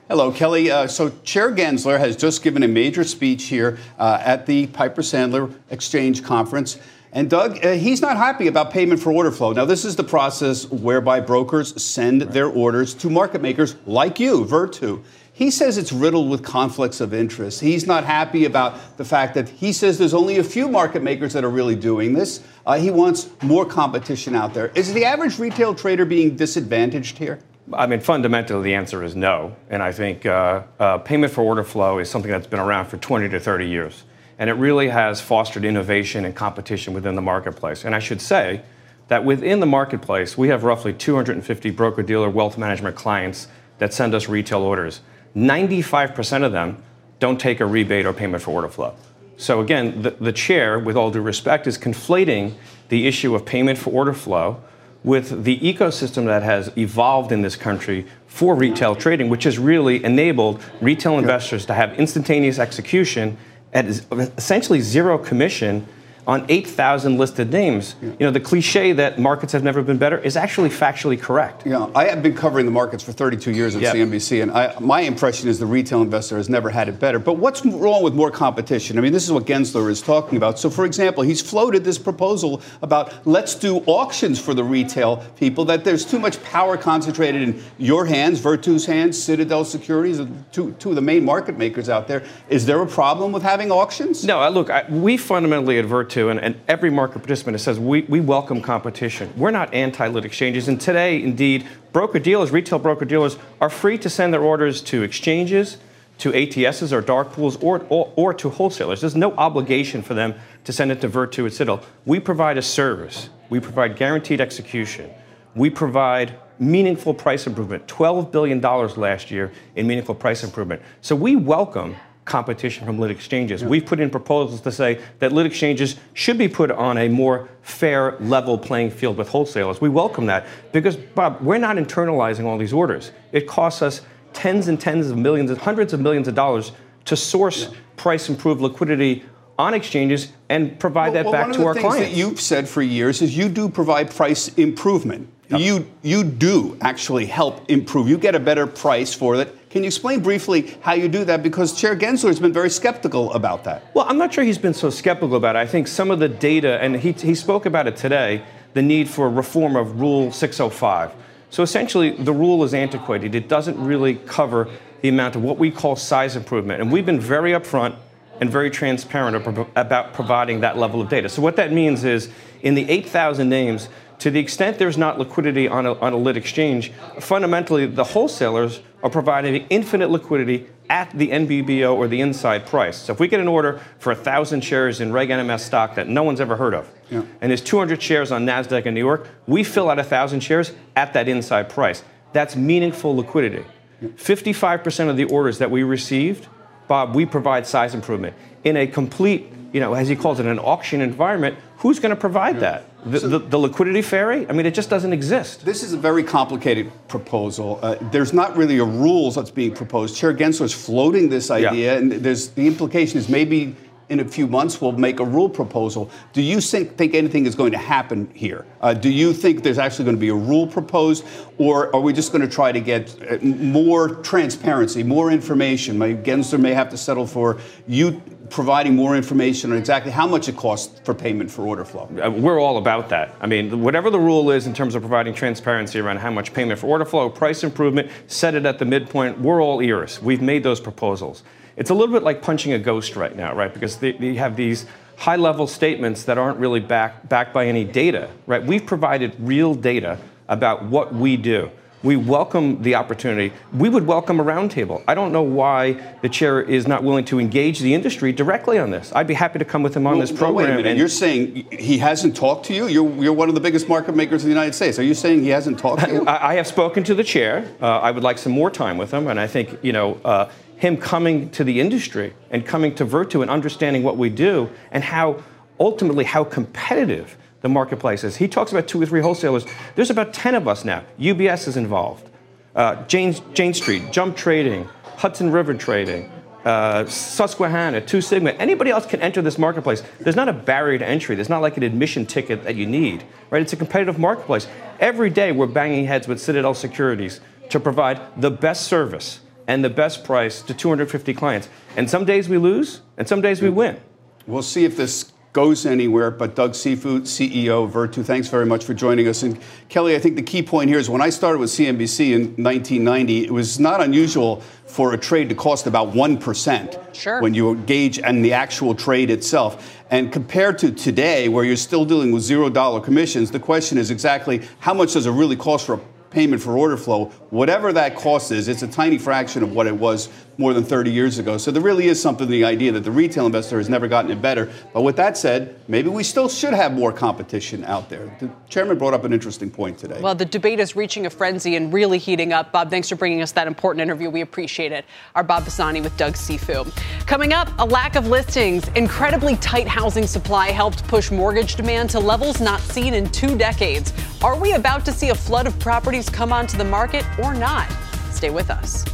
Hello, 0.08 0.30
Kelly. 0.30 0.70
Uh, 0.70 0.86
so, 0.86 1.10
Chair 1.24 1.50
Gensler 1.50 1.98
has 1.98 2.16
just 2.16 2.44
given 2.44 2.62
a 2.62 2.68
major 2.68 3.02
speech 3.02 3.46
here 3.46 3.76
uh, 3.98 4.22
at 4.22 4.46
the 4.46 4.68
Piper 4.68 5.02
Sandler 5.02 5.52
Exchange 5.68 6.22
Conference. 6.22 6.78
And 7.10 7.28
Doug, 7.28 7.58
uh, 7.64 7.72
he's 7.72 8.00
not 8.00 8.16
happy 8.16 8.46
about 8.46 8.70
payment 8.70 9.00
for 9.00 9.10
order 9.10 9.32
flow. 9.32 9.52
Now, 9.52 9.64
this 9.64 9.84
is 9.84 9.96
the 9.96 10.04
process 10.04 10.70
whereby 10.70 11.18
brokers 11.18 11.82
send 11.82 12.22
right. 12.22 12.30
their 12.30 12.46
orders 12.46 12.94
to 12.94 13.10
market 13.10 13.42
makers 13.42 13.74
like 13.84 14.20
you, 14.20 14.44
Virtu. 14.44 15.02
He 15.32 15.50
says 15.50 15.76
it's 15.76 15.90
riddled 15.90 16.30
with 16.30 16.44
conflicts 16.44 17.00
of 17.00 17.12
interest. 17.12 17.60
He's 17.60 17.84
not 17.84 18.04
happy 18.04 18.44
about 18.44 18.96
the 18.98 19.04
fact 19.04 19.34
that 19.34 19.48
he 19.48 19.72
says 19.72 19.98
there's 19.98 20.14
only 20.14 20.38
a 20.38 20.44
few 20.44 20.68
market 20.68 21.02
makers 21.02 21.32
that 21.32 21.42
are 21.42 21.50
really 21.50 21.74
doing 21.74 22.12
this. 22.12 22.44
Uh, 22.64 22.78
he 22.78 22.92
wants 22.92 23.28
more 23.42 23.66
competition 23.66 24.36
out 24.36 24.54
there. 24.54 24.68
Is 24.76 24.94
the 24.94 25.04
average 25.04 25.40
retail 25.40 25.74
trader 25.74 26.04
being 26.04 26.36
disadvantaged 26.36 27.18
here? 27.18 27.40
I 27.72 27.86
mean, 27.86 28.00
fundamentally, 28.00 28.62
the 28.62 28.74
answer 28.74 29.02
is 29.02 29.16
no. 29.16 29.56
And 29.70 29.82
I 29.82 29.92
think 29.92 30.24
uh, 30.24 30.62
uh, 30.78 30.98
payment 30.98 31.32
for 31.32 31.42
order 31.42 31.64
flow 31.64 31.98
is 31.98 32.08
something 32.08 32.30
that's 32.30 32.46
been 32.46 32.60
around 32.60 32.86
for 32.86 32.96
20 32.96 33.28
to 33.30 33.40
30 33.40 33.66
years. 33.66 34.04
And 34.38 34.48
it 34.48 34.54
really 34.54 34.88
has 34.88 35.20
fostered 35.20 35.64
innovation 35.64 36.24
and 36.24 36.34
competition 36.34 36.94
within 36.94 37.14
the 37.14 37.22
marketplace. 37.22 37.84
And 37.84 37.94
I 37.94 37.98
should 37.98 38.20
say 38.20 38.62
that 39.08 39.24
within 39.24 39.60
the 39.60 39.66
marketplace, 39.66 40.36
we 40.36 40.48
have 40.48 40.62
roughly 40.62 40.92
250 40.92 41.70
broker 41.70 42.02
dealer 42.02 42.30
wealth 42.30 42.58
management 42.58 42.96
clients 42.96 43.48
that 43.78 43.92
send 43.92 44.14
us 44.14 44.28
retail 44.28 44.62
orders. 44.62 45.00
95% 45.34 46.44
of 46.44 46.52
them 46.52 46.82
don't 47.18 47.40
take 47.40 47.60
a 47.60 47.66
rebate 47.66 48.06
or 48.06 48.12
payment 48.12 48.42
for 48.42 48.52
order 48.52 48.68
flow. 48.68 48.94
So 49.38 49.60
again, 49.60 50.02
the, 50.02 50.10
the 50.10 50.32
chair, 50.32 50.78
with 50.78 50.96
all 50.96 51.10
due 51.10 51.20
respect, 51.20 51.66
is 51.66 51.78
conflating 51.78 52.54
the 52.88 53.06
issue 53.06 53.34
of 53.34 53.44
payment 53.44 53.78
for 53.78 53.90
order 53.90 54.12
flow 54.14 54.62
with 55.06 55.44
the 55.44 55.58
ecosystem 55.60 56.26
that 56.26 56.42
has 56.42 56.70
evolved 56.76 57.30
in 57.30 57.40
this 57.40 57.54
country 57.54 58.04
for 58.26 58.56
retail 58.56 58.96
trading, 58.96 59.30
which 59.30 59.44
has 59.44 59.56
really 59.56 60.04
enabled 60.04 60.60
retail 60.82 61.16
investors 61.16 61.64
to 61.64 61.72
have 61.72 61.94
instantaneous 61.94 62.58
execution 62.58 63.38
at 63.72 63.86
essentially 63.86 64.80
zero 64.80 65.16
commission 65.16 65.86
on 66.26 66.44
8,000 66.48 67.18
listed 67.18 67.52
names. 67.52 67.94
Yeah. 68.02 68.08
You 68.08 68.16
know, 68.26 68.30
the 68.30 68.40
cliche 68.40 68.92
that 68.92 69.18
markets 69.18 69.52
have 69.52 69.62
never 69.62 69.82
been 69.82 69.96
better 69.96 70.18
is 70.18 70.36
actually 70.36 70.70
factually 70.70 71.20
correct. 71.20 71.64
Yeah, 71.64 71.88
I 71.94 72.06
have 72.06 72.22
been 72.22 72.34
covering 72.34 72.66
the 72.66 72.72
markets 72.72 73.04
for 73.04 73.12
32 73.12 73.52
years 73.52 73.76
at 73.76 73.82
yep. 73.82 73.94
CNBC, 73.94 74.42
and 74.42 74.50
I, 74.50 74.76
my 74.80 75.02
impression 75.02 75.48
is 75.48 75.58
the 75.60 75.66
retail 75.66 76.02
investor 76.02 76.36
has 76.36 76.48
never 76.48 76.68
had 76.68 76.88
it 76.88 76.98
better. 76.98 77.20
But 77.20 77.34
what's 77.34 77.64
wrong 77.64 78.02
with 78.02 78.14
more 78.14 78.30
competition? 78.30 78.98
I 78.98 79.02
mean, 79.02 79.12
this 79.12 79.24
is 79.24 79.30
what 79.30 79.44
Gensler 79.44 79.88
is 79.88 80.02
talking 80.02 80.36
about. 80.36 80.58
So, 80.58 80.68
for 80.68 80.84
example, 80.84 81.22
he's 81.22 81.40
floated 81.40 81.84
this 81.84 81.98
proposal 81.98 82.60
about 82.82 83.26
let's 83.26 83.54
do 83.54 83.78
auctions 83.86 84.40
for 84.40 84.52
the 84.52 84.64
retail 84.64 85.18
people, 85.36 85.64
that 85.66 85.84
there's 85.84 86.04
too 86.04 86.18
much 86.18 86.42
power 86.42 86.76
concentrated 86.76 87.42
in 87.42 87.62
your 87.78 88.04
hands, 88.04 88.40
Virtu's 88.40 88.84
hands, 88.84 89.22
Citadel 89.22 89.64
Securities, 89.64 90.20
two, 90.50 90.72
two 90.78 90.90
of 90.90 90.96
the 90.96 91.02
main 91.02 91.24
market 91.24 91.56
makers 91.56 91.88
out 91.88 92.08
there. 92.08 92.24
Is 92.48 92.66
there 92.66 92.82
a 92.82 92.86
problem 92.86 93.30
with 93.30 93.44
having 93.44 93.70
auctions? 93.70 94.24
No, 94.24 94.48
look, 94.50 94.70
I, 94.70 94.84
we 94.88 95.16
fundamentally 95.16 95.78
at 95.78 95.84
Virtu 95.84 96.15
to, 96.16 96.30
and, 96.30 96.40
and 96.40 96.58
every 96.66 96.90
market 96.90 97.18
participant 97.18 97.60
says 97.60 97.78
we, 97.78 98.02
we 98.02 98.20
welcome 98.20 98.62
competition. 98.62 99.30
We're 99.36 99.50
not 99.50 99.72
anti 99.74 100.06
lit 100.08 100.24
exchanges. 100.24 100.66
And 100.66 100.80
today, 100.80 101.22
indeed, 101.22 101.66
broker 101.92 102.18
dealers, 102.18 102.50
retail 102.50 102.78
broker 102.78 103.04
dealers, 103.04 103.36
are 103.60 103.68
free 103.68 103.98
to 103.98 104.08
send 104.08 104.32
their 104.32 104.42
orders 104.42 104.80
to 104.82 105.02
exchanges, 105.02 105.76
to 106.18 106.32
ATSs 106.32 106.90
or 106.90 107.02
dark 107.02 107.32
pools, 107.32 107.56
or, 107.56 107.84
or, 107.90 108.10
or 108.16 108.32
to 108.32 108.48
wholesalers. 108.48 109.02
There's 109.02 109.14
no 109.14 109.32
obligation 109.34 110.00
for 110.00 110.14
them 110.14 110.34
to 110.64 110.72
send 110.72 110.90
it 110.90 111.02
to 111.02 111.08
Virtu 111.08 111.44
or 111.44 111.50
Citadel. 111.50 111.84
We 112.06 112.18
provide 112.18 112.56
a 112.56 112.62
service, 112.62 113.28
we 113.50 113.60
provide 113.60 113.96
guaranteed 113.96 114.40
execution, 114.40 115.10
we 115.54 115.68
provide 115.68 116.38
meaningful 116.58 117.12
price 117.12 117.46
improvement 117.46 117.86
$12 117.86 118.32
billion 118.32 118.62
last 118.62 119.30
year 119.30 119.52
in 119.74 119.86
meaningful 119.86 120.14
price 120.14 120.42
improvement. 120.42 120.80
So 121.02 121.14
we 121.14 121.36
welcome 121.36 121.94
competition 122.26 122.84
from 122.84 122.98
lit 122.98 123.10
exchanges. 123.10 123.62
Yeah. 123.62 123.68
We've 123.68 123.86
put 123.86 124.00
in 124.00 124.10
proposals 124.10 124.60
to 124.62 124.72
say 124.72 125.00
that 125.20 125.32
lit 125.32 125.46
exchanges 125.46 125.96
should 126.12 126.36
be 126.36 126.48
put 126.48 126.70
on 126.70 126.98
a 126.98 127.08
more 127.08 127.48
fair, 127.62 128.16
level 128.18 128.58
playing 128.58 128.90
field 128.90 129.16
with 129.16 129.28
wholesalers. 129.28 129.80
We 129.80 129.88
welcome 129.88 130.26
that 130.26 130.46
because, 130.72 130.96
Bob, 130.96 131.40
we're 131.40 131.58
not 131.58 131.76
internalizing 131.76 132.44
all 132.44 132.58
these 132.58 132.72
orders. 132.72 133.12
It 133.32 133.46
costs 133.46 133.80
us 133.80 134.02
tens 134.32 134.68
and 134.68 134.78
tens 134.78 135.10
of 135.10 135.16
millions, 135.16 135.50
and 135.50 135.58
hundreds 135.58 135.94
of 135.94 136.00
millions 136.00 136.28
of 136.28 136.34
dollars 136.34 136.72
to 137.06 137.16
source 137.16 137.62
yeah. 137.62 137.78
price 137.96 138.28
improved 138.28 138.60
liquidity 138.60 139.24
on 139.58 139.72
exchanges 139.72 140.32
and 140.50 140.78
provide 140.78 141.14
well, 141.14 141.24
that 141.24 141.24
well, 141.24 141.32
back 141.32 141.52
to 141.54 141.64
our 141.64 141.72
clients. 141.72 141.82
One 141.82 141.92
of 141.92 141.98
the 142.00 142.04
things 142.04 142.14
that 142.14 142.18
you've 142.18 142.40
said 142.40 142.68
for 142.68 142.82
years 142.82 143.22
is 143.22 143.36
you 143.36 143.48
do 143.48 143.70
provide 143.70 144.10
price 144.10 144.48
improvement. 144.54 145.30
Yep. 145.48 145.60
You 145.60 145.86
you 146.02 146.24
do 146.24 146.76
actually 146.80 147.26
help 147.26 147.70
improve. 147.70 148.08
You 148.08 148.18
get 148.18 148.34
a 148.34 148.40
better 148.40 148.66
price 148.66 149.14
for 149.14 149.36
it 149.36 149.55
can 149.70 149.82
you 149.82 149.88
explain 149.88 150.20
briefly 150.20 150.76
how 150.80 150.94
you 150.94 151.08
do 151.08 151.24
that? 151.24 151.42
Because 151.42 151.78
Chair 151.78 151.96
Gensler 151.96 152.28
has 152.28 152.40
been 152.40 152.52
very 152.52 152.70
skeptical 152.70 153.32
about 153.32 153.64
that. 153.64 153.84
Well, 153.94 154.06
I'm 154.08 154.18
not 154.18 154.32
sure 154.32 154.44
he's 154.44 154.58
been 154.58 154.74
so 154.74 154.90
skeptical 154.90 155.36
about 155.36 155.56
it. 155.56 155.58
I 155.58 155.66
think 155.66 155.88
some 155.88 156.10
of 156.10 156.18
the 156.18 156.28
data, 156.28 156.80
and 156.80 156.96
he, 156.96 157.12
he 157.12 157.34
spoke 157.34 157.66
about 157.66 157.86
it 157.86 157.96
today, 157.96 158.44
the 158.74 158.82
need 158.82 159.08
for 159.08 159.28
reform 159.28 159.74
of 159.76 160.00
Rule 160.00 160.30
605. 160.30 161.12
So 161.50 161.62
essentially, 161.62 162.10
the 162.10 162.32
rule 162.32 162.62
is 162.64 162.74
antiquated. 162.74 163.34
It 163.34 163.48
doesn't 163.48 163.82
really 163.82 164.16
cover 164.16 164.68
the 165.02 165.08
amount 165.08 165.36
of 165.36 165.42
what 165.42 165.58
we 165.58 165.70
call 165.70 165.96
size 165.96 166.36
improvement. 166.36 166.80
And 166.80 166.92
we've 166.92 167.06
been 167.06 167.20
very 167.20 167.52
upfront 167.52 167.96
and 168.40 168.50
very 168.50 168.70
transparent 168.70 169.68
about 169.76 170.12
providing 170.12 170.60
that 170.60 170.76
level 170.76 171.00
of 171.00 171.08
data. 171.08 171.28
So 171.28 171.42
what 171.42 171.56
that 171.56 171.72
means 171.72 172.04
is 172.04 172.30
in 172.62 172.74
the 172.74 172.88
8,000 172.88 173.48
names, 173.48 173.88
to 174.18 174.30
the 174.30 174.40
extent 174.40 174.78
there's 174.78 174.98
not 174.98 175.18
liquidity 175.18 175.68
on 175.68 175.86
a, 175.86 175.94
on 176.00 176.12
a 176.12 176.16
lit 176.16 176.36
exchange, 176.36 176.92
fundamentally 177.20 177.86
the 177.86 178.04
wholesalers 178.04 178.80
are 179.06 179.10
providing 179.10 179.64
infinite 179.70 180.10
liquidity 180.10 180.66
at 180.90 181.08
the 181.16 181.28
NBBO 181.28 181.94
or 181.94 182.08
the 182.08 182.20
inside 182.20 182.66
price. 182.66 182.96
So 182.96 183.12
if 183.12 183.20
we 183.20 183.28
get 183.28 183.38
an 183.38 183.46
order 183.46 183.80
for 184.00 184.12
1,000 184.12 184.62
shares 184.62 185.00
in 185.00 185.12
Reg 185.12 185.28
NMS 185.28 185.60
stock 185.60 185.94
that 185.94 186.08
no 186.08 186.24
one's 186.24 186.40
ever 186.40 186.56
heard 186.56 186.74
of, 186.74 186.90
yeah. 187.08 187.22
and 187.40 187.48
there's 187.52 187.60
200 187.60 188.02
shares 188.02 188.32
on 188.32 188.44
NASDAQ 188.44 188.84
in 188.84 188.94
New 188.94 189.00
York, 189.00 189.28
we 189.46 189.62
fill 189.62 189.88
out 189.88 189.98
1,000 189.98 190.40
shares 190.40 190.72
at 190.96 191.12
that 191.12 191.28
inside 191.28 191.68
price. 191.68 192.02
That's 192.32 192.56
meaningful 192.56 193.14
liquidity. 193.14 193.64
55% 194.02 195.08
of 195.08 195.16
the 195.16 195.24
orders 195.24 195.58
that 195.58 195.70
we 195.70 195.84
received, 195.84 196.48
Bob, 196.88 197.14
we 197.14 197.26
provide 197.26 197.64
size 197.64 197.94
improvement. 197.94 198.34
In 198.64 198.76
a 198.76 198.88
complete, 198.88 199.52
you 199.76 199.80
know, 199.80 199.92
as 199.92 200.08
he 200.08 200.16
calls 200.16 200.40
it, 200.40 200.46
an 200.46 200.58
auction 200.58 201.02
environment, 201.02 201.58
who's 201.76 201.98
going 201.98 202.08
to 202.08 202.16
provide 202.16 202.60
that? 202.60 202.86
The, 203.04 203.20
so, 203.20 203.28
the, 203.28 203.38
the, 203.40 203.58
liquidity 203.58 204.00
fairy? 204.00 204.48
I 204.48 204.54
mean, 204.54 204.64
it 204.64 204.72
just 204.72 204.88
doesn't 204.88 205.12
exist. 205.12 205.66
This 205.66 205.82
is 205.82 205.92
a 205.92 205.98
very 205.98 206.22
complicated 206.22 206.90
proposal. 207.08 207.78
Uh, 207.82 207.96
there's 208.10 208.32
not 208.32 208.56
really 208.56 208.78
a 208.78 208.86
rules 208.86 209.34
that's 209.34 209.50
being 209.50 209.74
proposed. 209.74 210.16
Chair 210.16 210.32
Gensler 210.32 210.62
is 210.62 210.72
floating 210.72 211.28
this 211.28 211.50
idea, 211.50 211.92
yeah. 211.92 211.98
and 211.98 212.10
there's 212.10 212.48
the 212.48 212.66
implication 212.66 213.18
is 213.18 213.28
maybe 213.28 213.76
in 214.08 214.20
a 214.20 214.24
few 214.24 214.46
months 214.46 214.80
we'll 214.80 214.92
make 214.92 215.20
a 215.20 215.24
rule 215.24 215.48
proposal. 215.48 216.10
Do 216.32 216.42
you 216.42 216.60
think, 216.60 216.96
think 216.96 217.14
anything 217.14 217.46
is 217.46 217.54
going 217.54 217.72
to 217.72 217.78
happen 217.78 218.30
here? 218.34 218.64
Uh, 218.80 218.94
do 218.94 219.10
you 219.10 219.32
think 219.32 219.62
there's 219.62 219.78
actually 219.78 220.04
going 220.04 220.16
to 220.16 220.20
be 220.20 220.28
a 220.28 220.34
rule 220.34 220.66
proposed, 220.66 221.24
or 221.58 221.94
are 221.94 222.00
we 222.00 222.12
just 222.12 222.32
going 222.32 222.42
to 222.42 222.48
try 222.48 222.72
to 222.72 222.80
get 222.80 223.16
uh, 223.30 223.38
more 223.44 224.16
transparency, 224.16 225.02
more 225.02 225.30
information? 225.30 225.98
My 225.98 226.14
Gensler 226.14 226.60
may 226.60 226.74
have 226.74 226.88
to 226.90 226.96
settle 226.96 227.26
for 227.26 227.58
you 227.88 228.22
providing 228.50 228.94
more 228.94 229.16
information 229.16 229.72
on 229.72 229.78
exactly 229.78 230.12
how 230.12 230.26
much 230.26 230.48
it 230.48 230.56
costs 230.56 231.00
for 231.00 231.14
payment 231.14 231.50
for 231.50 231.62
order 231.66 231.84
flow. 231.84 232.08
Uh, 232.22 232.30
we're 232.30 232.60
all 232.60 232.78
about 232.78 233.08
that. 233.08 233.34
I 233.40 233.46
mean, 233.46 233.82
whatever 233.82 234.10
the 234.10 234.20
rule 234.20 234.50
is 234.50 234.66
in 234.66 234.74
terms 234.74 234.94
of 234.94 235.02
providing 235.02 235.34
transparency 235.34 235.98
around 235.98 236.18
how 236.18 236.30
much 236.30 236.52
payment 236.52 236.78
for 236.78 236.86
order 236.86 237.04
flow, 237.04 237.28
price 237.28 237.64
improvement, 237.64 238.10
set 238.28 238.54
it 238.54 238.64
at 238.64 238.78
the 238.78 238.84
midpoint, 238.84 239.40
we're 239.40 239.62
all 239.62 239.82
ears. 239.82 240.22
We've 240.22 240.42
made 240.42 240.62
those 240.62 240.80
proposals. 240.80 241.42
It's 241.76 241.90
a 241.90 241.94
little 241.94 242.12
bit 242.12 242.22
like 242.22 242.40
punching 242.42 242.72
a 242.72 242.78
ghost 242.78 243.16
right 243.16 243.36
now, 243.36 243.54
right? 243.54 243.72
Because 243.72 243.96
they, 243.98 244.12
they 244.12 244.34
have 244.34 244.56
these 244.56 244.86
high 245.16 245.36
level 245.36 245.66
statements 245.66 246.24
that 246.24 246.38
aren't 246.38 246.58
really 246.58 246.80
back, 246.80 247.28
backed 247.28 247.52
by 247.52 247.66
any 247.66 247.84
data, 247.84 248.30
right? 248.46 248.64
We've 248.64 248.84
provided 248.84 249.34
real 249.38 249.74
data 249.74 250.18
about 250.48 250.84
what 250.84 251.14
we 251.14 251.36
do. 251.36 251.70
We 252.02 252.14
welcome 252.14 252.82
the 252.82 252.94
opportunity. 252.94 253.52
We 253.72 253.88
would 253.88 254.06
welcome 254.06 254.38
a 254.38 254.44
roundtable. 254.44 255.02
I 255.08 255.14
don't 255.14 255.32
know 255.32 255.42
why 255.42 255.94
the 256.22 256.28
chair 256.28 256.60
is 256.60 256.86
not 256.86 257.02
willing 257.02 257.24
to 257.24 257.40
engage 257.40 257.80
the 257.80 257.94
industry 257.94 258.32
directly 258.32 258.78
on 258.78 258.90
this. 258.90 259.12
I'd 259.14 259.26
be 259.26 259.34
happy 259.34 259.58
to 259.58 259.64
come 259.64 259.82
with 259.82 259.96
him 259.96 260.06
on 260.06 260.20
this 260.20 260.30
program. 260.30 260.54
Wait 260.54 260.70
a 260.70 260.76
minute. 260.76 260.98
You're 260.98 261.08
saying 261.08 261.66
he 261.72 261.98
hasn't 261.98 262.36
talked 262.36 262.66
to 262.66 262.74
you? 262.74 262.86
You're, 262.86 263.10
you're 263.24 263.32
one 263.32 263.48
of 263.48 263.56
the 263.56 263.60
biggest 263.60 263.88
market 263.88 264.14
makers 264.14 264.44
in 264.44 264.50
the 264.50 264.54
United 264.54 264.74
States. 264.74 264.98
Are 265.00 265.02
you 265.02 265.14
saying 265.14 265.42
he 265.42 265.48
hasn't 265.48 265.80
talked 265.80 266.04
to 266.04 266.12
you? 266.12 266.24
I, 266.26 266.52
I 266.52 266.54
have 266.54 266.68
spoken 266.68 267.02
to 267.04 267.14
the 267.14 267.24
chair. 267.24 267.66
Uh, 267.80 267.98
I 267.98 268.12
would 268.12 268.22
like 268.22 268.38
some 268.38 268.52
more 268.52 268.70
time 268.70 268.98
with 268.98 269.12
him, 269.12 269.26
and 269.26 269.40
I 269.40 269.46
think 269.46 269.78
you 269.82 269.92
know. 269.92 270.20
Uh, 270.24 270.50
him 270.76 270.96
coming 270.96 271.50
to 271.50 271.64
the 271.64 271.80
industry 271.80 272.34
and 272.50 272.64
coming 272.64 272.94
to 272.94 273.04
Virtu 273.04 273.42
and 273.42 273.50
understanding 273.50 274.02
what 274.02 274.16
we 274.16 274.28
do 274.28 274.70
and 274.90 275.02
how 275.02 275.42
ultimately 275.80 276.24
how 276.24 276.44
competitive 276.44 277.36
the 277.62 277.68
marketplace 277.68 278.24
is. 278.24 278.36
He 278.36 278.48
talks 278.48 278.70
about 278.70 278.86
two 278.86 279.00
or 279.00 279.06
three 279.06 279.20
wholesalers. 279.20 279.64
There's 279.94 280.10
about 280.10 280.32
10 280.34 280.54
of 280.54 280.68
us 280.68 280.84
now. 280.84 281.02
UBS 281.18 281.66
is 281.66 281.76
involved. 281.76 282.28
Uh, 282.74 283.02
Jane, 283.06 283.34
Jane 283.54 283.72
Street, 283.72 284.12
Jump 284.12 284.36
Trading, 284.36 284.86
Hudson 285.16 285.50
River 285.50 285.72
Trading, 285.72 286.30
uh, 286.66 287.06
Susquehanna, 287.06 288.02
Two 288.02 288.20
Sigma. 288.20 288.50
Anybody 288.50 288.90
else 288.90 289.06
can 289.06 289.20
enter 289.22 289.40
this 289.40 289.56
marketplace. 289.56 290.02
There's 290.20 290.36
not 290.36 290.48
a 290.48 290.52
barrier 290.52 290.98
to 290.98 291.06
entry. 291.06 291.34
There's 291.36 291.48
not 291.48 291.62
like 291.62 291.78
an 291.78 291.82
admission 291.82 292.26
ticket 292.26 292.64
that 292.64 292.74
you 292.74 292.86
need, 292.86 293.24
right? 293.48 293.62
It's 293.62 293.72
a 293.72 293.76
competitive 293.76 294.18
marketplace. 294.18 294.68
Every 295.00 295.30
day 295.30 295.52
we're 295.52 295.66
banging 295.66 296.04
heads 296.04 296.28
with 296.28 296.40
Citadel 296.40 296.74
Securities 296.74 297.40
to 297.70 297.80
provide 297.80 298.20
the 298.40 298.50
best 298.50 298.84
service 298.84 299.40
and 299.68 299.84
the 299.84 299.90
best 299.90 300.24
price 300.24 300.62
to 300.62 300.74
250 300.74 301.34
clients. 301.34 301.68
And 301.96 302.08
some 302.08 302.24
days 302.24 302.48
we 302.48 302.58
lose, 302.58 303.00
and 303.16 303.28
some 303.28 303.40
days 303.40 303.62
we 303.62 303.70
win. 303.70 304.00
We'll 304.46 304.62
see 304.62 304.84
if 304.84 304.96
this 304.96 305.32
goes 305.56 305.86
anywhere. 305.86 306.30
But 306.30 306.54
Doug 306.54 306.72
Cifu, 306.72 307.22
CEO 307.22 307.84
of 307.84 307.90
Virtu, 307.90 308.22
thanks 308.22 308.46
very 308.48 308.66
much 308.66 308.84
for 308.84 308.92
joining 308.92 309.26
us. 309.26 309.42
And 309.42 309.58
Kelly, 309.88 310.14
I 310.14 310.18
think 310.18 310.36
the 310.36 310.42
key 310.42 310.62
point 310.62 310.90
here 310.90 310.98
is 310.98 311.08
when 311.08 311.22
I 311.22 311.30
started 311.30 311.60
with 311.60 311.70
CNBC 311.70 312.32
in 312.32 312.42
1990, 312.62 313.44
it 313.46 313.50
was 313.50 313.80
not 313.80 314.02
unusual 314.02 314.60
for 314.86 315.14
a 315.14 315.18
trade 315.18 315.48
to 315.48 315.54
cost 315.54 315.86
about 315.86 316.12
1% 316.12 317.14
sure. 317.14 317.40
when 317.40 317.54
you 317.54 317.70
engage 317.70 318.18
in 318.18 318.42
the 318.42 318.52
actual 318.52 318.94
trade 318.94 319.30
itself. 319.30 319.98
And 320.10 320.30
compared 320.30 320.76
to 320.80 320.92
today, 320.92 321.48
where 321.48 321.64
you're 321.64 321.76
still 321.76 322.04
dealing 322.04 322.32
with 322.32 322.42
zero 322.42 322.68
dollar 322.68 323.00
commissions, 323.00 323.50
the 323.50 323.58
question 323.58 323.96
is 323.96 324.10
exactly 324.10 324.60
how 324.80 324.92
much 324.92 325.14
does 325.14 325.24
it 325.24 325.30
really 325.30 325.56
cost 325.56 325.86
for 325.86 325.94
a 325.94 326.00
payment 326.36 326.60
for 326.60 326.76
order 326.76 326.98
flow, 326.98 327.24
whatever 327.48 327.94
that 327.94 328.14
cost 328.14 328.52
is, 328.52 328.68
it's 328.68 328.82
a 328.82 328.86
tiny 328.86 329.16
fraction 329.16 329.62
of 329.62 329.72
what 329.72 329.86
it 329.86 329.96
was 329.96 330.28
more 330.58 330.72
than 330.72 330.84
30 330.84 331.10
years 331.10 331.38
ago. 331.38 331.58
So 331.58 331.70
there 331.70 331.82
really 331.82 332.06
is 332.06 332.20
something 332.20 332.46
to 332.46 332.50
the 332.50 332.64
idea 332.64 332.92
that 332.92 333.04
the 333.04 333.10
retail 333.10 333.46
investor 333.46 333.78
has 333.78 333.88
never 333.88 334.08
gotten 334.08 334.30
it 334.30 334.40
better. 334.40 334.70
But 334.92 335.02
with 335.02 335.16
that 335.16 335.36
said, 335.36 335.78
maybe 335.88 336.08
we 336.08 336.22
still 336.22 336.48
should 336.48 336.72
have 336.72 336.92
more 336.92 337.12
competition 337.12 337.84
out 337.84 338.08
there. 338.08 338.36
The 338.40 338.50
chairman 338.68 338.98
brought 338.98 339.14
up 339.14 339.24
an 339.24 339.32
interesting 339.32 339.70
point 339.70 339.98
today. 339.98 340.20
Well, 340.20 340.34
the 340.34 340.44
debate 340.44 340.80
is 340.80 340.96
reaching 340.96 341.26
a 341.26 341.30
frenzy 341.30 341.76
and 341.76 341.92
really 341.92 342.18
heating 342.18 342.52
up. 342.52 342.72
Bob, 342.72 342.90
thanks 342.90 343.08
for 343.08 343.16
bringing 343.16 343.42
us 343.42 343.52
that 343.52 343.66
important 343.66 344.02
interview. 344.02 344.30
We 344.30 344.40
appreciate 344.40 344.92
it. 344.92 345.04
Our 345.34 345.42
Bob 345.42 345.64
Pisani 345.64 346.00
with 346.00 346.16
Doug 346.16 346.34
Cifu. 346.34 346.90
Coming 347.26 347.52
up, 347.52 347.68
a 347.78 347.84
lack 347.84 348.16
of 348.16 348.26
listings. 348.28 348.88
Incredibly 348.88 349.56
tight 349.56 349.88
housing 349.88 350.26
supply 350.26 350.70
helped 350.70 351.06
push 351.08 351.30
mortgage 351.30 351.76
demand 351.76 352.10
to 352.10 352.20
levels 352.20 352.60
not 352.60 352.80
seen 352.80 353.14
in 353.14 353.30
two 353.30 353.56
decades. 353.56 354.12
Are 354.42 354.58
we 354.58 354.72
about 354.72 355.04
to 355.04 355.12
see 355.12 355.30
a 355.30 355.34
flood 355.34 355.66
of 355.66 355.78
properties 355.78 356.28
come 356.28 356.52
onto 356.52 356.76
the 356.76 356.84
market 356.84 357.24
or 357.40 357.54
not? 357.54 357.90
Stay 358.30 358.50
with 358.50 358.70
us. 358.70 359.04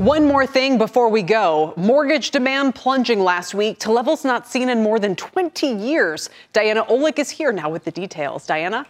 One 0.00 0.24
more 0.26 0.46
thing 0.46 0.78
before 0.78 1.10
we 1.10 1.22
go. 1.22 1.74
Mortgage 1.76 2.30
demand 2.30 2.74
plunging 2.74 3.20
last 3.20 3.52
week 3.52 3.78
to 3.80 3.92
levels 3.92 4.24
not 4.24 4.48
seen 4.48 4.70
in 4.70 4.82
more 4.82 4.98
than 4.98 5.14
20 5.14 5.66
years. 5.66 6.30
Diana 6.54 6.84
Olick 6.86 7.18
is 7.18 7.28
here 7.28 7.52
now 7.52 7.68
with 7.68 7.84
the 7.84 7.90
details. 7.90 8.46
Diana? 8.46 8.86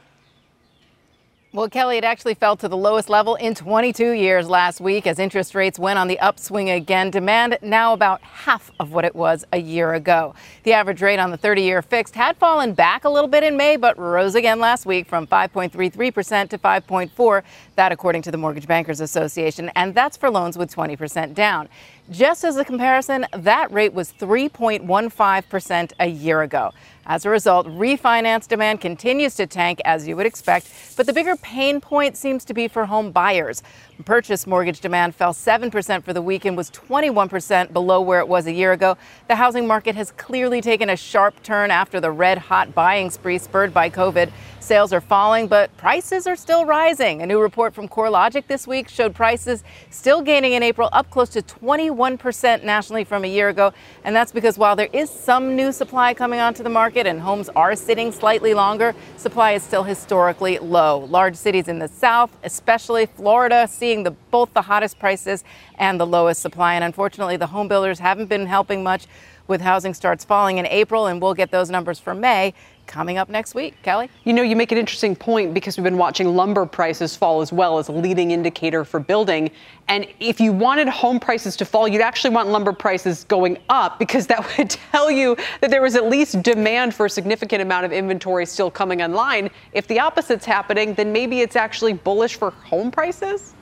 Well, 1.53 1.69
Kelly, 1.69 1.97
it 1.97 2.05
actually 2.05 2.35
fell 2.35 2.55
to 2.59 2.69
the 2.69 2.77
lowest 2.77 3.09
level 3.09 3.35
in 3.35 3.57
22 3.57 4.13
years 4.13 4.49
last 4.49 4.81
week 4.81 5.05
as 5.05 5.19
interest 5.19 5.53
rates 5.53 5.81
went 5.81 5.99
on 5.99 6.07
the 6.07 6.17
upswing 6.21 6.71
again. 6.71 7.11
Demand 7.11 7.59
now 7.61 7.93
about 7.93 8.23
half 8.23 8.71
of 8.79 8.93
what 8.93 9.05
it 9.05 9.17
was 9.17 9.45
a 9.53 9.59
year 9.59 9.95
ago. 9.95 10.33
The 10.63 10.75
average 10.75 11.03
rate 11.03 11.19
on 11.19 11.33
the 11.33 11.37
30 11.37 11.63
year 11.63 11.83
fixed 11.83 12.15
had 12.15 12.37
fallen 12.37 12.73
back 12.73 13.03
a 13.03 13.09
little 13.09 13.27
bit 13.27 13.43
in 13.43 13.57
May, 13.57 13.75
but 13.75 13.99
rose 13.99 14.37
again 14.37 14.61
last 14.61 14.87
week 14.87 15.09
from 15.09 15.27
5.33% 15.27 16.51
to 16.51 16.57
5.4. 16.57 17.43
That, 17.75 17.91
according 17.91 18.23
to 18.23 18.31
the 18.31 18.39
Mortgage 18.39 18.69
Bankers 18.69 19.01
Association, 19.01 19.73
and 19.75 19.93
that's 19.93 20.17
for 20.17 20.31
loans 20.31 20.57
with 20.57 20.73
20% 20.73 21.35
down. 21.35 21.69
Just 22.13 22.45
as 22.45 22.59
a 22.59 22.65
comparison, 22.65 23.27
that 23.33 23.73
rate 23.73 23.93
was 23.93 24.13
3.15% 24.13 25.93
a 25.99 26.07
year 26.07 26.43
ago. 26.43 26.73
As 27.11 27.27
a 27.27 27.29
result, 27.29 27.67
refinance 27.67 28.47
demand 28.47 28.81
continues 28.81 29.35
to 29.35 29.45
tank 29.45 29.81
as 29.85 30.07
you 30.07 30.15
would 30.15 30.27
expect, 30.27 30.69
but 30.97 31.07
the 31.07 31.13
bigger 31.13 31.35
pain 31.35 31.81
point 31.81 32.17
seems 32.17 32.45
to 32.45 32.55
be 32.55 32.69
for 32.69 32.87
home 32.87 33.11
buyers. 33.11 33.65
Purchase 34.05 34.47
mortgage 34.47 34.81
demand 34.81 35.15
fell 35.15 35.33
7% 35.33 36.05
for 36.05 36.13
the 36.13 36.23
week 36.23 36.45
and 36.45 36.57
was 36.57 36.71
21% 36.71 37.73
below 37.73 38.01
where 38.01 38.21
it 38.21 38.29
was 38.29 38.47
a 38.47 38.53
year 38.53 38.73
ago. 38.73 38.97
The 39.29 39.37
housing 39.37 39.67
market 39.67 39.95
has 39.97 40.11
clearly 40.13 40.61
taken 40.61 40.91
a 40.91 40.97
sharp 40.97 41.43
turn 41.43 41.71
after 41.71 42.01
the 42.01 42.11
red 42.11 42.39
hot 42.39 42.75
buying 42.75 43.11
spree 43.11 43.39
spurred 43.39 43.75
by 43.75 43.91
COVID. 43.91 44.31
Sales 44.61 44.93
are 44.93 45.01
falling, 45.01 45.49
but 45.49 45.75
prices 45.79 46.27
are 46.27 46.37
still 46.37 46.65
rising. 46.67 47.23
A 47.23 47.27
new 47.27 47.41
report 47.41 47.75
from 47.75 47.89
CoreLogic 47.89 48.47
this 48.47 48.67
week 48.67 48.89
showed 48.89 49.15
prices 49.15 49.65
still 49.89 50.21
gaining 50.23 50.53
in 50.53 50.63
April, 50.63 50.89
up 50.93 51.11
close 51.11 51.31
to 51.31 51.43
21% 51.43 52.63
nationally 52.63 53.03
from 53.03 53.25
a 53.25 53.27
year 53.27 53.49
ago. 53.49 53.73
And 54.05 54.15
that's 54.15 54.33
because 54.33 54.59
while 54.59 54.77
there 54.77 54.91
is 54.93 55.11
some 55.11 55.57
new 55.57 55.73
supply 55.73 56.13
coming 56.15 56.41
onto 56.41 56.63
the 56.63 56.69
market 56.69 57.07
and 57.07 57.21
homes 57.21 57.49
are 57.57 57.75
sitting 57.75 58.13
slightly 58.13 58.55
longer, 58.55 58.95
supply 59.17 59.53
is 59.53 59.63
still 59.63 59.83
historically 59.83 60.59
low. 60.59 61.07
Large 61.07 61.37
cities 61.37 61.67
in 61.67 61.79
the 61.79 61.89
South, 61.89 62.31
especially 62.45 63.07
Florida, 63.07 63.67
seeing 63.91 64.05
the, 64.05 64.13
both 64.31 64.55
the 64.55 64.63
hottest 64.63 65.01
prices 65.01 65.43
and 65.77 65.99
the 65.99 66.07
lowest 66.07 66.41
supply. 66.41 66.75
And 66.75 66.85
unfortunately, 66.85 67.37
the 67.37 67.49
home 67.49 67.67
builders 67.67 67.99
haven't 67.99 68.27
been 68.27 68.47
helping 68.47 68.85
much 68.85 69.07
with 69.49 69.61
housing 69.61 69.95
starts 69.95 70.25
falling 70.25 70.59
in 70.59 70.67
April, 70.67 71.09
and 71.09 71.21
we'll 71.21 71.35
get 71.35 71.51
those 71.51 71.71
numbers 71.71 71.99
for 71.99 72.15
May 72.15 72.55
coming 72.87 73.19
up 73.19 73.29
next 73.29 73.55
week. 73.55 73.75
Kelly? 73.83 74.09
You 74.23 74.33
know, 74.33 74.43
you 74.43 74.55
make 74.55 74.71
an 74.71 74.79
interesting 74.79 75.17
point 75.17 75.55
because 75.55 75.77
we've 75.77 75.85
been 75.85 75.97
watching 75.97 76.37
lumber 76.37 76.67
prices 76.67 77.17
fall 77.17 77.41
as 77.41 77.53
well 77.53 77.79
as 77.79 77.89
a 77.89 77.93
leading 77.93 78.31
indicator 78.31 78.85
for 78.85 79.01
building. 79.01 79.51
And 79.89 80.07
if 80.21 80.41
you 80.41 80.53
wanted 80.53 80.89
home 80.89 81.19
prices 81.19 81.57
to 81.57 81.65
fall, 81.65 81.89
you'd 81.89 82.01
actually 82.01 82.33
want 82.33 82.49
lumber 82.49 82.73
prices 82.73 83.25
going 83.25 83.59
up 83.69 83.99
because 83.99 84.29
that 84.29 84.47
would 84.59 84.71
tell 84.71 85.11
you 85.11 85.37
that 85.61 85.71
there 85.71 85.83
was 85.83 85.97
at 85.97 86.09
least 86.09 86.43
demand 86.43 86.95
for 86.95 87.07
a 87.07 87.11
significant 87.11 87.61
amount 87.61 87.87
of 87.87 87.93
inventory 87.93 88.47
still 88.47 88.71
coming 88.71 89.03
online. 89.03 89.51
If 89.73 89.89
the 89.89 89.99
opposite's 89.99 90.47
happening, 90.47 90.95
then 90.95 91.13
maybe 91.13 91.41
it's 91.41 91.57
actually 91.57 91.95
bullish 91.95 92.37
for 92.37 92.51
home 92.51 92.93
prices? 92.93 93.55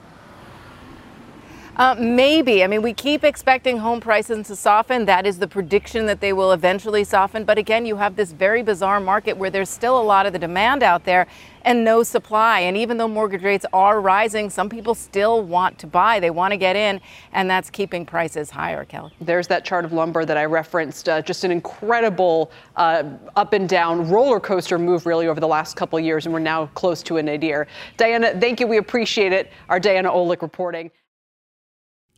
Uh, 1.79 1.95
maybe. 1.97 2.64
I 2.64 2.66
mean, 2.66 2.83
we 2.83 2.93
keep 2.93 3.22
expecting 3.22 3.79
home 3.79 4.01
prices 4.01 4.49
to 4.49 4.57
soften. 4.57 5.05
That 5.05 5.24
is 5.26 5.39
the 5.39 5.47
prediction 5.47 6.07
that 6.07 6.20
they 6.20 6.33
will 6.33 6.51
eventually 6.51 7.05
soften. 7.05 7.45
But 7.45 7.57
again, 7.57 7.87
you 7.87 7.95
have 7.97 8.16
this 8.16 8.33
very 8.33 8.64
bizarre 8.64 8.99
market 8.99 9.37
where 9.37 9.49
there's 9.49 9.68
still 9.68 9.97
a 9.97 10.03
lot 10.03 10.26
of 10.26 10.33
the 10.33 10.41
demand 10.41 10.83
out 10.83 11.05
there 11.05 11.29
and 11.62 11.85
no 11.85 12.03
supply. 12.03 12.61
And 12.61 12.76
even 12.76 12.97
though 12.97 13.07
mortgage 13.07 13.45
rates 13.45 13.64
are 13.72 14.01
rising, 14.01 14.51
some 14.51 14.68
people 14.68 14.93
still 14.93 15.43
want 15.43 15.79
to 15.79 15.87
buy. 15.87 16.18
They 16.18 16.31
want 16.31 16.51
to 16.51 16.57
get 16.57 16.74
in, 16.74 17.01
and 17.33 17.49
that's 17.49 17.70
keeping 17.70 18.05
prices 18.05 18.51
higher, 18.51 18.85
Kelly. 18.85 19.12
There's 19.20 19.47
that 19.47 19.64
chart 19.64 19.85
of 19.85 19.93
lumber 19.93 20.24
that 20.24 20.37
I 20.37 20.47
referenced. 20.47 21.09
Uh, 21.09 21.22
just 21.22 21.45
an 21.45 21.53
incredible 21.53 22.51
uh, 22.74 23.05
up 23.37 23.53
and 23.53 23.68
down 23.68 24.09
roller 24.09 24.41
coaster 24.41 24.81
move, 24.81 25.07
really, 25.07 25.29
over 25.29 25.39
the 25.39 25.47
last 25.47 25.76
couple 25.76 26.01
years, 26.01 26.26
and 26.26 26.33
we're 26.33 26.41
now 26.41 26.66
close 26.74 27.05
to 27.05 27.18
a 27.18 27.22
nadir. 27.22 27.68
Diana, 27.97 28.33
thank 28.41 28.59
you. 28.59 28.66
We 28.66 28.79
appreciate 28.79 29.33
it. 29.33 29.53
Our 29.68 29.79
Diana 29.79 30.11
Olick 30.11 30.43
reporting. 30.43 30.91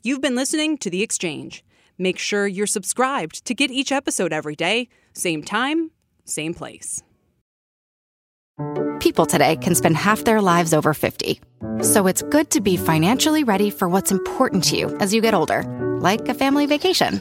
You've 0.02 0.22
been 0.22 0.34
listening 0.34 0.78
to 0.78 0.88
The 0.88 1.02
Exchange. 1.02 1.62
Make 1.98 2.16
sure 2.18 2.46
you're 2.46 2.66
subscribed 2.66 3.44
to 3.44 3.54
get 3.54 3.70
each 3.70 3.92
episode 3.92 4.32
every 4.32 4.56
day, 4.56 4.88
same 5.12 5.42
time, 5.42 5.90
same 6.24 6.54
place. 6.54 7.02
People 8.98 9.26
today 9.26 9.56
can 9.56 9.74
spend 9.74 9.98
half 9.98 10.24
their 10.24 10.40
lives 10.40 10.72
over 10.72 10.94
50. 10.94 11.42
So 11.82 12.06
it's 12.06 12.22
good 12.22 12.50
to 12.52 12.62
be 12.62 12.78
financially 12.78 13.44
ready 13.44 13.68
for 13.68 13.90
what's 13.90 14.10
important 14.10 14.64
to 14.64 14.78
you 14.78 14.96
as 15.00 15.12
you 15.12 15.20
get 15.20 15.34
older, 15.34 15.64
like 16.00 16.26
a 16.28 16.34
family 16.34 16.64
vacation. 16.64 17.20